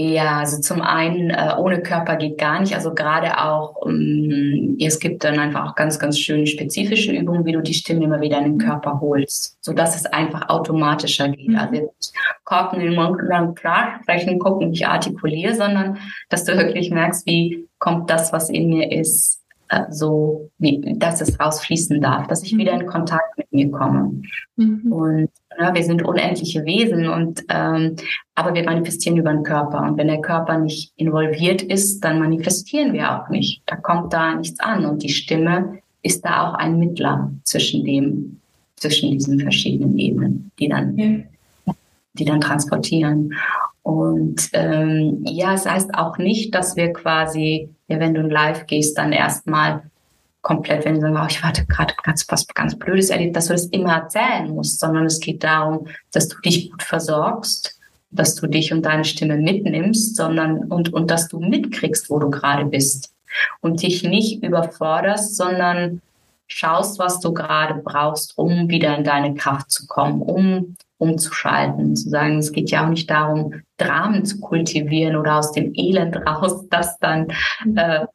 Ja, 0.00 0.38
also 0.38 0.60
zum 0.60 0.80
einen, 0.80 1.30
äh, 1.30 1.54
ohne 1.58 1.82
Körper 1.82 2.14
geht 2.14 2.38
gar 2.38 2.60
nicht. 2.60 2.72
Also 2.72 2.94
gerade 2.94 3.42
auch, 3.42 3.84
ähm, 3.84 4.76
es 4.80 5.00
gibt 5.00 5.24
dann 5.24 5.40
einfach 5.40 5.68
auch 5.68 5.74
ganz, 5.74 5.98
ganz 5.98 6.20
schöne 6.20 6.46
spezifische 6.46 7.10
Übungen, 7.10 7.44
wie 7.44 7.50
du 7.50 7.60
die 7.60 7.74
Stimme 7.74 8.04
immer 8.04 8.20
wieder 8.20 8.38
in 8.38 8.44
den 8.44 8.58
Körper 8.58 9.00
holst, 9.00 9.58
so 9.60 9.72
dass 9.72 9.96
es 9.96 10.06
einfach 10.06 10.50
automatischer 10.50 11.28
geht. 11.30 11.48
Mhm. 11.48 11.56
Also 11.56 11.74
jetzt 11.74 12.14
Korken 12.44 12.80
in 12.80 12.92
den 12.92 12.94
Mund 12.94 13.20
und 13.20 13.28
dann 13.28 13.56
klar 13.56 13.98
sprechen, 14.02 14.38
gucken, 14.38 14.70
nicht 14.70 14.86
artikuliere, 14.86 15.56
sondern 15.56 15.98
dass 16.28 16.44
du 16.44 16.56
wirklich 16.56 16.92
merkst, 16.92 17.26
wie 17.26 17.66
kommt 17.80 18.08
das, 18.08 18.32
was 18.32 18.50
in 18.50 18.68
mir 18.68 18.92
ist, 18.92 19.42
äh, 19.68 19.84
so, 19.90 20.50
wie, 20.58 20.80
dass 20.96 21.20
es 21.20 21.38
rausfließen 21.38 22.00
darf, 22.00 22.26
dass 22.26 22.42
ich 22.42 22.56
wieder 22.56 22.72
in 22.72 22.86
mhm. 22.86 22.90
Kontakt 22.90 23.36
mit 23.36 23.52
mir 23.52 23.70
komme. 23.70 24.22
Mhm. 24.56 24.92
Und 24.92 25.30
ja, 25.58 25.74
wir 25.74 25.82
sind 25.82 26.02
unendliche 26.02 26.64
Wesen 26.64 27.08
und 27.08 27.44
ähm, 27.48 27.96
aber 28.34 28.54
wir 28.54 28.64
manifestieren 28.64 29.16
über 29.18 29.32
den 29.32 29.42
Körper. 29.42 29.82
Und 29.82 29.96
wenn 29.96 30.06
der 30.06 30.20
Körper 30.20 30.58
nicht 30.58 30.92
involviert 30.96 31.62
ist, 31.62 32.00
dann 32.00 32.18
manifestieren 32.18 32.92
wir 32.92 33.12
auch 33.12 33.28
nicht. 33.28 33.62
Da 33.66 33.76
kommt 33.76 34.12
da 34.12 34.34
nichts 34.34 34.60
an. 34.60 34.84
Und 34.84 35.02
die 35.02 35.08
Stimme 35.08 35.80
ist 36.02 36.24
da 36.24 36.48
auch 36.48 36.54
ein 36.54 36.78
Mittler 36.78 37.32
zwischen 37.42 37.84
dem, 37.84 38.40
zwischen 38.76 39.10
diesen 39.10 39.40
verschiedenen 39.40 39.98
Ebenen, 39.98 40.50
die 40.58 40.68
dann, 40.68 40.96
ja. 40.96 41.18
Die 42.18 42.24
dann 42.24 42.40
transportieren. 42.40 43.34
Und 43.82 44.50
ähm, 44.52 45.24
ja, 45.24 45.54
es 45.54 45.66
heißt 45.66 45.94
auch 45.94 46.18
nicht, 46.18 46.54
dass 46.54 46.76
wir 46.76 46.92
quasi, 46.92 47.70
ja, 47.88 47.98
wenn 48.00 48.14
du 48.14 48.22
live 48.22 48.66
gehst, 48.66 48.98
dann 48.98 49.12
erstmal 49.12 49.82
komplett, 50.42 50.84
wenn 50.84 50.94
du 50.94 51.00
sagst, 51.00 51.20
oh, 51.20 51.26
ich 51.28 51.42
warte 51.42 51.66
gerade 51.66 51.94
ganz 52.02 52.26
was 52.28 52.46
ganz 52.48 52.78
Blödes 52.78 53.10
erlebt, 53.10 53.36
dass 53.36 53.46
du 53.46 53.54
das 53.54 53.66
immer 53.66 53.94
erzählen 53.94 54.48
musst, 54.48 54.80
sondern 54.80 55.06
es 55.06 55.20
geht 55.20 55.42
darum, 55.42 55.86
dass 56.12 56.28
du 56.28 56.38
dich 56.40 56.70
gut 56.70 56.82
versorgst 56.82 57.78
dass 58.10 58.34
du 58.34 58.46
dich 58.46 58.72
und 58.72 58.82
deine 58.82 59.04
Stimme 59.04 59.36
mitnimmst, 59.36 60.16
sondern 60.16 60.64
und, 60.64 60.92
und 60.92 61.10
dass 61.10 61.28
du 61.28 61.40
mitkriegst, 61.40 62.08
wo 62.10 62.18
du 62.18 62.30
gerade 62.30 62.64
bist 62.64 63.14
und 63.60 63.82
dich 63.82 64.02
nicht 64.02 64.42
überforderst, 64.42 65.36
sondern 65.36 66.00
schaust, 66.46 66.98
was 66.98 67.20
du 67.20 67.34
gerade 67.34 67.74
brauchst, 67.82 68.38
um 68.38 68.70
wieder 68.70 68.96
in 68.96 69.04
deine 69.04 69.34
Kraft 69.34 69.70
zu 69.70 69.86
kommen, 69.86 70.22
um 70.22 70.76
umzuschalten, 70.98 71.96
zu 71.96 72.10
sagen, 72.10 72.38
es 72.38 72.52
geht 72.52 72.70
ja 72.70 72.84
auch 72.84 72.90
nicht 72.90 73.08
darum, 73.08 73.54
Dramen 73.76 74.24
zu 74.24 74.40
kultivieren 74.40 75.16
oder 75.16 75.36
aus 75.36 75.52
dem 75.52 75.72
Elend 75.74 76.16
raus, 76.16 76.66
das 76.70 76.98
dann 76.98 77.28
äh, 77.76 78.06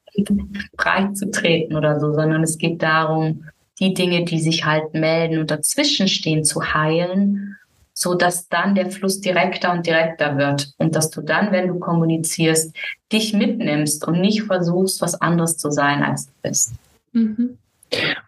breit 0.77 1.17
zu 1.17 1.31
treten 1.31 1.75
oder 1.75 1.99
so, 1.99 2.13
sondern 2.13 2.43
es 2.43 2.57
geht 2.57 2.83
darum, 2.83 3.45
die 3.79 3.93
Dinge, 3.93 4.23
die 4.25 4.39
sich 4.39 4.65
halt 4.65 4.93
melden 4.93 5.39
und 5.39 5.49
dazwischen 5.49 6.07
stehen, 6.07 6.43
zu 6.43 6.73
heilen, 6.73 7.57
so 7.93 8.13
dass 8.13 8.47
dann 8.49 8.75
der 8.75 8.91
Fluss 8.91 9.21
direkter 9.21 9.71
und 9.71 9.87
direkter 9.87 10.37
wird 10.37 10.73
und 10.77 10.95
dass 10.95 11.09
du 11.09 11.21
dann, 11.21 11.51
wenn 11.51 11.67
du 11.67 11.79
kommunizierst, 11.79 12.75
dich 13.11 13.33
mitnimmst 13.33 14.05
und 14.05 14.19
nicht 14.19 14.43
versuchst, 14.43 15.01
was 15.01 15.19
anderes 15.19 15.57
zu 15.57 15.71
sein, 15.71 16.03
als 16.03 16.27
du 16.27 16.31
bist. 16.41 16.73
Mhm. 17.13 17.57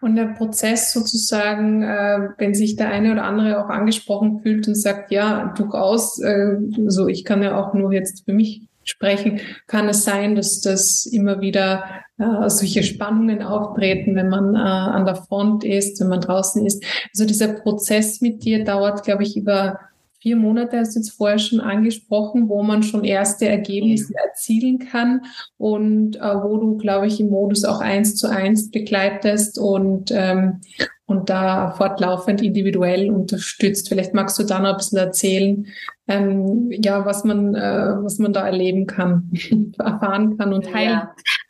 Und 0.02 0.16
der 0.16 0.28
Prozess 0.28 0.92
sozusagen, 0.94 1.84
äh, 1.84 2.30
wenn 2.38 2.54
sich 2.54 2.76
der 2.76 2.90
eine 2.90 3.12
oder 3.12 3.24
andere 3.24 3.64
auch 3.64 3.70
angesprochen 3.70 4.42
fühlt 4.42 4.68
und 4.68 4.76
sagt, 4.76 5.12
ja, 5.12 5.54
durchaus, 5.58 6.22
äh, 6.22 6.58
so 6.88 7.08
ich 7.08 7.24
kann 7.24 7.44
ja 7.44 7.58
auch 7.58 7.74
nur 7.74 7.94
jetzt 7.94 8.26
für 8.26 8.34
mich 8.34 8.68
sprechen, 8.84 9.42
kann 9.68 9.90
es 9.90 10.04
sein, 10.04 10.36
dass 10.36 10.62
das 10.62 11.06
immer 11.06 11.42
wieder 11.42 11.84
äh, 12.18 12.50
solche 12.50 12.84
Spannungen 12.84 13.42
auftreten, 13.42 14.16
wenn 14.16 14.30
man 14.30 14.56
äh, 14.56 14.60
an 14.60 15.06
der 15.06 15.16
Front 15.16 15.64
ist, 15.64 16.00
wenn 16.00 16.08
man 16.08 16.22
draußen 16.22 16.66
ist. 16.66 16.84
Also 17.14 17.26
dieser 17.26 17.50
Prozess 17.50 18.22
mit 18.22 18.44
dir 18.44 18.64
dauert, 18.64 19.04
glaube 19.04 19.24
ich, 19.24 19.36
über 19.36 19.80
vier 20.20 20.36
Monate, 20.36 20.80
hast 20.80 20.96
du 20.96 21.00
jetzt 21.00 21.12
vorher 21.12 21.40
schon 21.40 21.60
angesprochen, 21.60 22.50
wo 22.50 22.64
man 22.64 22.84
schon 22.84 23.04
erste 23.04 23.48
Ergebnisse 23.48 24.14
erzielen 24.16 24.80
kann 24.80 25.22
und 25.58 26.16
äh, 26.18 26.44
wo 26.44 26.58
du, 26.58 26.78
glaube 26.78 27.08
ich, 27.08 27.20
im 27.20 27.30
Modus 27.30 27.64
auch 27.64 27.80
eins 27.80 28.16
zu 28.16 28.28
eins 28.28 28.72
begleitest 28.72 29.60
und, 29.60 30.12
ähm, 30.12 30.62
und 31.06 31.30
da 31.30 31.72
fortlaufend 31.72 32.42
individuell 32.42 33.12
unterstützt. 33.12 33.90
Vielleicht 33.90 34.14
magst 34.14 34.40
du 34.40 34.44
da 34.44 34.60
noch 34.60 34.72
ein 34.72 34.78
bisschen 34.78 34.98
erzählen, 34.98 35.68
ähm, 36.08 36.72
ja, 36.72 37.06
was 37.06 37.24
man, 37.24 37.56
äh, 37.56 37.96
was 38.02 38.18
man 38.18 38.34
da 38.34 38.46
erleben 38.46 38.88
kann, 38.88 39.32
erfahren 39.78 40.38
kann 40.38 40.54
und 40.54 40.74
heilen. 40.74 41.02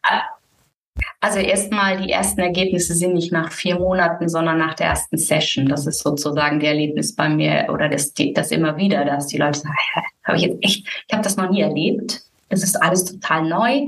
Ja. 0.10 0.24
Also 1.22 1.40
erstmal, 1.40 1.98
die 1.98 2.12
ersten 2.12 2.42
Ergebnisse 2.42 2.94
sind 2.94 3.14
nicht 3.14 3.32
nach 3.32 3.52
vier 3.52 3.80
Monaten, 3.80 4.30
sondern 4.30 4.58
nach 4.58 4.76
der 4.76 4.88
ersten 4.88 5.18
Session. 5.18 5.68
Das 5.68 5.88
ist 5.88 6.02
sozusagen 6.02 6.60
der 6.60 6.70
Erlebnis 6.70 7.16
bei 7.16 7.30
mir 7.30 7.68
oder 7.72 7.90
das, 7.90 8.14
das 8.14 8.52
immer 8.52 8.78
wieder, 8.78 9.06
dass 9.06 9.28
die 9.28 9.38
Leute 9.38 9.60
sagen, 9.60 9.76
habe 10.24 10.38
ich 10.38 10.44
jetzt 10.44 10.64
echt, 10.64 10.88
ich 11.08 11.14
habe 11.14 11.24
das 11.24 11.38
noch 11.38 11.50
nie 11.50 11.62
erlebt. 11.62 12.22
Das 12.50 12.64
ist 12.64 12.82
alles 12.82 13.06
total 13.06 13.48
neu 13.48 13.88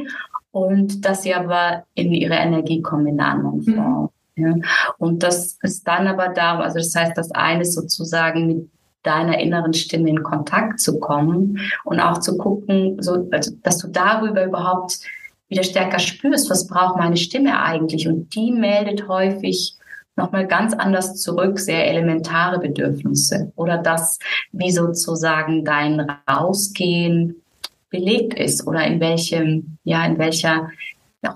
und 0.52 1.06
dass 1.06 1.24
sie 1.24 1.34
aber 1.34 1.84
in 1.94 2.12
ihre 2.14 2.36
Energie 2.36 2.82
kommen 2.82 3.08
in 3.08 3.20
einer 3.20 3.34
anderen 3.34 3.58
mhm. 3.58 3.76
Form. 3.76 4.10
Mhm. 4.36 4.46
Ja. 4.46 4.54
Und 4.98 5.24
das 5.24 5.58
ist 5.62 5.88
dann 5.88 6.08
aber 6.08 6.30
da, 6.30 6.60
also 6.60 6.78
das 6.80 6.96
heißt, 6.96 7.18
das 7.18 7.32
eine 7.32 7.62
ist 7.62 7.74
sozusagen 7.74 8.48
mit 8.48 8.70
deiner 9.04 9.40
inneren 9.40 9.74
Stimme 9.74 10.10
in 10.10 10.24
Kontakt 10.24 10.80
zu 10.80 11.00
kommen 11.00 11.60
und 11.86 12.00
auch 12.00 12.20
zu 12.20 12.38
gucken, 12.38 13.02
so, 13.02 13.28
also, 13.32 13.52
dass 13.64 13.78
du 13.78 13.88
darüber 13.88 14.44
überhaupt 14.44 15.00
wieder 15.50 15.64
stärker 15.64 16.00
spürst, 16.00 16.50
was 16.50 16.68
braucht 16.68 16.98
meine 16.98 17.18
Stimme 17.18 17.62
eigentlich? 17.62 18.08
Und 18.08 18.36
die 18.36 18.52
meldet 18.52 19.08
häufig 19.08 19.76
nochmal 20.16 20.48
ganz 20.48 20.74
anders 20.74 21.16
zurück, 21.22 21.60
sehr 21.60 21.88
elementare 21.88 22.60
Bedürfnisse 22.60 23.52
oder 23.56 23.78
das, 23.78 24.20
wie 24.52 24.72
sozusagen 24.72 25.64
dein 25.64 26.00
Rausgehen 26.30 27.42
belegt 27.90 28.34
ist 28.34 28.68
oder 28.68 28.86
in 28.86 29.00
welchem, 29.00 29.78
ja, 29.84 30.06
in 30.06 30.18
welcher 30.18 30.70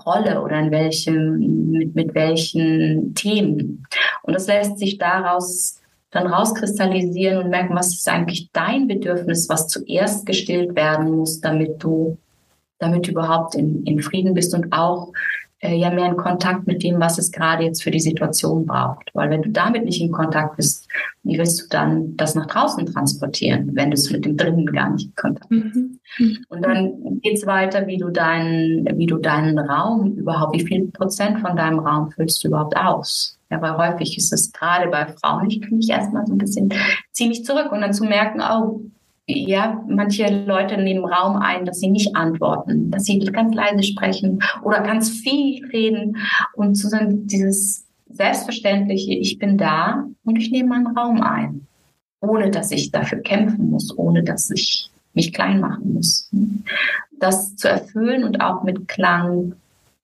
Rolle 0.06 0.42
oder 0.42 0.58
in 0.58 0.70
welchem, 0.70 1.70
mit, 1.70 1.94
mit 1.94 2.14
welchen 2.14 3.14
Themen. 3.14 3.86
Und 4.22 4.34
das 4.34 4.46
lässt 4.46 4.78
sich 4.78 4.98
daraus 4.98 5.78
dann 6.10 6.26
rauskristallisieren 6.26 7.42
und 7.42 7.50
merken, 7.50 7.74
was 7.74 7.94
ist 7.94 8.08
eigentlich 8.08 8.50
dein 8.52 8.86
Bedürfnis, 8.86 9.48
was 9.48 9.68
zuerst 9.68 10.26
gestillt 10.26 10.76
werden 10.76 11.10
muss, 11.10 11.40
damit 11.40 11.82
du 11.82 12.18
damit 12.82 13.06
du 13.06 13.12
überhaupt 13.12 13.54
in, 13.54 13.84
in 13.84 14.00
Frieden 14.00 14.34
bist 14.34 14.54
und 14.54 14.72
auch 14.72 15.12
äh, 15.62 15.76
ja 15.76 15.90
mehr 15.90 16.06
in 16.06 16.16
Kontakt 16.16 16.66
mit 16.66 16.82
dem, 16.82 16.98
was 17.00 17.18
es 17.18 17.30
gerade 17.30 17.64
jetzt 17.64 17.82
für 17.82 17.92
die 17.92 18.00
Situation 18.00 18.66
braucht. 18.66 19.10
Weil 19.14 19.30
wenn 19.30 19.42
du 19.42 19.50
damit 19.50 19.84
nicht 19.84 20.02
in 20.02 20.10
Kontakt 20.10 20.56
bist, 20.56 20.88
wie 21.22 21.38
willst 21.38 21.62
du 21.62 21.68
dann 21.70 22.16
das 22.16 22.34
nach 22.34 22.46
draußen 22.46 22.84
transportieren, 22.86 23.70
wenn 23.74 23.90
du 23.90 23.94
es 23.94 24.10
mit 24.10 24.24
dem 24.24 24.36
drinnen 24.36 24.66
gar 24.66 24.90
nicht 24.90 25.06
in 25.06 25.14
Kontakt 25.14 25.48
bist? 25.48 25.76
Mhm. 25.76 25.98
Und 26.48 26.62
dann 26.62 27.20
geht's 27.20 27.46
weiter, 27.46 27.86
wie 27.86 27.96
du 27.96 28.10
deinen, 28.10 28.86
wie 28.98 29.06
du 29.06 29.18
deinen 29.18 29.58
Raum 29.58 30.16
überhaupt, 30.16 30.58
wie 30.58 30.66
viel 30.66 30.88
Prozent 30.88 31.38
von 31.38 31.56
deinem 31.56 31.78
Raum 31.78 32.10
füllst 32.10 32.42
du 32.42 32.48
überhaupt 32.48 32.76
aus? 32.76 33.38
Ja, 33.50 33.62
weil 33.62 33.76
häufig 33.76 34.16
ist 34.16 34.32
es 34.32 34.50
gerade 34.52 34.90
bei 34.90 35.06
Frauen, 35.06 35.48
ich 35.48 35.60
fühle 35.60 35.76
mich 35.76 35.90
erstmal 35.90 36.26
so 36.26 36.32
ein 36.32 36.38
bisschen 36.38 36.72
ziemlich 37.12 37.44
zurück 37.44 37.70
und 37.70 37.82
dann 37.82 37.92
zu 37.92 38.04
merken, 38.04 38.40
oh, 38.40 38.80
ja, 39.26 39.84
manche 39.88 40.44
Leute 40.44 40.76
nehmen 40.78 41.04
Raum 41.04 41.36
ein, 41.36 41.64
dass 41.64 41.78
sie 41.80 41.88
nicht 41.88 42.16
antworten, 42.16 42.90
dass 42.90 43.04
sie 43.04 43.18
ganz 43.20 43.54
leise 43.54 43.82
sprechen 43.82 44.42
oder 44.62 44.80
ganz 44.80 45.10
viel 45.10 45.64
reden 45.66 46.16
und 46.54 46.74
zu 46.74 46.88
sagen, 46.88 47.26
dieses 47.26 47.86
selbstverständliche, 48.10 49.14
ich 49.14 49.38
bin 49.38 49.56
da 49.56 50.04
und 50.24 50.36
ich 50.36 50.50
nehme 50.50 50.70
meinen 50.70 50.96
Raum 50.96 51.20
ein, 51.22 51.66
ohne 52.20 52.50
dass 52.50 52.72
ich 52.72 52.90
dafür 52.90 53.20
kämpfen 53.20 53.70
muss, 53.70 53.96
ohne 53.96 54.22
dass 54.22 54.50
ich 54.50 54.90
mich 55.14 55.32
klein 55.32 55.60
machen 55.60 55.94
muss. 55.94 56.28
Das 57.18 57.54
zu 57.56 57.68
erfüllen 57.68 58.24
und 58.24 58.40
auch 58.40 58.64
mit 58.64 58.88
Klang, 58.88 59.54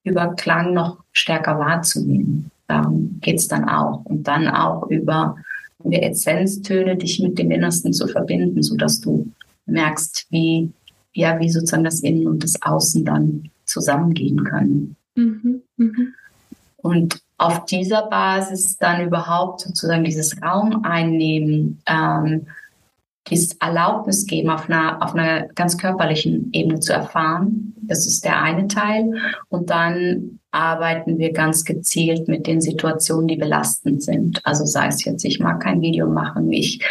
über 0.04 0.34
Klang 0.36 0.74
noch 0.74 0.98
stärker 1.12 1.58
wahrzunehmen. 1.58 2.50
Darum 2.66 3.18
geht's 3.20 3.48
dann 3.48 3.68
auch. 3.68 4.04
Und 4.04 4.28
dann 4.28 4.48
auch 4.48 4.88
über 4.88 5.36
der 5.84 6.10
Essenztöne 6.10 6.96
dich 6.96 7.20
mit 7.20 7.38
dem 7.38 7.50
Innersten 7.50 7.92
zu 7.92 8.06
verbinden, 8.06 8.62
so 8.62 8.76
dass 8.76 9.00
du 9.00 9.30
merkst, 9.66 10.26
wie, 10.30 10.70
ja, 11.12 11.38
wie 11.38 11.50
sozusagen 11.50 11.84
das 11.84 12.00
Innen 12.00 12.26
und 12.26 12.42
das 12.42 12.60
Außen 12.62 13.04
dann 13.04 13.50
zusammengehen 13.64 14.44
können. 14.44 14.96
Mhm, 15.14 15.62
mh. 15.76 15.92
Und 16.78 17.20
auf 17.38 17.66
dieser 17.66 18.08
Basis 18.08 18.76
dann 18.78 19.06
überhaupt 19.06 19.60
sozusagen 19.60 20.04
dieses 20.04 20.40
Raum 20.42 20.84
einnehmen, 20.84 21.80
ähm, 21.86 22.46
dieses 23.30 23.54
Erlaubnis 23.54 24.26
geben, 24.26 24.50
auf 24.50 24.68
einer, 24.68 25.02
auf 25.02 25.14
einer 25.14 25.48
ganz 25.54 25.78
körperlichen 25.78 26.50
Ebene 26.52 26.80
zu 26.80 26.92
erfahren. 26.92 27.74
Das 27.82 28.06
ist 28.06 28.24
der 28.24 28.42
eine 28.42 28.68
Teil. 28.68 29.14
Und 29.48 29.70
dann 29.70 30.40
arbeiten 30.50 31.18
wir 31.18 31.32
ganz 31.32 31.64
gezielt 31.64 32.28
mit 32.28 32.46
den 32.46 32.60
Situationen, 32.60 33.28
die 33.28 33.36
belastend 33.36 34.02
sind. 34.02 34.44
Also 34.44 34.64
sei 34.64 34.88
es 34.88 35.04
jetzt, 35.04 35.24
ich 35.24 35.40
mag 35.40 35.60
kein 35.60 35.80
Video 35.80 36.08
machen, 36.08 36.52
ich 36.52 36.84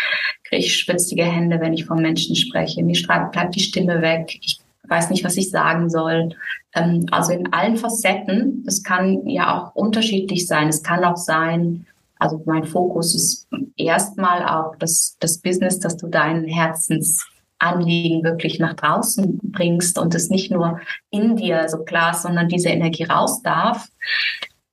kriege 0.43 0.67
schwitzige 0.67 1.25
Hände, 1.25 1.59
wenn 1.59 1.73
ich 1.73 1.85
von 1.85 2.01
Menschen 2.01 2.35
spreche, 2.35 2.83
mir 2.83 2.97
bleibt 3.31 3.55
die 3.55 3.59
Stimme 3.59 4.01
weg, 4.01 4.37
ich 4.41 4.59
weiß 4.87 5.09
nicht, 5.09 5.23
was 5.23 5.37
ich 5.37 5.49
sagen 5.49 5.89
soll. 5.89 6.29
Ähm, 6.73 7.05
also 7.11 7.33
in 7.33 7.51
allen 7.53 7.77
Facetten, 7.77 8.63
das 8.65 8.83
kann 8.83 9.27
ja 9.27 9.57
auch 9.57 9.75
unterschiedlich 9.75 10.47
sein. 10.47 10.69
Es 10.69 10.83
kann 10.83 11.03
auch 11.03 11.17
sein, 11.17 11.85
also 12.19 12.41
mein 12.45 12.65
Fokus 12.65 13.15
ist 13.15 13.47
erstmal 13.75 14.45
auch 14.47 14.75
das, 14.77 15.17
das 15.19 15.39
Business, 15.39 15.79
dass 15.79 15.97
du 15.97 16.07
deinen 16.07 16.45
Herzensanliegen 16.45 18.23
wirklich 18.23 18.59
nach 18.59 18.73
draußen 18.73 19.39
bringst 19.43 19.97
und 19.97 20.15
es 20.15 20.29
nicht 20.29 20.51
nur 20.51 20.79
in 21.09 21.35
dir 21.35 21.67
so 21.69 21.83
klar 21.83 22.11
ist, 22.11 22.23
sondern 22.23 22.49
diese 22.49 22.69
Energie 22.69 23.03
raus 23.03 23.41
darf. 23.41 23.87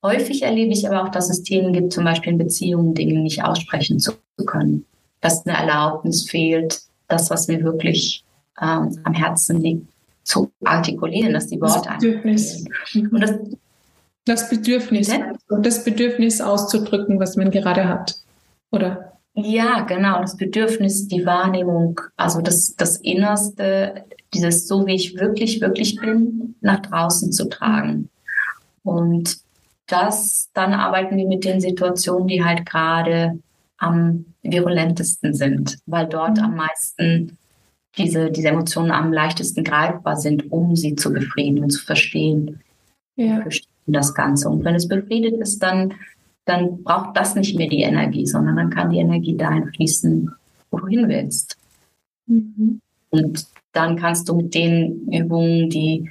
Häufig 0.02 0.42
erlebe 0.42 0.72
ich 0.72 0.88
aber 0.88 1.02
auch, 1.02 1.08
dass 1.08 1.30
es 1.30 1.42
Themen 1.42 1.72
gibt, 1.72 1.92
zum 1.92 2.04
Beispiel 2.04 2.32
in 2.32 2.38
Beziehungen 2.38 2.94
Dinge 2.94 3.20
nicht 3.20 3.42
aussprechen 3.42 3.98
zu 3.98 4.12
können, 4.44 4.84
dass 5.20 5.46
eine 5.46 5.56
Erlaubnis 5.56 6.28
fehlt, 6.28 6.82
das, 7.08 7.30
was 7.30 7.48
mir 7.48 7.62
wirklich 7.62 8.24
ähm, 8.60 8.98
am 9.04 9.14
Herzen 9.14 9.60
liegt, 9.60 9.86
zu 10.24 10.50
artikulieren, 10.64 11.32
dass 11.32 11.48
die 11.48 11.60
Worte 11.60 11.90
das 11.90 12.64
Und 12.94 13.20
das 13.20 13.32
das 14.24 14.48
Bedürfnis, 14.48 15.12
das 15.48 15.84
Bedürfnis 15.84 16.40
auszudrücken, 16.40 17.20
was 17.20 17.36
man 17.36 17.50
gerade 17.50 17.88
hat, 17.88 18.16
oder? 18.70 19.12
Ja, 19.34 19.80
genau, 19.80 20.20
das 20.20 20.36
Bedürfnis, 20.36 21.08
die 21.08 21.26
Wahrnehmung, 21.26 22.00
also 22.16 22.40
das, 22.40 22.76
das 22.76 22.98
Innerste, 22.98 24.04
dieses 24.32 24.68
so, 24.68 24.86
wie 24.86 24.94
ich 24.94 25.18
wirklich, 25.18 25.60
wirklich 25.60 25.96
bin, 25.96 26.54
nach 26.60 26.80
draußen 26.80 27.32
zu 27.32 27.48
tragen. 27.48 28.10
Und 28.84 29.38
das, 29.86 30.50
dann 30.54 30.72
arbeiten 30.72 31.16
wir 31.16 31.26
mit 31.26 31.44
den 31.44 31.60
Situationen, 31.60 32.28
die 32.28 32.44
halt 32.44 32.64
gerade 32.64 33.38
am 33.76 34.26
virulentesten 34.42 35.34
sind, 35.34 35.78
weil 35.86 36.06
dort 36.06 36.38
am 36.38 36.54
meisten 36.54 37.36
diese, 37.98 38.30
diese 38.30 38.48
Emotionen 38.48 38.92
am 38.92 39.12
leichtesten 39.12 39.64
greifbar 39.64 40.16
sind, 40.16 40.50
um 40.50 40.76
sie 40.76 40.94
zu 40.94 41.12
befrieden 41.12 41.62
und 41.62 41.70
zu 41.70 41.84
verstehen. 41.84 42.60
Ja 43.16 43.44
das 43.86 44.14
Ganze. 44.14 44.48
Und 44.48 44.64
wenn 44.64 44.74
es 44.74 44.88
befriedet 44.88 45.34
ist, 45.40 45.62
dann, 45.62 45.94
dann 46.44 46.82
braucht 46.82 47.16
das 47.16 47.34
nicht 47.34 47.56
mehr 47.56 47.68
die 47.68 47.82
Energie, 47.82 48.26
sondern 48.26 48.56
dann 48.56 48.70
kann 48.70 48.90
die 48.90 48.98
Energie 48.98 49.36
dahin 49.36 49.68
fließen, 49.68 50.30
wo 50.70 50.78
du 50.78 50.86
hin 50.86 51.08
willst. 51.08 51.56
Mhm. 52.26 52.80
Und 53.10 53.46
dann 53.72 53.96
kannst 53.96 54.28
du 54.28 54.36
mit 54.36 54.54
den 54.54 55.08
Übungen, 55.12 55.68
die, 55.68 56.10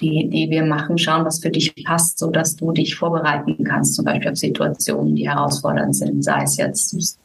die, 0.00 0.28
die 0.28 0.50
wir 0.50 0.64
machen, 0.64 0.98
schauen, 0.98 1.24
was 1.24 1.40
für 1.40 1.50
dich 1.50 1.74
passt, 1.84 2.18
so 2.18 2.30
dass 2.30 2.56
du 2.56 2.72
dich 2.72 2.96
vorbereiten 2.96 3.64
kannst, 3.64 3.94
zum 3.94 4.04
Beispiel 4.04 4.30
auf 4.30 4.36
Situationen, 4.36 5.14
die 5.14 5.28
herausfordernd 5.28 5.94
sind, 5.94 6.24
sei 6.24 6.42
es 6.42 6.56
jetzt 6.56 7.18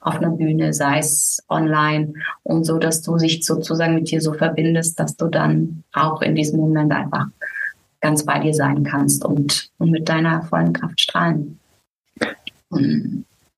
auf 0.00 0.16
einer 0.16 0.30
Bühne, 0.30 0.72
sei 0.72 0.98
es 0.98 1.42
online 1.48 2.14
und 2.42 2.64
so, 2.64 2.78
dass 2.78 3.02
du 3.02 3.16
dich 3.16 3.44
sozusagen 3.44 3.96
mit 3.96 4.10
dir 4.10 4.20
so 4.20 4.32
verbindest, 4.32 4.98
dass 4.98 5.16
du 5.16 5.28
dann 5.28 5.82
auch 5.92 6.22
in 6.22 6.34
diesem 6.34 6.60
Moment 6.60 6.92
einfach 6.92 7.26
ganz 8.04 8.24
bei 8.24 8.38
dir 8.38 8.54
sein 8.54 8.84
kannst 8.84 9.24
und, 9.24 9.70
und 9.78 9.90
mit 9.90 10.08
deiner 10.08 10.42
vollen 10.42 10.72
Kraft 10.72 11.00
strahlen. 11.00 11.58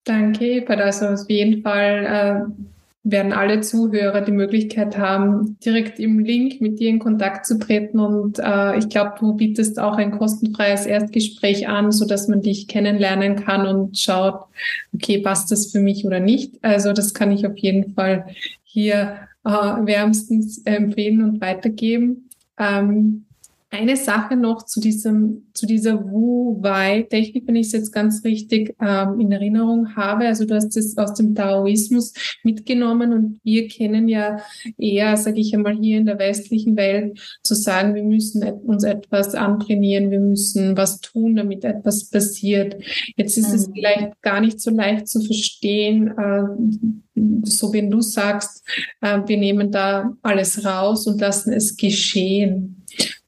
Danke, 0.04 0.44
Eva. 0.44 0.74
Also 0.74 1.06
auf 1.06 1.28
jeden 1.28 1.62
Fall 1.62 2.46
äh 2.48 2.62
werden 3.08 3.32
alle 3.32 3.60
Zuhörer 3.60 4.20
die 4.20 4.32
Möglichkeit 4.32 4.98
haben, 4.98 5.56
direkt 5.64 6.00
im 6.00 6.18
Link 6.18 6.60
mit 6.60 6.80
dir 6.80 6.88
in 6.88 6.98
Kontakt 6.98 7.46
zu 7.46 7.56
treten. 7.56 8.00
Und 8.00 8.40
äh, 8.40 8.76
ich 8.78 8.88
glaube, 8.88 9.12
du 9.20 9.34
bietest 9.34 9.78
auch 9.78 9.96
ein 9.96 10.10
kostenfreies 10.10 10.86
Erstgespräch 10.86 11.68
an, 11.68 11.92
so 11.92 12.04
dass 12.04 12.26
man 12.26 12.42
dich 12.42 12.66
kennenlernen 12.66 13.36
kann 13.36 13.64
und 13.64 13.96
schaut, 13.96 14.46
okay, 14.92 15.18
passt 15.18 15.52
das 15.52 15.70
für 15.70 15.78
mich 15.78 16.04
oder 16.04 16.18
nicht. 16.18 16.54
Also 16.62 16.92
das 16.92 17.14
kann 17.14 17.30
ich 17.30 17.46
auf 17.46 17.56
jeden 17.56 17.94
Fall 17.94 18.26
hier 18.64 19.18
äh, 19.44 19.50
wärmstens 19.50 20.62
empfehlen 20.64 21.22
und 21.22 21.40
weitergeben. 21.40 22.28
Ähm, 22.58 23.26
eine 23.70 23.96
Sache 23.96 24.36
noch 24.36 24.64
zu 24.64 24.80
diesem, 24.80 25.48
zu 25.52 25.66
dieser 25.66 26.04
Wu-Wei-Technik, 26.04 27.46
wenn 27.46 27.56
ich 27.56 27.66
es 27.66 27.72
jetzt 27.72 27.92
ganz 27.92 28.24
richtig 28.24 28.74
ähm, 28.80 29.18
in 29.18 29.32
Erinnerung 29.32 29.96
habe. 29.96 30.26
Also 30.26 30.44
du 30.44 30.54
hast 30.54 30.76
es 30.76 30.96
aus 30.96 31.14
dem 31.14 31.34
Taoismus 31.34 32.12
mitgenommen 32.44 33.12
und 33.12 33.40
wir 33.42 33.66
kennen 33.66 34.08
ja 34.08 34.38
eher, 34.78 35.16
sage 35.16 35.40
ich 35.40 35.52
einmal, 35.54 35.76
hier 35.76 35.98
in 35.98 36.06
der 36.06 36.18
westlichen 36.18 36.76
Welt 36.76 37.18
zu 37.42 37.54
sagen, 37.54 37.94
wir 37.96 38.04
müssen 38.04 38.44
uns 38.44 38.84
etwas 38.84 39.34
antrainieren, 39.34 40.12
wir 40.12 40.20
müssen 40.20 40.76
was 40.76 41.00
tun, 41.00 41.34
damit 41.34 41.64
etwas 41.64 42.08
passiert. 42.08 42.76
Jetzt 43.16 43.36
ist 43.36 43.48
mhm. 43.48 43.54
es 43.54 43.70
vielleicht 43.74 44.22
gar 44.22 44.40
nicht 44.40 44.60
so 44.60 44.70
leicht 44.70 45.08
zu 45.08 45.20
verstehen, 45.20 46.14
äh, 46.16 46.96
so 47.42 47.72
wenn 47.72 47.90
du 47.90 48.00
sagst, 48.00 48.62
äh, 49.00 49.20
wir 49.26 49.38
nehmen 49.38 49.72
da 49.72 50.12
alles 50.22 50.64
raus 50.64 51.06
und 51.06 51.20
lassen 51.20 51.52
es 51.52 51.76
geschehen. 51.76 52.85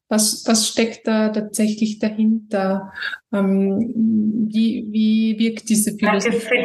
Was, 0.09 0.45
was 0.47 0.69
steckt 0.69 1.07
da 1.07 1.29
tatsächlich 1.29 1.99
dahinter? 1.99 2.93
Ähm, 3.33 3.93
wie, 4.49 4.87
wie 4.91 5.39
wirkt 5.39 5.69
diese 5.69 5.93
Philosophie? 5.99 6.65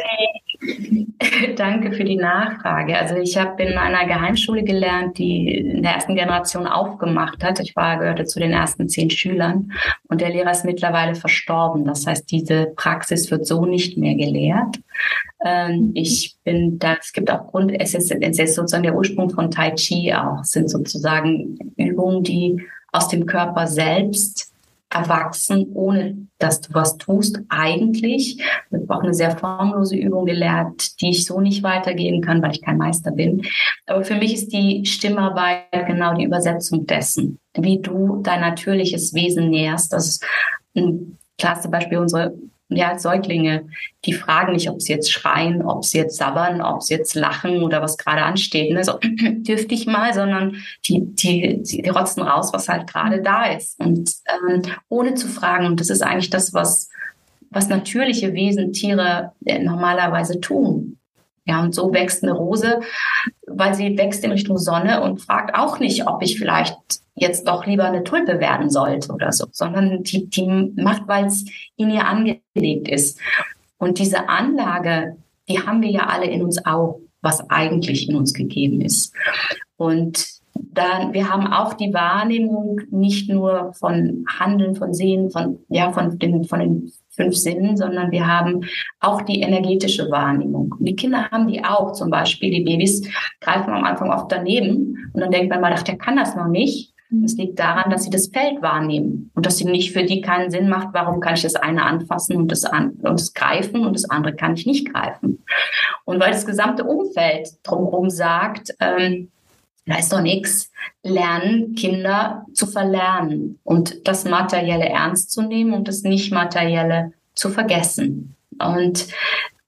für, 0.58 0.82
die, 0.82 1.54
danke 1.56 1.92
für 1.92 2.04
die 2.04 2.16
Nachfrage. 2.16 2.96
Also 2.96 3.16
ich 3.16 3.36
habe 3.36 3.62
in 3.62 3.76
einer 3.76 4.06
Geheimschule 4.06 4.64
gelernt, 4.64 5.18
die 5.18 5.54
in 5.56 5.82
der 5.82 5.92
ersten 5.92 6.14
Generation 6.14 6.66
aufgemacht 6.66 7.44
hat. 7.44 7.60
Ich 7.60 7.76
war, 7.76 7.98
gehörte 7.98 8.24
zu 8.24 8.40
den 8.40 8.52
ersten 8.52 8.88
zehn 8.88 9.10
Schülern 9.10 9.72
und 10.08 10.22
der 10.22 10.30
Lehrer 10.30 10.52
ist 10.52 10.64
mittlerweile 10.64 11.14
verstorben. 11.14 11.84
Das 11.84 12.06
heißt, 12.06 12.30
diese 12.30 12.72
Praxis 12.76 13.30
wird 13.30 13.46
so 13.46 13.66
nicht 13.66 13.98
mehr 13.98 14.14
gelehrt. 14.14 14.80
Ähm, 15.44 15.90
ich 15.94 16.36
bin 16.44 16.78
da, 16.78 16.94
es 16.94 17.12
gibt 17.12 17.30
auch 17.30 17.48
Grund, 17.48 17.72
es 17.78 17.92
ist, 17.92 18.10
es 18.10 18.38
ist 18.38 18.54
sozusagen 18.54 18.84
der 18.84 18.96
Ursprung 18.96 19.28
von 19.28 19.50
Tai 19.50 19.72
Chi 19.72 20.14
auch, 20.14 20.40
es 20.40 20.52
sind 20.52 20.70
sozusagen 20.70 21.58
Übungen, 21.76 22.22
die 22.22 22.56
aus 22.94 23.08
dem 23.08 23.26
Körper 23.26 23.66
selbst 23.66 24.52
erwachsen, 24.88 25.72
ohne 25.74 26.28
dass 26.38 26.60
du 26.60 26.72
was 26.72 26.96
tust, 26.96 27.40
eigentlich. 27.48 28.38
Ich 28.38 28.44
habe 28.72 28.94
auch 28.94 29.02
eine 29.02 29.14
sehr 29.14 29.36
formlose 29.36 29.96
Übung 29.96 30.24
gelernt, 30.24 31.00
die 31.00 31.10
ich 31.10 31.24
so 31.24 31.40
nicht 31.40 31.64
weitergeben 31.64 32.20
kann, 32.20 32.40
weil 32.40 32.52
ich 32.52 32.62
kein 32.62 32.78
Meister 32.78 33.10
bin. 33.10 33.42
Aber 33.86 34.04
für 34.04 34.14
mich 34.14 34.34
ist 34.34 34.52
die 34.52 34.86
Stimmarbeit 34.86 35.64
genau 35.86 36.14
die 36.14 36.24
Übersetzung 36.24 36.86
dessen, 36.86 37.40
wie 37.54 37.80
du 37.80 38.20
dein 38.22 38.40
natürliches 38.40 39.12
Wesen 39.14 39.50
näherst. 39.50 39.92
Das 39.92 40.06
ist 40.06 40.24
ein 40.76 41.18
klasse 41.38 41.68
Beispiel 41.68 41.98
unsere 41.98 42.32
ja, 42.76 42.98
Säuglinge, 42.98 43.68
die 44.04 44.12
fragen 44.12 44.52
nicht, 44.52 44.68
ob 44.70 44.82
sie 44.82 44.92
jetzt 44.92 45.12
schreien, 45.12 45.62
ob 45.62 45.84
sie 45.84 45.98
jetzt 45.98 46.16
sabbern, 46.16 46.60
ob 46.60 46.82
sie 46.82 46.94
jetzt 46.94 47.14
lachen 47.14 47.62
oder 47.62 47.82
was 47.82 47.98
gerade 47.98 48.22
ansteht. 48.22 48.72
Ne? 48.72 48.84
So, 48.84 48.98
dürfte 49.02 49.74
ich 49.74 49.86
mal, 49.86 50.12
sondern 50.14 50.56
die, 50.86 51.00
die, 51.04 51.62
die 51.62 51.88
rotzen 51.88 52.22
raus, 52.22 52.52
was 52.52 52.68
halt 52.68 52.86
gerade 52.86 53.22
da 53.22 53.44
ist. 53.46 53.78
Und 53.80 54.10
ähm, 54.26 54.62
ohne 54.88 55.14
zu 55.14 55.28
fragen. 55.28 55.66
Und 55.66 55.80
das 55.80 55.90
ist 55.90 56.02
eigentlich 56.02 56.30
das, 56.30 56.52
was, 56.52 56.90
was 57.50 57.68
natürliche 57.68 58.32
Wesen, 58.34 58.72
Tiere 58.72 59.32
äh, 59.44 59.58
normalerweise 59.58 60.40
tun. 60.40 60.98
Ja, 61.46 61.62
und 61.62 61.74
so 61.74 61.92
wächst 61.92 62.22
eine 62.22 62.32
Rose, 62.32 62.80
weil 63.46 63.74
sie 63.74 63.98
wächst 63.98 64.24
in 64.24 64.32
Richtung 64.32 64.56
Sonne 64.56 65.02
und 65.02 65.20
fragt 65.20 65.54
auch 65.54 65.78
nicht, 65.78 66.06
ob 66.08 66.22
ich 66.22 66.38
vielleicht 66.38 66.76
jetzt 67.14 67.46
doch 67.46 67.66
lieber 67.66 67.84
eine 67.84 68.02
Tulpe 68.02 68.40
werden 68.40 68.70
sollte 68.70 69.12
oder 69.12 69.30
so, 69.30 69.46
sondern 69.52 70.02
die, 70.02 70.28
die 70.28 70.72
macht, 70.76 71.06
weil 71.06 71.26
es 71.26 71.44
in 71.76 71.90
ihr 71.90 72.06
angelegt 72.06 72.88
ist. 72.88 73.20
Und 73.78 73.98
diese 73.98 74.28
Anlage, 74.28 75.16
die 75.48 75.60
haben 75.60 75.82
wir 75.82 75.90
ja 75.90 76.06
alle 76.06 76.26
in 76.26 76.42
uns 76.42 76.64
auch, 76.64 77.00
was 77.20 77.48
eigentlich 77.50 78.08
in 78.08 78.16
uns 78.16 78.32
gegeben 78.32 78.80
ist. 78.80 79.12
Und 79.76 80.26
dann, 80.54 81.12
wir 81.12 81.28
haben 81.28 81.46
auch 81.46 81.74
die 81.74 81.92
Wahrnehmung 81.92 82.80
nicht 82.90 83.28
nur 83.28 83.72
von 83.74 84.24
Handeln, 84.38 84.74
von 84.76 84.94
Sehen, 84.94 85.30
von, 85.30 85.58
ja, 85.68 85.92
von 85.92 86.18
den, 86.18 86.44
von 86.44 86.60
den 86.60 86.92
fünf 87.14 87.34
Sinnen, 87.34 87.76
sondern 87.76 88.10
wir 88.10 88.26
haben 88.26 88.64
auch 89.00 89.22
die 89.22 89.40
energetische 89.40 90.10
Wahrnehmung. 90.10 90.74
Und 90.78 90.84
die 90.84 90.96
Kinder 90.96 91.30
haben 91.30 91.48
die 91.48 91.64
auch. 91.64 91.92
Zum 91.92 92.10
Beispiel 92.10 92.50
die 92.50 92.64
Babys 92.64 93.02
greifen 93.40 93.72
am 93.72 93.84
Anfang 93.84 94.10
oft 94.10 94.30
daneben 94.30 95.10
und 95.12 95.20
dann 95.20 95.30
denkt 95.30 95.50
man 95.50 95.60
mal, 95.60 95.72
ach, 95.74 95.82
der 95.82 95.96
kann 95.96 96.16
das 96.16 96.36
noch 96.36 96.48
nicht. 96.48 96.94
Es 97.22 97.36
liegt 97.36 97.58
daran, 97.58 97.90
dass 97.90 98.04
sie 98.04 98.10
das 98.10 98.28
Feld 98.28 98.60
wahrnehmen 98.62 99.30
und 99.34 99.46
dass 99.46 99.58
sie 99.58 99.66
nicht 99.66 99.92
für 99.92 100.04
die 100.04 100.20
keinen 100.20 100.50
Sinn 100.50 100.68
macht, 100.68 100.88
warum 100.92 101.20
kann 101.20 101.34
ich 101.34 101.42
das 101.42 101.54
eine 101.54 101.84
anfassen 101.84 102.36
und 102.36 102.50
das, 102.50 102.64
an, 102.64 102.92
und 103.02 103.20
das 103.20 103.34
greifen 103.34 103.84
und 103.86 103.92
das 103.92 104.08
andere 104.08 104.34
kann 104.34 104.54
ich 104.54 104.66
nicht 104.66 104.92
greifen. 104.92 105.44
Und 106.04 106.20
weil 106.20 106.32
das 106.32 106.46
gesamte 106.46 106.84
Umfeld 106.84 107.48
drumherum 107.62 108.10
sagt, 108.10 108.74
ähm, 108.80 109.30
da 109.86 109.98
ist 109.98 110.12
doch 110.12 110.20
nichts, 110.20 110.70
lernen 111.02 111.74
Kinder 111.74 112.46
zu 112.54 112.66
verlernen 112.66 113.58
und 113.64 114.06
das 114.08 114.24
Materielle 114.24 114.88
ernst 114.88 115.30
zu 115.30 115.42
nehmen 115.42 115.74
und 115.74 115.88
das 115.88 116.02
Nicht-Materielle 116.02 117.12
zu 117.34 117.50
vergessen. 117.50 118.34
Und 118.58 119.08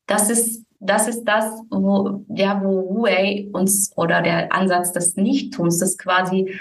das 0.06 0.30
ist 0.30 0.66
das 0.78 1.08
ist 1.08 1.24
das, 1.24 1.44
wo, 1.70 2.24
ja, 2.28 2.60
wo 2.62 2.94
Wu 2.94 3.56
uns 3.56 3.92
oder 3.96 4.22
der 4.22 4.52
Ansatz 4.52 4.92
des 4.92 5.16
Nichttuns, 5.16 5.78
das 5.78 5.96
quasi, 5.96 6.54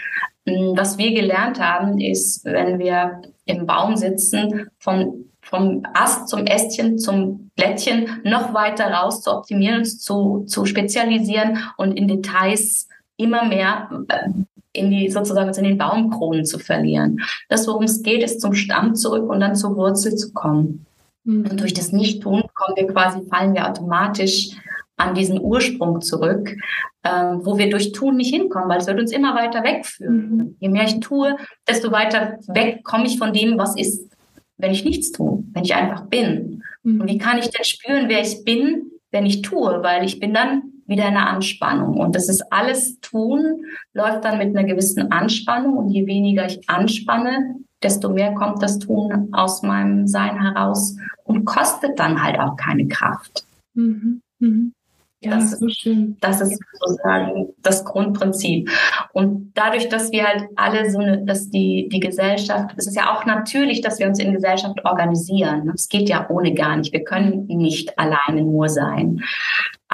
hm, 0.47 0.73
was 0.75 0.97
wir 0.97 1.13
gelernt 1.13 1.59
haben, 1.59 1.99
ist, 1.99 2.45
wenn 2.45 2.79
wir 2.79 3.21
im 3.45 3.65
Baum 3.65 3.95
sitzen, 3.97 4.69
von 4.79 5.25
vom 5.41 5.83
Ast 5.93 6.27
zum 6.27 6.47
Ästchen 6.47 6.97
zum 6.97 7.51
Blättchen 7.55 8.07
noch 8.23 8.55
weiter 8.55 8.91
raus 8.91 9.21
zu 9.21 9.31
optimieren, 9.31 9.85
zu, 9.85 10.43
zu 10.47 10.65
spezialisieren 10.65 11.59
und 11.77 11.91
in 11.91 12.07
Details 12.07 12.87
immer 13.17 13.45
mehr 13.45 13.89
äh, 14.07 14.29
in 14.75 14.91
die 14.91 15.09
sozusagen 15.09 15.53
in 15.53 15.63
den 15.63 15.77
Baumkronen 15.77 16.45
zu 16.45 16.59
verlieren. 16.59 17.21
Das, 17.49 17.67
worum 17.67 17.83
es 17.83 18.03
geht, 18.03 18.23
ist 18.23 18.41
zum 18.41 18.53
Stamm 18.53 18.95
zurück 18.95 19.29
und 19.29 19.39
dann 19.39 19.55
zur 19.55 19.75
Wurzel 19.75 20.15
zu 20.15 20.33
kommen. 20.33 20.85
Mhm. 21.23 21.47
Und 21.49 21.59
durch 21.59 21.73
das 21.73 21.91
Nicht-Tun 21.91 22.43
kommen 22.53 22.75
wir 22.75 22.87
quasi, 22.87 23.21
fallen 23.29 23.53
wir 23.53 23.67
automatisch 23.67 24.51
an 24.97 25.13
diesen 25.13 25.41
Ursprung 25.41 26.01
zurück, 26.01 26.55
äh, 27.03 27.09
wo 27.09 27.57
wir 27.57 27.69
durch 27.69 27.91
Tun 27.91 28.15
nicht 28.17 28.33
hinkommen, 28.33 28.69
weil 28.69 28.79
es 28.79 28.87
wird 28.87 28.99
uns 28.99 29.11
immer 29.11 29.35
weiter 29.35 29.63
wegführen. 29.63 30.35
Mhm. 30.35 30.55
Je 30.59 30.69
mehr 30.69 30.85
ich 30.85 30.99
tue, 30.99 31.35
desto 31.67 31.91
weiter 31.91 32.37
weg 32.47 32.83
komme 32.83 33.05
ich 33.05 33.17
von 33.17 33.33
dem, 33.33 33.57
was 33.57 33.75
ist, 33.75 34.09
wenn 34.57 34.71
ich 34.71 34.85
nichts 34.85 35.11
tue, 35.11 35.43
wenn 35.53 35.63
ich 35.63 35.75
einfach 35.75 36.05
bin. 36.05 36.63
Mhm. 36.83 37.01
Und 37.01 37.09
wie 37.09 37.17
kann 37.17 37.37
ich 37.37 37.49
denn 37.49 37.65
spüren, 37.65 38.07
wer 38.07 38.21
ich 38.21 38.45
bin, 38.45 38.91
wenn 39.11 39.25
ich 39.25 39.41
tue? 39.41 39.83
Weil 39.83 40.05
ich 40.05 40.19
bin 40.19 40.33
dann 40.33 40.74
wieder 40.85 41.05
eine 41.05 41.27
Anspannung. 41.27 41.97
Und 41.97 42.15
das 42.15 42.29
ist 42.29 42.51
alles 42.51 42.99
tun, 42.99 43.65
läuft 43.93 44.23
dann 44.23 44.37
mit 44.37 44.55
einer 44.55 44.67
gewissen 44.67 45.11
Anspannung. 45.11 45.77
Und 45.77 45.89
je 45.89 46.05
weniger 46.05 46.45
ich 46.45 46.69
anspanne, 46.69 47.55
desto 47.81 48.09
mehr 48.09 48.33
kommt 48.33 48.61
das 48.61 48.79
Tun 48.79 49.29
aus 49.31 49.61
meinem 49.61 50.07
Sein 50.07 50.41
heraus 50.41 50.95
und 51.23 51.45
kostet 51.45 51.99
dann 51.99 52.21
halt 52.21 52.39
auch 52.39 52.55
keine 52.55 52.87
Kraft. 52.87 53.45
Mhm. 53.73 54.21
Mhm. 54.39 54.73
Ja, 55.21 55.31
das, 55.31 55.51
so 55.59 55.67
schön. 55.69 56.17
Das 56.21 56.39
ist 56.41 56.61
sozusagen 56.79 57.47
das 57.63 57.83
Grundprinzip. 57.83 58.69
Und 59.11 59.51
dadurch, 59.55 59.89
dass 59.89 60.11
wir 60.11 60.25
halt 60.25 60.45
alle 60.55 60.89
so 60.91 60.99
eine, 60.99 61.25
dass 61.25 61.49
die, 61.49 61.89
die 61.91 61.99
Gesellschaft, 61.99 62.75
es 62.77 62.87
ist 62.87 62.95
ja 62.95 63.15
auch 63.15 63.25
natürlich, 63.25 63.81
dass 63.81 63.97
wir 63.97 64.07
uns 64.07 64.19
in 64.19 64.33
Gesellschaft 64.33 64.85
organisieren. 64.85 65.71
Es 65.73 65.89
geht 65.89 66.09
ja 66.09 66.29
ohne 66.29 66.53
gar 66.53 66.77
nicht. 66.77 66.93
Wir 66.93 67.03
können 67.03 67.47
nicht 67.47 67.97
alleine 67.97 68.43
nur 68.43 68.69
sein. 68.69 69.23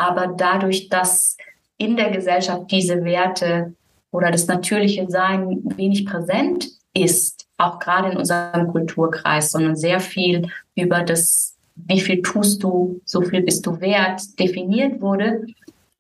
Aber 0.02 0.34
dadurch, 0.36 0.90
dass 0.90 1.38
in 1.78 1.96
der 1.96 2.10
Gesellschaft 2.10 2.72
diese 2.72 3.04
Werte 3.04 3.76
oder 4.10 4.32
das 4.32 4.48
natürliche 4.48 5.06
Sein 5.08 5.62
wenig 5.78 6.08
präsent 6.08 6.70
ist, 6.96 7.46
auch 7.60 7.78
gerade 7.78 8.10
in 8.10 8.18
unserem 8.18 8.68
Kulturkreis, 8.70 9.52
sondern 9.52 9.76
sehr 9.76 10.00
viel 10.00 10.48
über 10.74 11.04
das 11.04 11.56
wie 11.76 12.02
viel 12.02 12.22
tust 12.24 12.64
du, 12.64 13.00
so 13.06 13.22
viel 13.22 13.44
bist 13.44 13.66
du 13.66 13.80
wert, 13.80 14.22
definiert 14.40 15.02
wurde, 15.02 15.46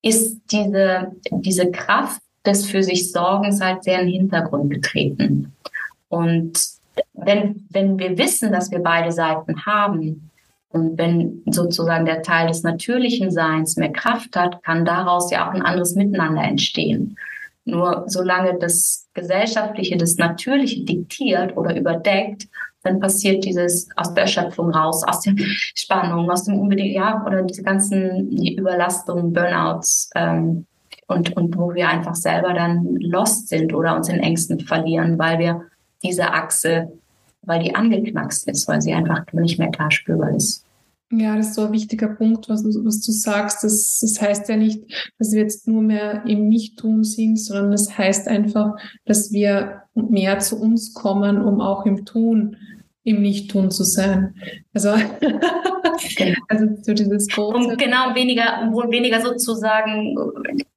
ist 0.01 0.39
diese, 0.51 1.11
diese 1.29 1.69
Kraft 1.69 2.21
des 2.43 2.65
für 2.65 2.81
sich 2.81 3.11
Sorgens 3.11 3.61
halt 3.61 3.83
sehr 3.83 4.01
in 4.01 4.07
den 4.07 4.21
Hintergrund 4.21 4.71
getreten. 4.71 5.53
Und 6.09 6.53
wenn, 7.13 7.67
wenn 7.69 7.99
wir 7.99 8.17
wissen, 8.17 8.51
dass 8.51 8.71
wir 8.71 8.79
beide 8.79 9.11
Seiten 9.11 9.65
haben 9.65 10.30
und 10.71 10.97
wenn 10.97 11.43
sozusagen 11.47 12.05
der 12.05 12.21
Teil 12.21 12.47
des 12.47 12.63
natürlichen 12.63 13.31
Seins 13.31 13.75
mehr 13.75 13.91
Kraft 13.91 14.35
hat, 14.35 14.63
kann 14.63 14.85
daraus 14.85 15.31
ja 15.31 15.47
auch 15.47 15.53
ein 15.53 15.61
anderes 15.61 15.95
Miteinander 15.95 16.43
entstehen. 16.43 17.17
Nur 17.65 18.05
solange 18.07 18.57
das 18.57 19.07
Gesellschaftliche, 19.13 19.97
das 19.97 20.15
Natürliche 20.17 20.83
diktiert 20.83 21.55
oder 21.55 21.75
überdeckt, 21.75 22.47
dann 22.83 22.99
passiert 22.99 23.45
dieses 23.45 23.89
aus 23.95 24.13
der 24.15 24.25
Schöpfung 24.25 24.71
raus, 24.71 25.03
aus 25.03 25.21
der 25.21 25.35
Spannung, 25.37 26.31
aus 26.31 26.45
dem 26.45 26.59
unbedingt, 26.59 26.95
ja, 26.95 27.23
oder 27.25 27.43
diese 27.43 27.61
ganzen 27.61 28.31
Überlastungen, 28.31 29.33
Burnouts, 29.33 30.09
ähm, 30.15 30.65
und, 31.11 31.35
und 31.35 31.57
wo 31.57 31.73
wir 31.73 31.89
einfach 31.89 32.15
selber 32.15 32.53
dann 32.53 32.95
lost 32.95 33.49
sind 33.49 33.73
oder 33.73 33.95
uns 33.95 34.09
in 34.09 34.19
Ängsten 34.19 34.59
verlieren, 34.61 35.19
weil 35.19 35.39
wir 35.39 35.65
diese 36.03 36.33
Achse, 36.33 36.91
weil 37.43 37.63
die 37.63 37.75
angeknackst 37.75 38.47
ist, 38.47 38.67
weil 38.67 38.81
sie 38.81 38.93
einfach 38.93 39.25
nicht 39.33 39.59
mehr 39.59 39.71
klar 39.71 39.91
spürbar 39.91 40.35
ist. 40.35 40.65
Ja, 41.13 41.35
das 41.35 41.47
ist 41.47 41.55
so 41.55 41.65
ein 41.65 41.73
wichtiger 41.73 42.07
Punkt, 42.07 42.47
was, 42.47 42.63
was 42.63 43.01
du 43.01 43.11
sagst. 43.11 43.65
Das, 43.65 43.99
das 43.99 44.21
heißt 44.21 44.47
ja 44.47 44.55
nicht, 44.55 44.81
dass 45.19 45.33
wir 45.33 45.41
jetzt 45.41 45.67
nur 45.67 45.81
mehr 45.81 46.23
im 46.25 46.47
Nichttun 46.47 47.03
sind, 47.03 47.37
sondern 47.37 47.71
das 47.71 47.97
heißt 47.97 48.29
einfach, 48.29 48.77
dass 49.05 49.33
wir 49.33 49.83
mehr 49.93 50.39
zu 50.39 50.57
uns 50.57 50.93
kommen, 50.93 51.41
um 51.41 51.59
auch 51.59 51.85
im 51.85 52.05
Tun, 52.05 52.55
im 53.03 53.21
Nichttun 53.21 53.71
zu 53.71 53.83
sein. 53.83 54.35
Also, 54.73 54.93
genau. 56.15 56.39
also 56.47 56.67
so 56.81 56.93
dieses 56.93 57.27
große. 57.27 57.57
Und 57.57 57.77
genau, 57.77 58.15
weniger, 58.15 58.69
wohl 58.71 58.89
weniger 58.89 59.21
sozusagen 59.21 60.15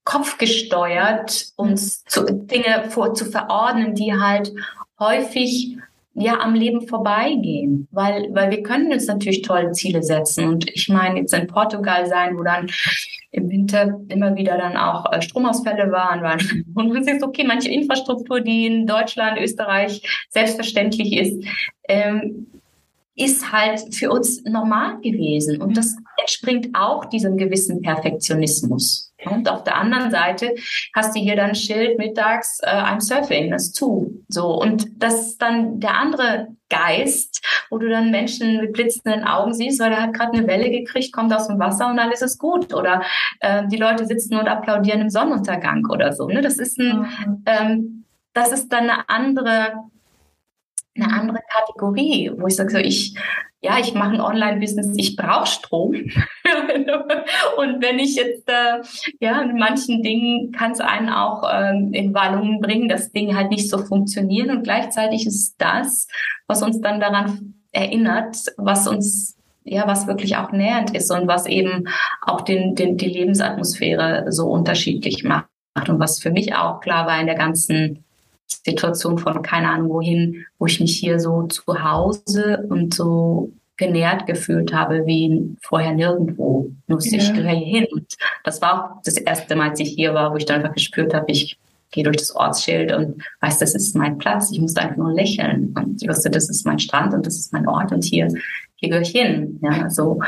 kopfgesteuert, 0.02 1.52
uns 1.54 2.04
zu, 2.06 2.24
Dinge 2.24 2.86
vor, 2.88 3.14
zu 3.14 3.24
verordnen, 3.24 3.94
die 3.94 4.12
halt 4.12 4.52
häufig 4.98 5.76
ja 6.14 6.40
am 6.40 6.54
Leben 6.54 6.86
vorbeigehen, 6.86 7.88
weil 7.90 8.28
weil 8.32 8.50
wir 8.50 8.62
können 8.62 8.92
uns 8.92 9.06
natürlich 9.06 9.42
tolle 9.42 9.72
Ziele 9.72 10.02
setzen. 10.02 10.48
Und 10.48 10.70
ich 10.70 10.88
meine 10.88 11.20
jetzt 11.20 11.34
in 11.34 11.46
Portugal 11.46 12.06
sein, 12.06 12.36
wo 12.36 12.42
dann 12.42 12.70
im 13.32 13.50
Winter 13.50 14.00
immer 14.08 14.36
wieder 14.36 14.56
dann 14.56 14.76
auch 14.76 15.12
äh, 15.12 15.20
Stromausfälle 15.20 15.90
waren, 15.90 16.22
weil 16.22 16.38
und 16.74 16.88
man 16.92 17.04
sagt 17.04 17.22
okay, 17.22 17.44
manche 17.44 17.68
Infrastruktur, 17.70 18.40
die 18.40 18.66
in 18.66 18.86
Deutschland, 18.86 19.40
Österreich 19.40 20.02
selbstverständlich 20.30 21.16
ist, 21.16 21.44
ähm, 21.88 22.46
ist 23.16 23.52
halt 23.52 23.94
für 23.94 24.10
uns 24.10 24.42
normal 24.44 25.00
gewesen 25.00 25.62
und 25.62 25.76
das 25.76 25.96
entspringt 26.20 26.74
auch 26.74 27.04
diesem 27.04 27.36
gewissen 27.36 27.80
Perfektionismus. 27.82 29.12
Und 29.24 29.48
auf 29.48 29.64
der 29.64 29.76
anderen 29.76 30.10
Seite 30.10 30.54
hast 30.94 31.16
du 31.16 31.20
hier 31.20 31.36
dann 31.36 31.50
ein 31.50 31.54
Schild 31.54 31.98
mittags, 31.98 32.60
äh, 32.62 32.66
I'm 32.66 33.00
surfing, 33.00 33.50
das 33.50 33.72
zu. 33.72 34.22
So. 34.28 34.48
Und 34.60 35.02
das 35.02 35.28
ist 35.28 35.42
dann 35.42 35.80
der 35.80 35.94
andere 35.94 36.48
Geist, 36.68 37.42
wo 37.70 37.78
du 37.78 37.88
dann 37.88 38.10
Menschen 38.10 38.60
mit 38.60 38.72
blitzenden 38.72 39.24
Augen 39.24 39.54
siehst, 39.54 39.80
weil 39.80 39.92
er 39.92 40.02
hat 40.02 40.14
gerade 40.14 40.36
eine 40.36 40.46
Welle 40.46 40.70
gekriegt, 40.70 41.12
kommt 41.12 41.32
aus 41.32 41.46
dem 41.48 41.58
Wasser 41.58 41.88
und 41.88 41.98
alles 41.98 42.22
ist 42.22 42.38
gut. 42.38 42.74
Oder 42.74 43.02
äh, 43.40 43.66
die 43.68 43.76
Leute 43.76 44.06
sitzen 44.06 44.36
und 44.36 44.48
applaudieren 44.48 45.00
im 45.00 45.10
Sonnenuntergang 45.10 45.86
oder 45.90 46.12
so. 46.12 46.26
Ne? 46.28 46.40
Das 46.40 46.58
ist 46.58 46.78
ein, 46.78 47.00
mhm. 47.00 47.42
ähm, 47.46 48.04
das 48.32 48.52
ist 48.52 48.72
dann 48.72 48.90
eine 48.90 49.08
andere, 49.08 49.74
eine 50.96 51.12
andere 51.12 51.40
Kategorie, 51.48 52.30
wo 52.36 52.46
ich 52.46 52.56
sage, 52.56 52.70
so 52.70 52.78
ich 52.78 53.16
ja, 53.64 53.78
ich 53.80 53.94
mache 53.94 54.12
ein 54.12 54.20
Online-Business, 54.20 54.92
ich 54.96 55.16
brauche 55.16 55.46
Strom. 55.46 55.94
und 57.56 57.82
wenn 57.82 57.98
ich 57.98 58.14
jetzt, 58.14 58.46
äh, 58.46 58.82
ja, 59.20 59.40
in 59.40 59.56
manchen 59.56 60.02
Dingen 60.02 60.52
kann 60.52 60.72
es 60.72 60.80
einen 60.80 61.08
auch 61.08 61.50
ähm, 61.50 61.94
in 61.94 62.12
Wallungen 62.12 62.60
bringen, 62.60 62.90
dass 62.90 63.10
Dinge 63.10 63.34
halt 63.34 63.50
nicht 63.50 63.70
so 63.70 63.78
funktionieren. 63.78 64.50
Und 64.50 64.64
gleichzeitig 64.64 65.26
ist 65.26 65.54
das, 65.56 66.08
was 66.46 66.62
uns 66.62 66.82
dann 66.82 67.00
daran 67.00 67.54
erinnert, 67.72 68.36
was 68.58 68.86
uns 68.86 69.38
ja, 69.66 69.86
was 69.86 70.06
wirklich 70.06 70.36
auch 70.36 70.52
nähernd 70.52 70.94
ist 70.94 71.10
und 71.10 71.26
was 71.26 71.46
eben 71.46 71.88
auch 72.20 72.42
den, 72.42 72.74
den, 72.74 72.98
die 72.98 73.08
Lebensatmosphäre 73.08 74.26
so 74.30 74.50
unterschiedlich 74.50 75.24
macht. 75.24 75.48
Und 75.88 75.98
was 75.98 76.20
für 76.20 76.30
mich 76.30 76.54
auch 76.54 76.80
klar 76.80 77.06
war 77.06 77.18
in 77.18 77.26
der 77.26 77.34
ganzen 77.34 78.03
Situation 78.46 79.18
von 79.18 79.42
keine 79.42 79.70
Ahnung 79.70 79.90
wohin, 79.90 80.46
wo 80.58 80.66
ich 80.66 80.80
mich 80.80 80.96
hier 80.96 81.20
so 81.20 81.44
zu 81.44 81.62
Hause 81.82 82.66
und 82.68 82.94
so 82.94 83.50
genährt 83.76 84.26
gefühlt 84.26 84.72
habe 84.72 85.06
wie 85.06 85.56
vorher 85.62 85.92
nirgendwo. 85.92 86.70
Nur 86.86 87.00
ja. 87.02 87.18
ich 87.18 87.34
gehöre 87.34 87.54
hier 87.54 87.80
hin. 87.80 87.86
Und 87.90 88.14
das 88.44 88.62
war 88.62 88.96
auch 88.96 89.02
das 89.04 89.16
erste 89.16 89.56
Mal, 89.56 89.70
als 89.70 89.80
ich 89.80 89.90
hier 89.90 90.14
war, 90.14 90.32
wo 90.32 90.36
ich 90.36 90.44
dann 90.44 90.60
einfach 90.60 90.74
gespürt 90.74 91.12
habe, 91.12 91.26
ich 91.28 91.58
gehe 91.90 92.04
durch 92.04 92.16
das 92.16 92.34
Ortsschild 92.34 92.92
und 92.92 93.22
weiß, 93.40 93.58
das 93.58 93.74
ist 93.74 93.96
mein 93.96 94.18
Platz. 94.18 94.50
Ich 94.52 94.60
musste 94.60 94.80
einfach 94.80 94.96
nur 94.96 95.12
lächeln. 95.12 95.72
Und 95.76 96.02
ich 96.02 96.08
wusste, 96.08 96.30
das 96.30 96.48
ist 96.48 96.66
mein 96.66 96.78
Strand 96.78 97.14
und 97.14 97.26
das 97.26 97.36
ist 97.36 97.52
mein 97.52 97.68
Ort 97.68 97.92
und 97.92 98.04
hier, 98.04 98.28
hier 98.76 98.88
gehöre 98.88 99.02
ich 99.02 99.10
hin. 99.10 99.58
Ja, 99.62 99.88
so. 99.90 100.20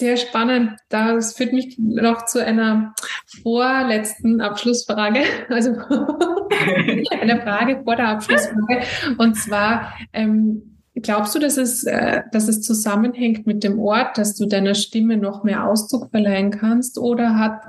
Sehr 0.00 0.16
spannend. 0.16 0.78
Das 0.88 1.34
führt 1.34 1.52
mich 1.52 1.76
noch 1.78 2.24
zu 2.24 2.42
einer 2.42 2.94
vorletzten 3.42 4.40
Abschlussfrage. 4.40 5.20
Also 5.50 5.72
eine 7.20 7.42
Frage 7.42 7.82
vor 7.84 7.96
der 7.96 8.08
Abschlussfrage. 8.08 8.80
Und 9.18 9.34
zwar, 9.34 9.92
ähm, 10.14 10.78
glaubst 10.94 11.34
du, 11.34 11.38
dass 11.38 11.58
es, 11.58 11.84
äh, 11.84 12.22
dass 12.32 12.48
es 12.48 12.62
zusammenhängt 12.62 13.46
mit 13.46 13.62
dem 13.62 13.78
Ort, 13.78 14.16
dass 14.16 14.36
du 14.36 14.46
deiner 14.46 14.74
Stimme 14.74 15.18
noch 15.18 15.44
mehr 15.44 15.66
Ausdruck 15.66 16.10
verleihen 16.10 16.50
kannst? 16.50 16.96
Oder 16.96 17.38
hat 17.38 17.60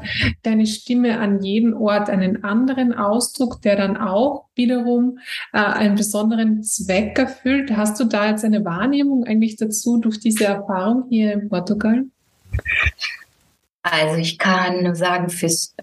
deine 0.44 0.66
Stimme 0.66 1.20
an 1.20 1.42
jedem 1.42 1.74
Ort 1.74 2.10
einen 2.10 2.46
anderen 2.46 2.94
Ausdruck, 2.94 3.62
der 3.62 3.76
dann 3.76 3.98
auch 3.98 4.46
wiederum 4.56 5.18
äh, 5.52 5.58
einen 5.58 5.96
besonderen 5.96 6.64
Zweck 6.64 7.20
erfüllt? 7.20 7.76
Hast 7.76 8.00
du 8.00 8.06
da 8.06 8.30
jetzt 8.30 8.46
eine 8.46 8.64
Wahrnehmung 8.64 9.26
eigentlich 9.26 9.58
dazu 9.58 9.98
durch 9.98 10.18
diese 10.18 10.46
Erfahrung 10.46 11.08
hier 11.10 11.34
in 11.34 11.50
Portugal? 11.50 12.06
Also 13.84 14.18
ich 14.18 14.38
kann 14.38 14.84
nur 14.84 14.96
sagen, 14.96 15.30
fürs 15.30 15.76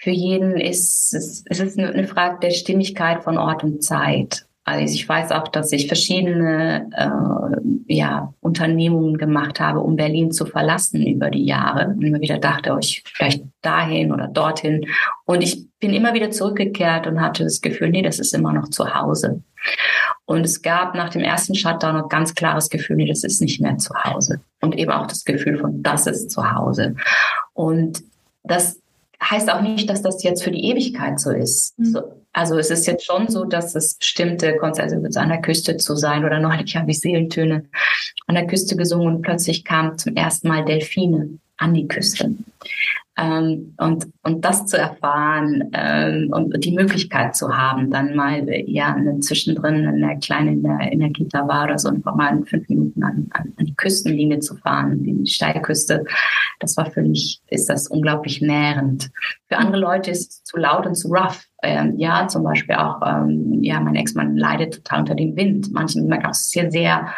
für 0.00 0.10
jeden 0.10 0.56
ist 0.56 1.12
es, 1.12 1.44
es 1.46 1.58
ist 1.60 1.78
eine 1.78 2.06
Frage 2.06 2.38
der 2.40 2.50
Stimmigkeit 2.50 3.24
von 3.24 3.36
Ort 3.36 3.64
und 3.64 3.82
Zeit. 3.82 4.46
Also 4.64 4.94
ich 4.94 5.08
weiß 5.08 5.32
auch, 5.32 5.48
dass 5.48 5.72
ich 5.72 5.88
verschiedene 5.88 6.88
äh, 6.94 7.94
ja, 7.94 8.32
Unternehmungen 8.40 9.16
gemacht 9.16 9.60
habe, 9.60 9.80
um 9.80 9.96
Berlin 9.96 10.30
zu 10.30 10.46
verlassen 10.46 11.06
über 11.06 11.30
die 11.30 11.44
Jahre. 11.44 11.88
Und 11.88 12.02
immer 12.02 12.20
wieder 12.20 12.38
dachte, 12.38 12.74
oh, 12.74 12.78
ich 12.78 13.02
vielleicht 13.06 13.44
dahin 13.62 14.12
oder 14.12 14.28
dorthin. 14.28 14.86
Und 15.24 15.42
ich 15.42 15.66
bin 15.80 15.94
immer 15.94 16.14
wieder 16.14 16.30
zurückgekehrt 16.30 17.06
und 17.06 17.20
hatte 17.20 17.44
das 17.44 17.60
Gefühl, 17.60 17.88
nee, 17.88 18.02
das 18.02 18.18
ist 18.18 18.34
immer 18.34 18.52
noch 18.52 18.68
zu 18.68 18.94
Hause. 18.94 19.42
Und 20.28 20.44
es 20.44 20.60
gab 20.60 20.94
nach 20.94 21.08
dem 21.08 21.22
ersten 21.22 21.54
Shutdown 21.54 21.96
noch 21.96 22.10
ganz 22.10 22.34
klares 22.34 22.68
Gefühl, 22.68 23.06
das 23.08 23.24
ist 23.24 23.40
nicht 23.40 23.62
mehr 23.62 23.78
zu 23.78 23.94
Hause. 23.94 24.40
Und 24.60 24.76
eben 24.76 24.92
auch 24.92 25.06
das 25.06 25.24
Gefühl 25.24 25.56
von, 25.56 25.82
das 25.82 26.06
ist 26.06 26.30
zu 26.30 26.52
Hause. 26.52 26.96
Und 27.54 28.02
das 28.44 28.78
heißt 29.24 29.50
auch 29.50 29.62
nicht, 29.62 29.88
dass 29.88 30.02
das 30.02 30.22
jetzt 30.22 30.44
für 30.44 30.50
die 30.50 30.66
Ewigkeit 30.66 31.18
so 31.18 31.30
ist. 31.30 31.78
Mhm. 31.78 31.84
So, 31.86 32.02
also 32.34 32.58
es 32.58 32.68
ist 32.68 32.86
jetzt 32.86 33.06
schon 33.06 33.28
so, 33.28 33.46
dass 33.46 33.74
es 33.74 33.94
bestimmte 33.94 34.54
Konzerte, 34.58 35.00
also 35.02 35.18
an 35.18 35.30
der 35.30 35.40
Küste 35.40 35.78
zu 35.78 35.96
sein 35.96 36.26
oder 36.26 36.40
neulich 36.40 36.76
habe 36.76 36.90
ich 36.90 37.00
Seelentöne 37.00 37.64
an 38.26 38.34
der 38.34 38.46
Küste 38.46 38.76
gesungen 38.76 39.16
und 39.16 39.22
plötzlich 39.22 39.64
kamen 39.64 39.96
zum 39.96 40.14
ersten 40.14 40.48
Mal 40.48 40.62
Delfine 40.62 41.38
an 41.56 41.72
die 41.72 41.88
Küste. 41.88 42.34
Ähm, 43.18 43.74
und, 43.78 44.06
und 44.22 44.44
das 44.44 44.66
zu 44.66 44.78
erfahren 44.78 45.70
ähm, 45.72 46.30
und 46.32 46.64
die 46.64 46.72
Möglichkeit 46.72 47.34
zu 47.34 47.56
haben, 47.56 47.90
dann 47.90 48.14
mal 48.14 48.46
ja 48.66 48.96
zwischendrin 49.20 49.84
in 49.84 50.00
der 50.00 50.16
kleinen 50.18 50.64
in 50.92 51.00
der, 51.00 51.48
war 51.48 51.64
oder 51.64 51.78
so 51.78 51.88
einfach 51.88 52.14
mal 52.14 52.40
fünf 52.44 52.68
Minuten 52.68 53.02
an, 53.02 53.26
an, 53.30 53.52
an 53.56 53.66
die 53.66 53.74
Küstenlinie 53.74 54.38
zu 54.38 54.56
fahren, 54.56 55.02
die 55.02 55.26
Steilküste, 55.26 56.04
das 56.60 56.76
war 56.76 56.86
für 56.86 57.02
mich, 57.02 57.40
ist 57.48 57.68
das 57.68 57.88
unglaublich 57.88 58.40
nährend. 58.40 59.10
Für 59.48 59.56
andere 59.56 59.80
Leute 59.80 60.10
ist 60.10 60.30
es 60.30 60.44
zu 60.44 60.56
laut 60.56 60.86
und 60.86 60.94
zu 60.94 61.08
rough. 61.08 61.44
Ähm, 61.62 61.94
ja, 61.98 62.28
zum 62.28 62.44
Beispiel 62.44 62.76
auch, 62.76 63.00
ähm, 63.04 63.62
ja, 63.62 63.80
mein 63.80 63.96
Ex-Mann 63.96 64.36
leidet 64.36 64.74
total 64.74 65.00
unter 65.00 65.16
dem 65.16 65.34
Wind. 65.34 65.72
Manchen 65.72 66.06
merken 66.06 66.26
auch 66.26 66.34
sehr, 66.34 66.70
sehr 66.70 67.08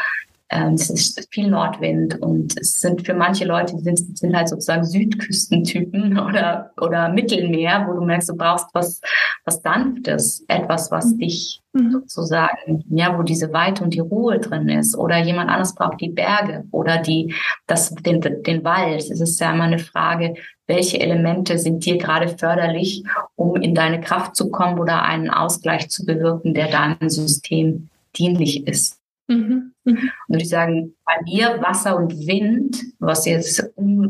es 0.52 0.90
ist 0.90 1.28
viel 1.32 1.48
Nordwind 1.48 2.20
und 2.20 2.60
es 2.60 2.80
sind 2.80 3.06
für 3.06 3.14
manche 3.14 3.44
Leute, 3.44 3.76
die 3.76 3.82
sind, 3.82 4.18
sind 4.18 4.36
halt 4.36 4.48
sozusagen 4.48 4.84
Südküstentypen 4.84 6.18
oder, 6.28 6.72
oder 6.80 7.08
Mittelmeer, 7.08 7.86
wo 7.86 7.94
du 7.94 8.04
merkst, 8.04 8.30
du 8.30 8.36
brauchst 8.36 8.66
was, 8.74 9.00
was 9.44 9.62
Sanftes, 9.62 10.44
etwas, 10.48 10.90
was 10.90 11.12
mhm. 11.12 11.18
dich 11.18 11.62
mhm. 11.72 11.92
sozusagen, 11.92 12.84
ja, 12.90 13.16
wo 13.16 13.22
diese 13.22 13.52
Weite 13.52 13.84
und 13.84 13.94
die 13.94 14.00
Ruhe 14.00 14.40
drin 14.40 14.68
ist. 14.68 14.96
Oder 14.96 15.18
jemand 15.18 15.50
anderes 15.50 15.76
braucht 15.76 16.00
die 16.00 16.10
Berge 16.10 16.64
oder 16.72 16.98
die, 16.98 17.32
das, 17.68 17.94
den, 17.94 18.20
den 18.20 18.64
Wald. 18.64 19.08
Es 19.08 19.20
ist 19.20 19.40
ja 19.40 19.52
immer 19.52 19.64
eine 19.64 19.78
Frage, 19.78 20.34
welche 20.66 20.98
Elemente 20.98 21.58
sind 21.58 21.84
dir 21.84 21.96
gerade 21.96 22.26
förderlich, 22.26 23.04
um 23.36 23.54
in 23.54 23.76
deine 23.76 24.00
Kraft 24.00 24.34
zu 24.34 24.50
kommen 24.50 24.80
oder 24.80 25.02
einen 25.04 25.30
Ausgleich 25.30 25.90
zu 25.90 26.04
bewirken, 26.04 26.54
der 26.54 26.68
deinem 26.68 27.08
System 27.08 27.88
dienlich 28.16 28.66
ist. 28.66 28.98
Mhm. 29.28 29.69
Mhm. 29.84 30.10
Und 30.28 30.42
ich 30.42 30.48
sagen, 30.48 30.94
bei 31.04 31.14
mir 31.24 31.60
Wasser 31.62 31.96
und 31.96 32.12
Wind, 32.26 32.82
was 32.98 33.26
jetzt, 33.26 33.60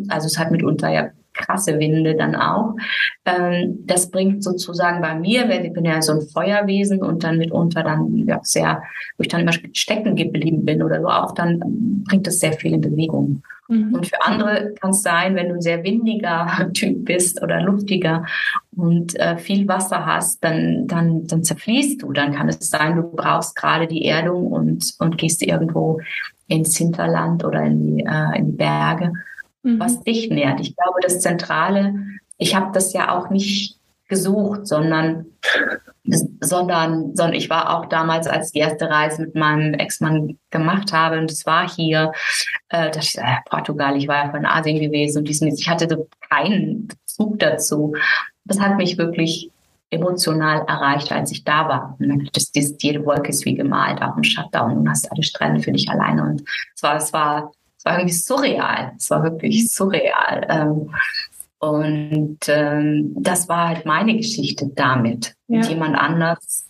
also 0.08 0.26
es 0.26 0.38
hat 0.38 0.50
mitunter 0.50 0.90
ja 0.90 1.10
krasse 1.40 1.78
Winde 1.78 2.14
dann 2.14 2.34
auch. 2.34 2.74
Ähm, 3.24 3.80
das 3.86 4.10
bringt 4.10 4.44
sozusagen 4.44 5.00
bei 5.00 5.14
mir, 5.14 5.48
weil 5.48 5.66
ich 5.66 5.72
bin 5.72 5.84
ja 5.84 6.00
so 6.02 6.12
ein 6.12 6.22
Feuerwesen 6.22 7.02
und 7.02 7.24
dann 7.24 7.38
mitunter 7.38 7.82
dann 7.82 8.16
ja, 8.26 8.40
sehr, 8.42 8.82
wo 9.16 9.22
ich 9.22 9.28
dann 9.28 9.40
immer 9.40 9.52
stecken 9.72 10.16
geblieben 10.16 10.64
bin 10.64 10.82
oder 10.82 11.00
so, 11.00 11.08
auch 11.08 11.32
dann 11.32 11.60
bringt 12.08 12.26
das 12.26 12.38
sehr 12.38 12.52
viel 12.52 12.74
in 12.74 12.80
Bewegung. 12.80 13.42
Mhm. 13.70 13.94
Und 13.94 14.06
für 14.06 14.20
andere 14.24 14.74
kann 14.80 14.90
es 14.90 15.02
sein, 15.02 15.36
wenn 15.36 15.48
du 15.48 15.54
ein 15.54 15.60
sehr 15.60 15.82
windiger 15.84 16.70
Typ 16.74 17.04
bist 17.04 17.40
oder 17.42 17.60
luftiger 17.62 18.26
und 18.76 19.18
äh, 19.18 19.38
viel 19.38 19.66
Wasser 19.68 20.04
hast, 20.04 20.42
dann, 20.44 20.86
dann, 20.86 21.26
dann 21.26 21.44
zerfließt 21.44 22.02
du. 22.02 22.12
Dann 22.12 22.34
kann 22.34 22.48
es 22.48 22.58
sein, 22.68 22.96
du 22.96 23.02
brauchst 23.02 23.54
gerade 23.56 23.86
die 23.86 24.04
Erdung 24.04 24.48
und, 24.48 24.94
und 24.98 25.18
gehst 25.18 25.42
irgendwo 25.42 26.00
ins 26.48 26.76
Hinterland 26.76 27.44
oder 27.44 27.62
in 27.62 27.96
die, 27.96 28.04
äh, 28.04 28.38
in 28.38 28.46
die 28.46 28.56
Berge, 28.56 29.12
mhm. 29.62 29.80
was 29.80 30.00
dich 30.00 30.30
nährt. 30.30 30.60
Ich 30.60 30.76
glaube, 30.76 31.00
das 31.02 31.20
Zentrale, 31.20 31.94
ich 32.38 32.54
habe 32.54 32.72
das 32.72 32.92
ja 32.92 33.16
auch 33.16 33.30
nicht 33.30 33.80
gesucht, 34.08 34.66
sondern, 34.66 35.26
sondern, 36.40 37.14
sondern 37.14 37.34
ich 37.34 37.48
war 37.48 37.78
auch 37.78 37.86
damals, 37.86 38.26
als 38.26 38.50
die 38.52 38.58
erste 38.58 38.90
Reise 38.90 39.22
mit 39.22 39.34
meinem 39.36 39.74
Ex-Mann 39.74 40.36
gemacht 40.50 40.92
habe, 40.92 41.18
und 41.18 41.30
es 41.30 41.46
war 41.46 41.68
hier, 41.68 42.12
äh, 42.68 42.90
das, 42.90 43.14
äh, 43.14 43.22
Portugal, 43.48 43.96
ich 43.96 44.08
war 44.08 44.24
ja 44.24 44.30
von 44.30 44.44
Asien 44.44 44.80
gewesen 44.80 45.18
und 45.18 45.28
diesen, 45.28 45.48
ich 45.48 45.68
hatte 45.68 45.86
so 45.88 46.08
keinen 46.28 46.88
Bezug 46.88 47.38
dazu. 47.38 47.94
Das 48.44 48.60
hat 48.60 48.76
mich 48.76 48.98
wirklich 48.98 49.50
emotional 49.90 50.64
erreicht, 50.66 51.12
als 51.12 51.32
ich 51.32 51.44
da 51.44 51.68
war. 51.68 51.98
Das, 52.32 52.52
das, 52.52 52.74
jede 52.80 53.04
Wolke 53.04 53.30
ist 53.30 53.44
wie 53.44 53.54
gemalt, 53.54 54.02
auch 54.02 54.16
im 54.16 54.24
Shutdown 54.24 54.78
und 54.78 54.88
hast 54.88 55.10
alle 55.10 55.22
Strände 55.22 55.62
für 55.62 55.72
dich 55.72 55.88
alleine. 55.88 56.22
Und 56.22 56.42
es 56.74 56.82
war, 56.82 56.96
es 56.96 57.12
war, 57.12 57.52
es 57.80 57.86
war 57.86 57.98
irgendwie 57.98 58.14
surreal. 58.14 58.92
Es 58.98 59.08
war 59.08 59.22
wirklich 59.22 59.72
surreal. 59.72 60.46
Ähm, 60.50 60.90
und 61.60 62.38
ähm, 62.48 63.14
das 63.18 63.48
war 63.48 63.68
halt 63.68 63.86
meine 63.86 64.14
Geschichte 64.18 64.70
damit. 64.74 65.34
Ja. 65.48 65.60
Und 65.60 65.68
jemand 65.70 65.96
anders 65.96 66.66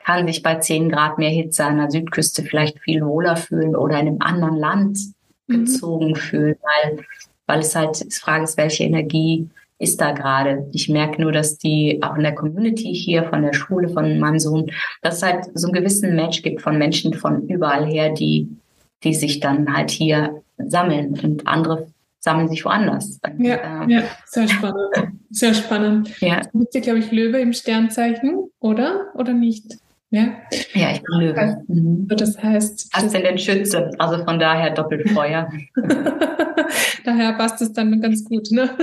kann 0.00 0.26
sich 0.26 0.42
bei 0.42 0.56
10 0.56 0.90
Grad 0.90 1.18
mehr 1.18 1.30
Hitze 1.30 1.64
an 1.64 1.76
der 1.76 1.92
Südküste 1.92 2.42
vielleicht 2.42 2.80
viel 2.80 3.04
wohler 3.04 3.36
fühlen 3.36 3.76
oder 3.76 4.00
in 4.00 4.08
einem 4.08 4.20
anderen 4.20 4.56
Land 4.56 4.98
mhm. 5.46 5.64
gezogen 5.64 6.08
mhm. 6.08 6.16
fühlen, 6.16 6.56
weil, 6.60 7.04
weil 7.46 7.60
es 7.60 7.76
halt 7.76 8.04
die 8.04 8.10
Frage 8.10 8.42
ist, 8.42 8.56
welche 8.56 8.82
Energie 8.82 9.48
ist 9.78 10.00
da 10.00 10.10
gerade. 10.10 10.68
Ich 10.72 10.88
merke 10.88 11.22
nur, 11.22 11.30
dass 11.30 11.56
die 11.56 12.00
auch 12.02 12.16
in 12.16 12.24
der 12.24 12.34
Community 12.34 12.92
hier 12.92 13.22
von 13.22 13.42
der 13.42 13.52
Schule 13.52 13.88
von 13.88 14.18
meinem 14.18 14.40
Sohn, 14.40 14.72
dass 15.02 15.18
es 15.18 15.22
halt 15.22 15.44
so 15.54 15.68
einen 15.68 15.74
gewissen 15.74 16.16
Match 16.16 16.42
gibt 16.42 16.62
von 16.62 16.78
Menschen 16.78 17.14
von 17.14 17.46
überall 17.46 17.86
her, 17.86 18.10
die, 18.10 18.48
die 19.04 19.14
sich 19.14 19.40
dann 19.40 19.72
halt 19.74 19.90
hier 19.90 20.42
sammeln 20.58 21.18
und 21.22 21.46
andere 21.46 21.88
sammeln 22.22 22.48
sich 22.48 22.64
woanders. 22.64 23.18
Ja, 23.38 23.84
äh, 23.84 23.92
ja 23.92 24.02
sehr 24.26 24.48
spannend. 24.48 24.78
Sehr 25.30 25.54
spannend. 25.54 26.20
Ja. 26.20 26.40
Du 26.52 26.60
bist 26.60 26.74
ja, 26.74 26.80
glaube 26.80 27.00
ich, 27.00 27.10
Löwe 27.10 27.40
im 27.40 27.52
Sternzeichen, 27.52 28.50
oder? 28.60 29.06
Oder 29.14 29.32
nicht? 29.32 29.76
Ja, 30.10 30.28
ja 30.74 30.92
ich 30.92 31.02
bin 31.02 31.20
Löwe. 31.20 31.64
Mhm. 31.66 32.06
Das 32.08 32.40
heißt. 32.40 32.90
Aszendent 32.92 33.40
Schütze, 33.40 33.90
also 33.98 34.22
von 34.24 34.38
daher 34.38 34.70
doppelt 34.70 35.10
Feuer. 35.10 35.50
daher 37.04 37.32
passt 37.32 37.60
es 37.62 37.72
dann 37.72 38.00
ganz 38.00 38.24
gut, 38.24 38.50
ne? 38.52 38.70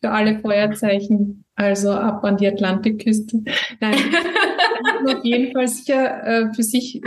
Für 0.00 0.10
alle 0.10 0.38
Feuerzeichen, 0.38 1.44
also 1.56 1.90
ab 1.90 2.24
an 2.24 2.36
die 2.36 2.46
Atlantikküste. 2.46 3.42
Nein, 3.80 3.96
auf 5.06 5.24
jeden 5.24 5.52
Fall 5.52 5.68
sicher 5.68 6.24
äh, 6.24 6.54
für 6.54 6.62
sich 6.62 7.02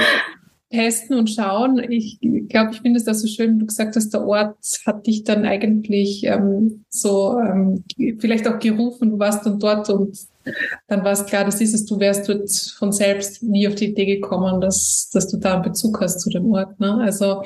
testen 0.70 1.18
und 1.18 1.30
schauen. 1.30 1.80
Ich 1.90 2.20
glaube, 2.50 2.72
ich 2.74 2.82
finde 2.82 3.00
es 3.00 3.08
also 3.08 3.28
schön, 3.28 3.60
du 3.60 3.66
gesagt 3.66 3.96
hast, 3.96 4.14
der 4.14 4.26
Ort 4.26 4.58
hat 4.86 5.08
dich 5.08 5.24
dann 5.24 5.46
eigentlich 5.46 6.24
ähm, 6.26 6.86
so 6.90 7.40
ähm, 7.40 7.84
vielleicht 8.20 8.48
auch 8.48 8.60
gerufen, 8.60 9.12
du 9.12 9.20
warst 9.20 9.46
dann 9.46 9.60
dort 9.60 9.90
und 9.90 10.18
dann 10.88 11.04
war 11.04 11.12
es 11.12 11.26
klar, 11.26 11.46
das 11.46 11.62
ist 11.62 11.74
es, 11.74 11.86
du 11.86 12.00
wärst 12.00 12.30
dort 12.30 12.50
von 12.78 12.92
selbst 12.92 13.44
nie 13.44 13.68
auf 13.68 13.76
die 13.76 13.90
Idee 13.90 14.06
gekommen, 14.18 14.62
dass, 14.62 15.10
dass 15.12 15.28
du 15.28 15.38
da 15.38 15.56
einen 15.56 15.64
Bezug 15.64 16.02
hast 16.02 16.22
zu 16.22 16.30
dem 16.30 16.52
Ort. 16.52 16.80
Ne? 16.80 16.94
Also 16.96 17.44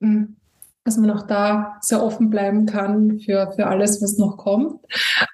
hm, 0.00 0.36
dass 0.84 0.96
man 0.96 1.10
auch 1.10 1.26
da 1.26 1.78
sehr 1.80 2.02
offen 2.02 2.30
bleiben 2.30 2.64
kann 2.64 3.18
für, 3.18 3.52
für 3.54 3.66
alles, 3.66 4.00
was 4.00 4.18
noch 4.18 4.36
kommt. 4.36 4.80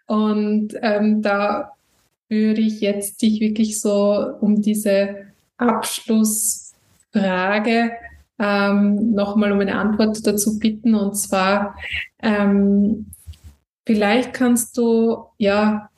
Und 0.06 0.74
ähm, 0.80 1.22
da 1.22 1.72
würde 2.28 2.62
ich 2.62 2.80
jetzt 2.80 3.20
dich 3.20 3.40
wirklich 3.40 3.80
so 3.80 4.34
um 4.40 4.62
diese 4.62 5.16
Abschluss 5.58 6.61
Frage 7.12 7.92
ähm, 8.38 9.12
nochmal 9.12 9.52
um 9.52 9.60
eine 9.60 9.78
Antwort 9.78 10.26
dazu 10.26 10.58
bitten. 10.58 10.94
Und 10.94 11.14
zwar, 11.14 11.76
ähm, 12.22 13.06
vielleicht 13.86 14.32
kannst 14.32 14.76
du 14.76 15.26
ja 15.38 15.88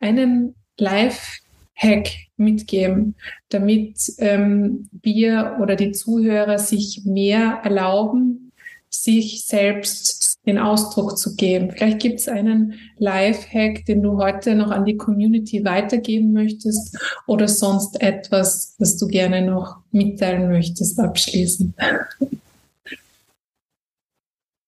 einen 0.00 0.54
Live-Hack 0.78 2.08
mitgeben, 2.36 3.16
damit 3.48 3.98
ähm, 4.18 4.88
wir 4.92 5.58
oder 5.60 5.74
die 5.74 5.92
Zuhörer 5.92 6.58
sich 6.58 7.02
mehr 7.04 7.60
erlauben, 7.64 8.47
sich 8.90 9.44
selbst 9.44 10.38
den 10.46 10.58
Ausdruck 10.58 11.18
zu 11.18 11.36
geben. 11.36 11.70
Vielleicht 11.70 12.00
gibt 12.00 12.20
es 12.20 12.28
einen 12.28 12.74
Live-Hack, 12.96 13.84
den 13.84 14.02
du 14.02 14.16
heute 14.18 14.54
noch 14.54 14.70
an 14.70 14.84
die 14.84 14.96
Community 14.96 15.64
weitergeben 15.64 16.32
möchtest 16.32 16.96
oder 17.26 17.48
sonst 17.48 18.00
etwas, 18.00 18.74
das 18.78 18.96
du 18.96 19.06
gerne 19.06 19.42
noch 19.42 19.76
mitteilen 19.90 20.48
möchtest, 20.48 20.98
abschließend. 20.98 21.74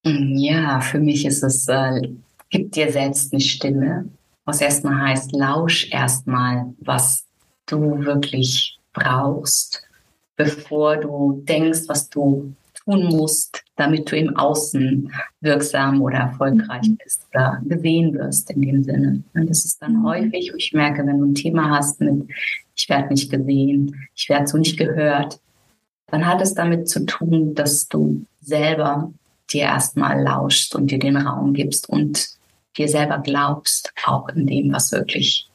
Ja, 0.05 0.81
für 0.81 0.99
mich 0.99 1.25
ist 1.27 1.43
es, 1.43 1.69
äh, 1.69 2.09
gib 2.49 2.73
dir 2.73 2.91
selbst 2.91 3.33
eine 3.33 3.41
Stimme, 3.41 4.09
was 4.45 4.61
erstmal 4.61 5.09
heißt, 5.09 5.33
lausch 5.33 5.91
erstmal, 5.93 6.75
was 6.81 7.25
du 7.67 8.05
wirklich 8.05 8.79
brauchst, 8.93 9.83
bevor 10.37 10.97
du 10.97 11.43
denkst, 11.45 11.83
was 11.87 12.09
du 12.09 12.55
tun 12.91 13.05
musst, 13.07 13.63
damit 13.77 14.11
du 14.11 14.17
im 14.17 14.37
Außen 14.37 15.13
wirksam 15.41 16.03
oder 16.03 16.19
erfolgreich 16.19 16.89
mhm. 16.89 16.99
bist 17.03 17.27
oder 17.31 17.61
gesehen 17.65 18.15
wirst 18.15 18.51
in 18.51 18.63
dem 18.63 18.85
Sinne. 18.85 19.23
Und 19.35 19.49
das 19.49 19.65
ist 19.65 19.81
dann 19.81 19.99
mhm. 19.99 20.05
häufig, 20.05 20.53
ich 20.57 20.73
merke, 20.73 21.07
wenn 21.07 21.19
du 21.19 21.27
ein 21.27 21.35
Thema 21.35 21.71
hast 21.71 22.01
mit, 22.01 22.29
ich 22.75 22.89
werde 22.89 23.09
nicht 23.09 23.31
gesehen, 23.31 23.97
ich 24.15 24.29
werde 24.29 24.47
so 24.47 24.59
nicht 24.59 24.79
gehört, 24.79 25.41
dann 26.09 26.27
hat 26.27 26.41
es 26.43 26.55
damit 26.55 26.89
zu 26.89 27.07
tun, 27.07 27.55
dass 27.55 27.89
du 27.89 28.25
selber 28.41 29.13
dir 29.51 29.63
erstmal 29.63 30.23
lauschst 30.23 30.75
und 30.75 30.91
dir 30.91 30.99
den 30.99 31.17
Raum 31.17 31.55
gibst 31.55 31.89
und 31.89 32.29
dir 32.77 32.89
selber 32.89 33.19
glaubst, 33.19 33.93
auch 34.07 34.29
in 34.31 34.47
dem, 34.47 34.73
was 34.73 34.93
wirklich 34.93 35.49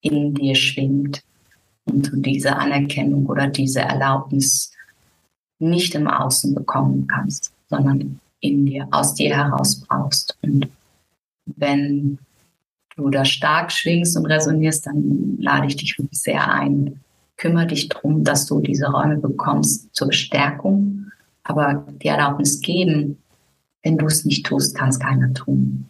in 0.00 0.34
dir 0.34 0.54
schwingt 0.54 1.22
und 1.84 2.10
du 2.10 2.16
diese 2.16 2.56
Anerkennung 2.56 3.26
oder 3.26 3.48
diese 3.48 3.80
Erlaubnis 3.80 4.72
nicht 5.60 5.94
im 5.94 6.08
Außen 6.08 6.54
bekommen 6.54 7.06
kannst, 7.06 7.52
sondern 7.68 8.20
in 8.40 8.66
dir, 8.66 8.88
aus 8.90 9.14
dir 9.14 9.36
heraus 9.36 9.80
brauchst. 9.80 10.36
Und 10.42 10.68
wenn 11.44 12.18
du 12.96 13.10
da 13.10 13.24
stark 13.24 13.70
schwingst 13.70 14.16
und 14.16 14.26
resonierst, 14.26 14.86
dann 14.86 15.36
lade 15.38 15.66
ich 15.66 15.76
dich 15.76 15.98
wirklich 15.98 16.20
sehr 16.20 16.52
ein. 16.52 17.00
Kümmere 17.36 17.68
dich 17.68 17.88
darum, 17.88 18.24
dass 18.24 18.46
du 18.46 18.60
diese 18.60 18.90
Räume 18.90 19.16
bekommst 19.16 19.94
zur 19.94 20.08
Bestärkung, 20.08 21.10
aber 21.42 21.86
die 22.02 22.08
Erlaubnis 22.08 22.60
geben, 22.60 23.18
wenn 23.82 23.96
du 23.96 24.06
es 24.06 24.24
nicht 24.24 24.44
tust, 24.44 24.76
kann 24.76 24.90
es 24.90 24.98
keiner 24.98 25.32
tun. 25.32 25.86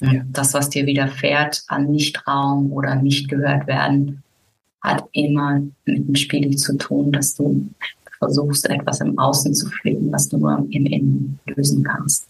Ja. 0.00 0.22
Das, 0.32 0.54
was 0.54 0.70
dir 0.70 0.86
widerfährt 0.86 1.64
an 1.68 1.90
Nichtraum 1.90 2.72
oder 2.72 2.96
nicht 2.96 3.28
gehört 3.28 3.66
werden, 3.66 4.22
hat 4.80 5.04
immer 5.12 5.60
mit 5.84 6.08
dem 6.08 6.14
Spiegel 6.14 6.56
zu 6.56 6.76
tun, 6.78 7.12
dass 7.12 7.34
du 7.34 7.68
versuchst, 8.20 8.70
etwas 8.70 9.00
im 9.00 9.18
Außen 9.18 9.52
zu 9.54 9.66
fliegen, 9.66 10.12
was 10.12 10.28
du 10.28 10.38
nur 10.38 10.58
im 10.70 10.86
Innen 10.86 11.40
lösen 11.46 11.82
kannst. 11.82 12.28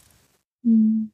Hm. 0.65 1.11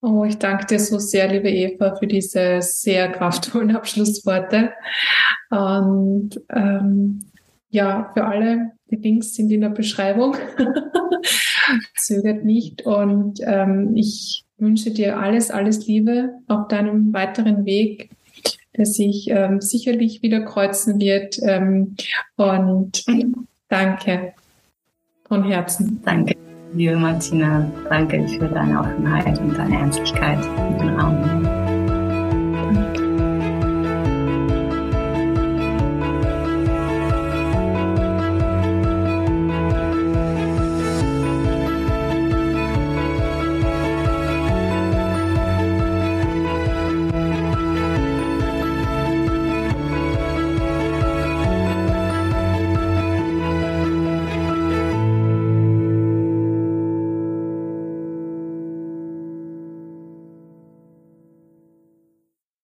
Oh, 0.00 0.24
ich 0.24 0.38
danke 0.38 0.66
dir 0.66 0.78
so 0.78 1.00
sehr, 1.00 1.26
liebe 1.26 1.50
Eva, 1.50 1.96
für 1.96 2.06
diese 2.06 2.60
sehr 2.62 3.10
kraftvollen 3.10 3.70
Abschlussworte. 3.76 4.70
Und 5.50 6.40
ähm, 6.50 7.24
ja, 7.70 8.10
für 8.14 8.24
alle, 8.24 8.72
die 8.90 8.96
Links 8.96 9.34
sind 9.34 9.50
in 9.50 9.62
der 9.62 9.70
Beschreibung. 9.70 10.36
Zögert 11.96 12.44
nicht. 12.44 12.86
Und 12.86 13.40
ähm, 13.42 13.96
ich 13.96 14.44
wünsche 14.58 14.92
dir 14.92 15.18
alles, 15.18 15.50
alles 15.50 15.86
Liebe 15.86 16.34
auf 16.46 16.68
deinem 16.68 17.12
weiteren 17.12 17.64
Weg 17.64 18.10
der 18.78 18.86
sich 18.86 19.28
ähm, 19.28 19.60
sicherlich 19.60 20.22
wieder 20.22 20.40
kreuzen 20.40 21.00
wird. 21.00 21.38
Ähm, 21.42 21.96
und 22.36 23.04
danke 23.68 24.32
von 25.26 25.44
Herzen. 25.44 26.00
Danke, 26.04 26.34
liebe 26.72 26.96
Martina. 26.96 27.70
Danke 27.88 28.26
für 28.28 28.48
deine 28.48 28.80
Offenheit 28.80 29.38
und 29.40 29.58
deine 29.58 29.78
Herzlichkeit 29.78 30.42
den 30.80 30.98
Raum. 30.98 31.57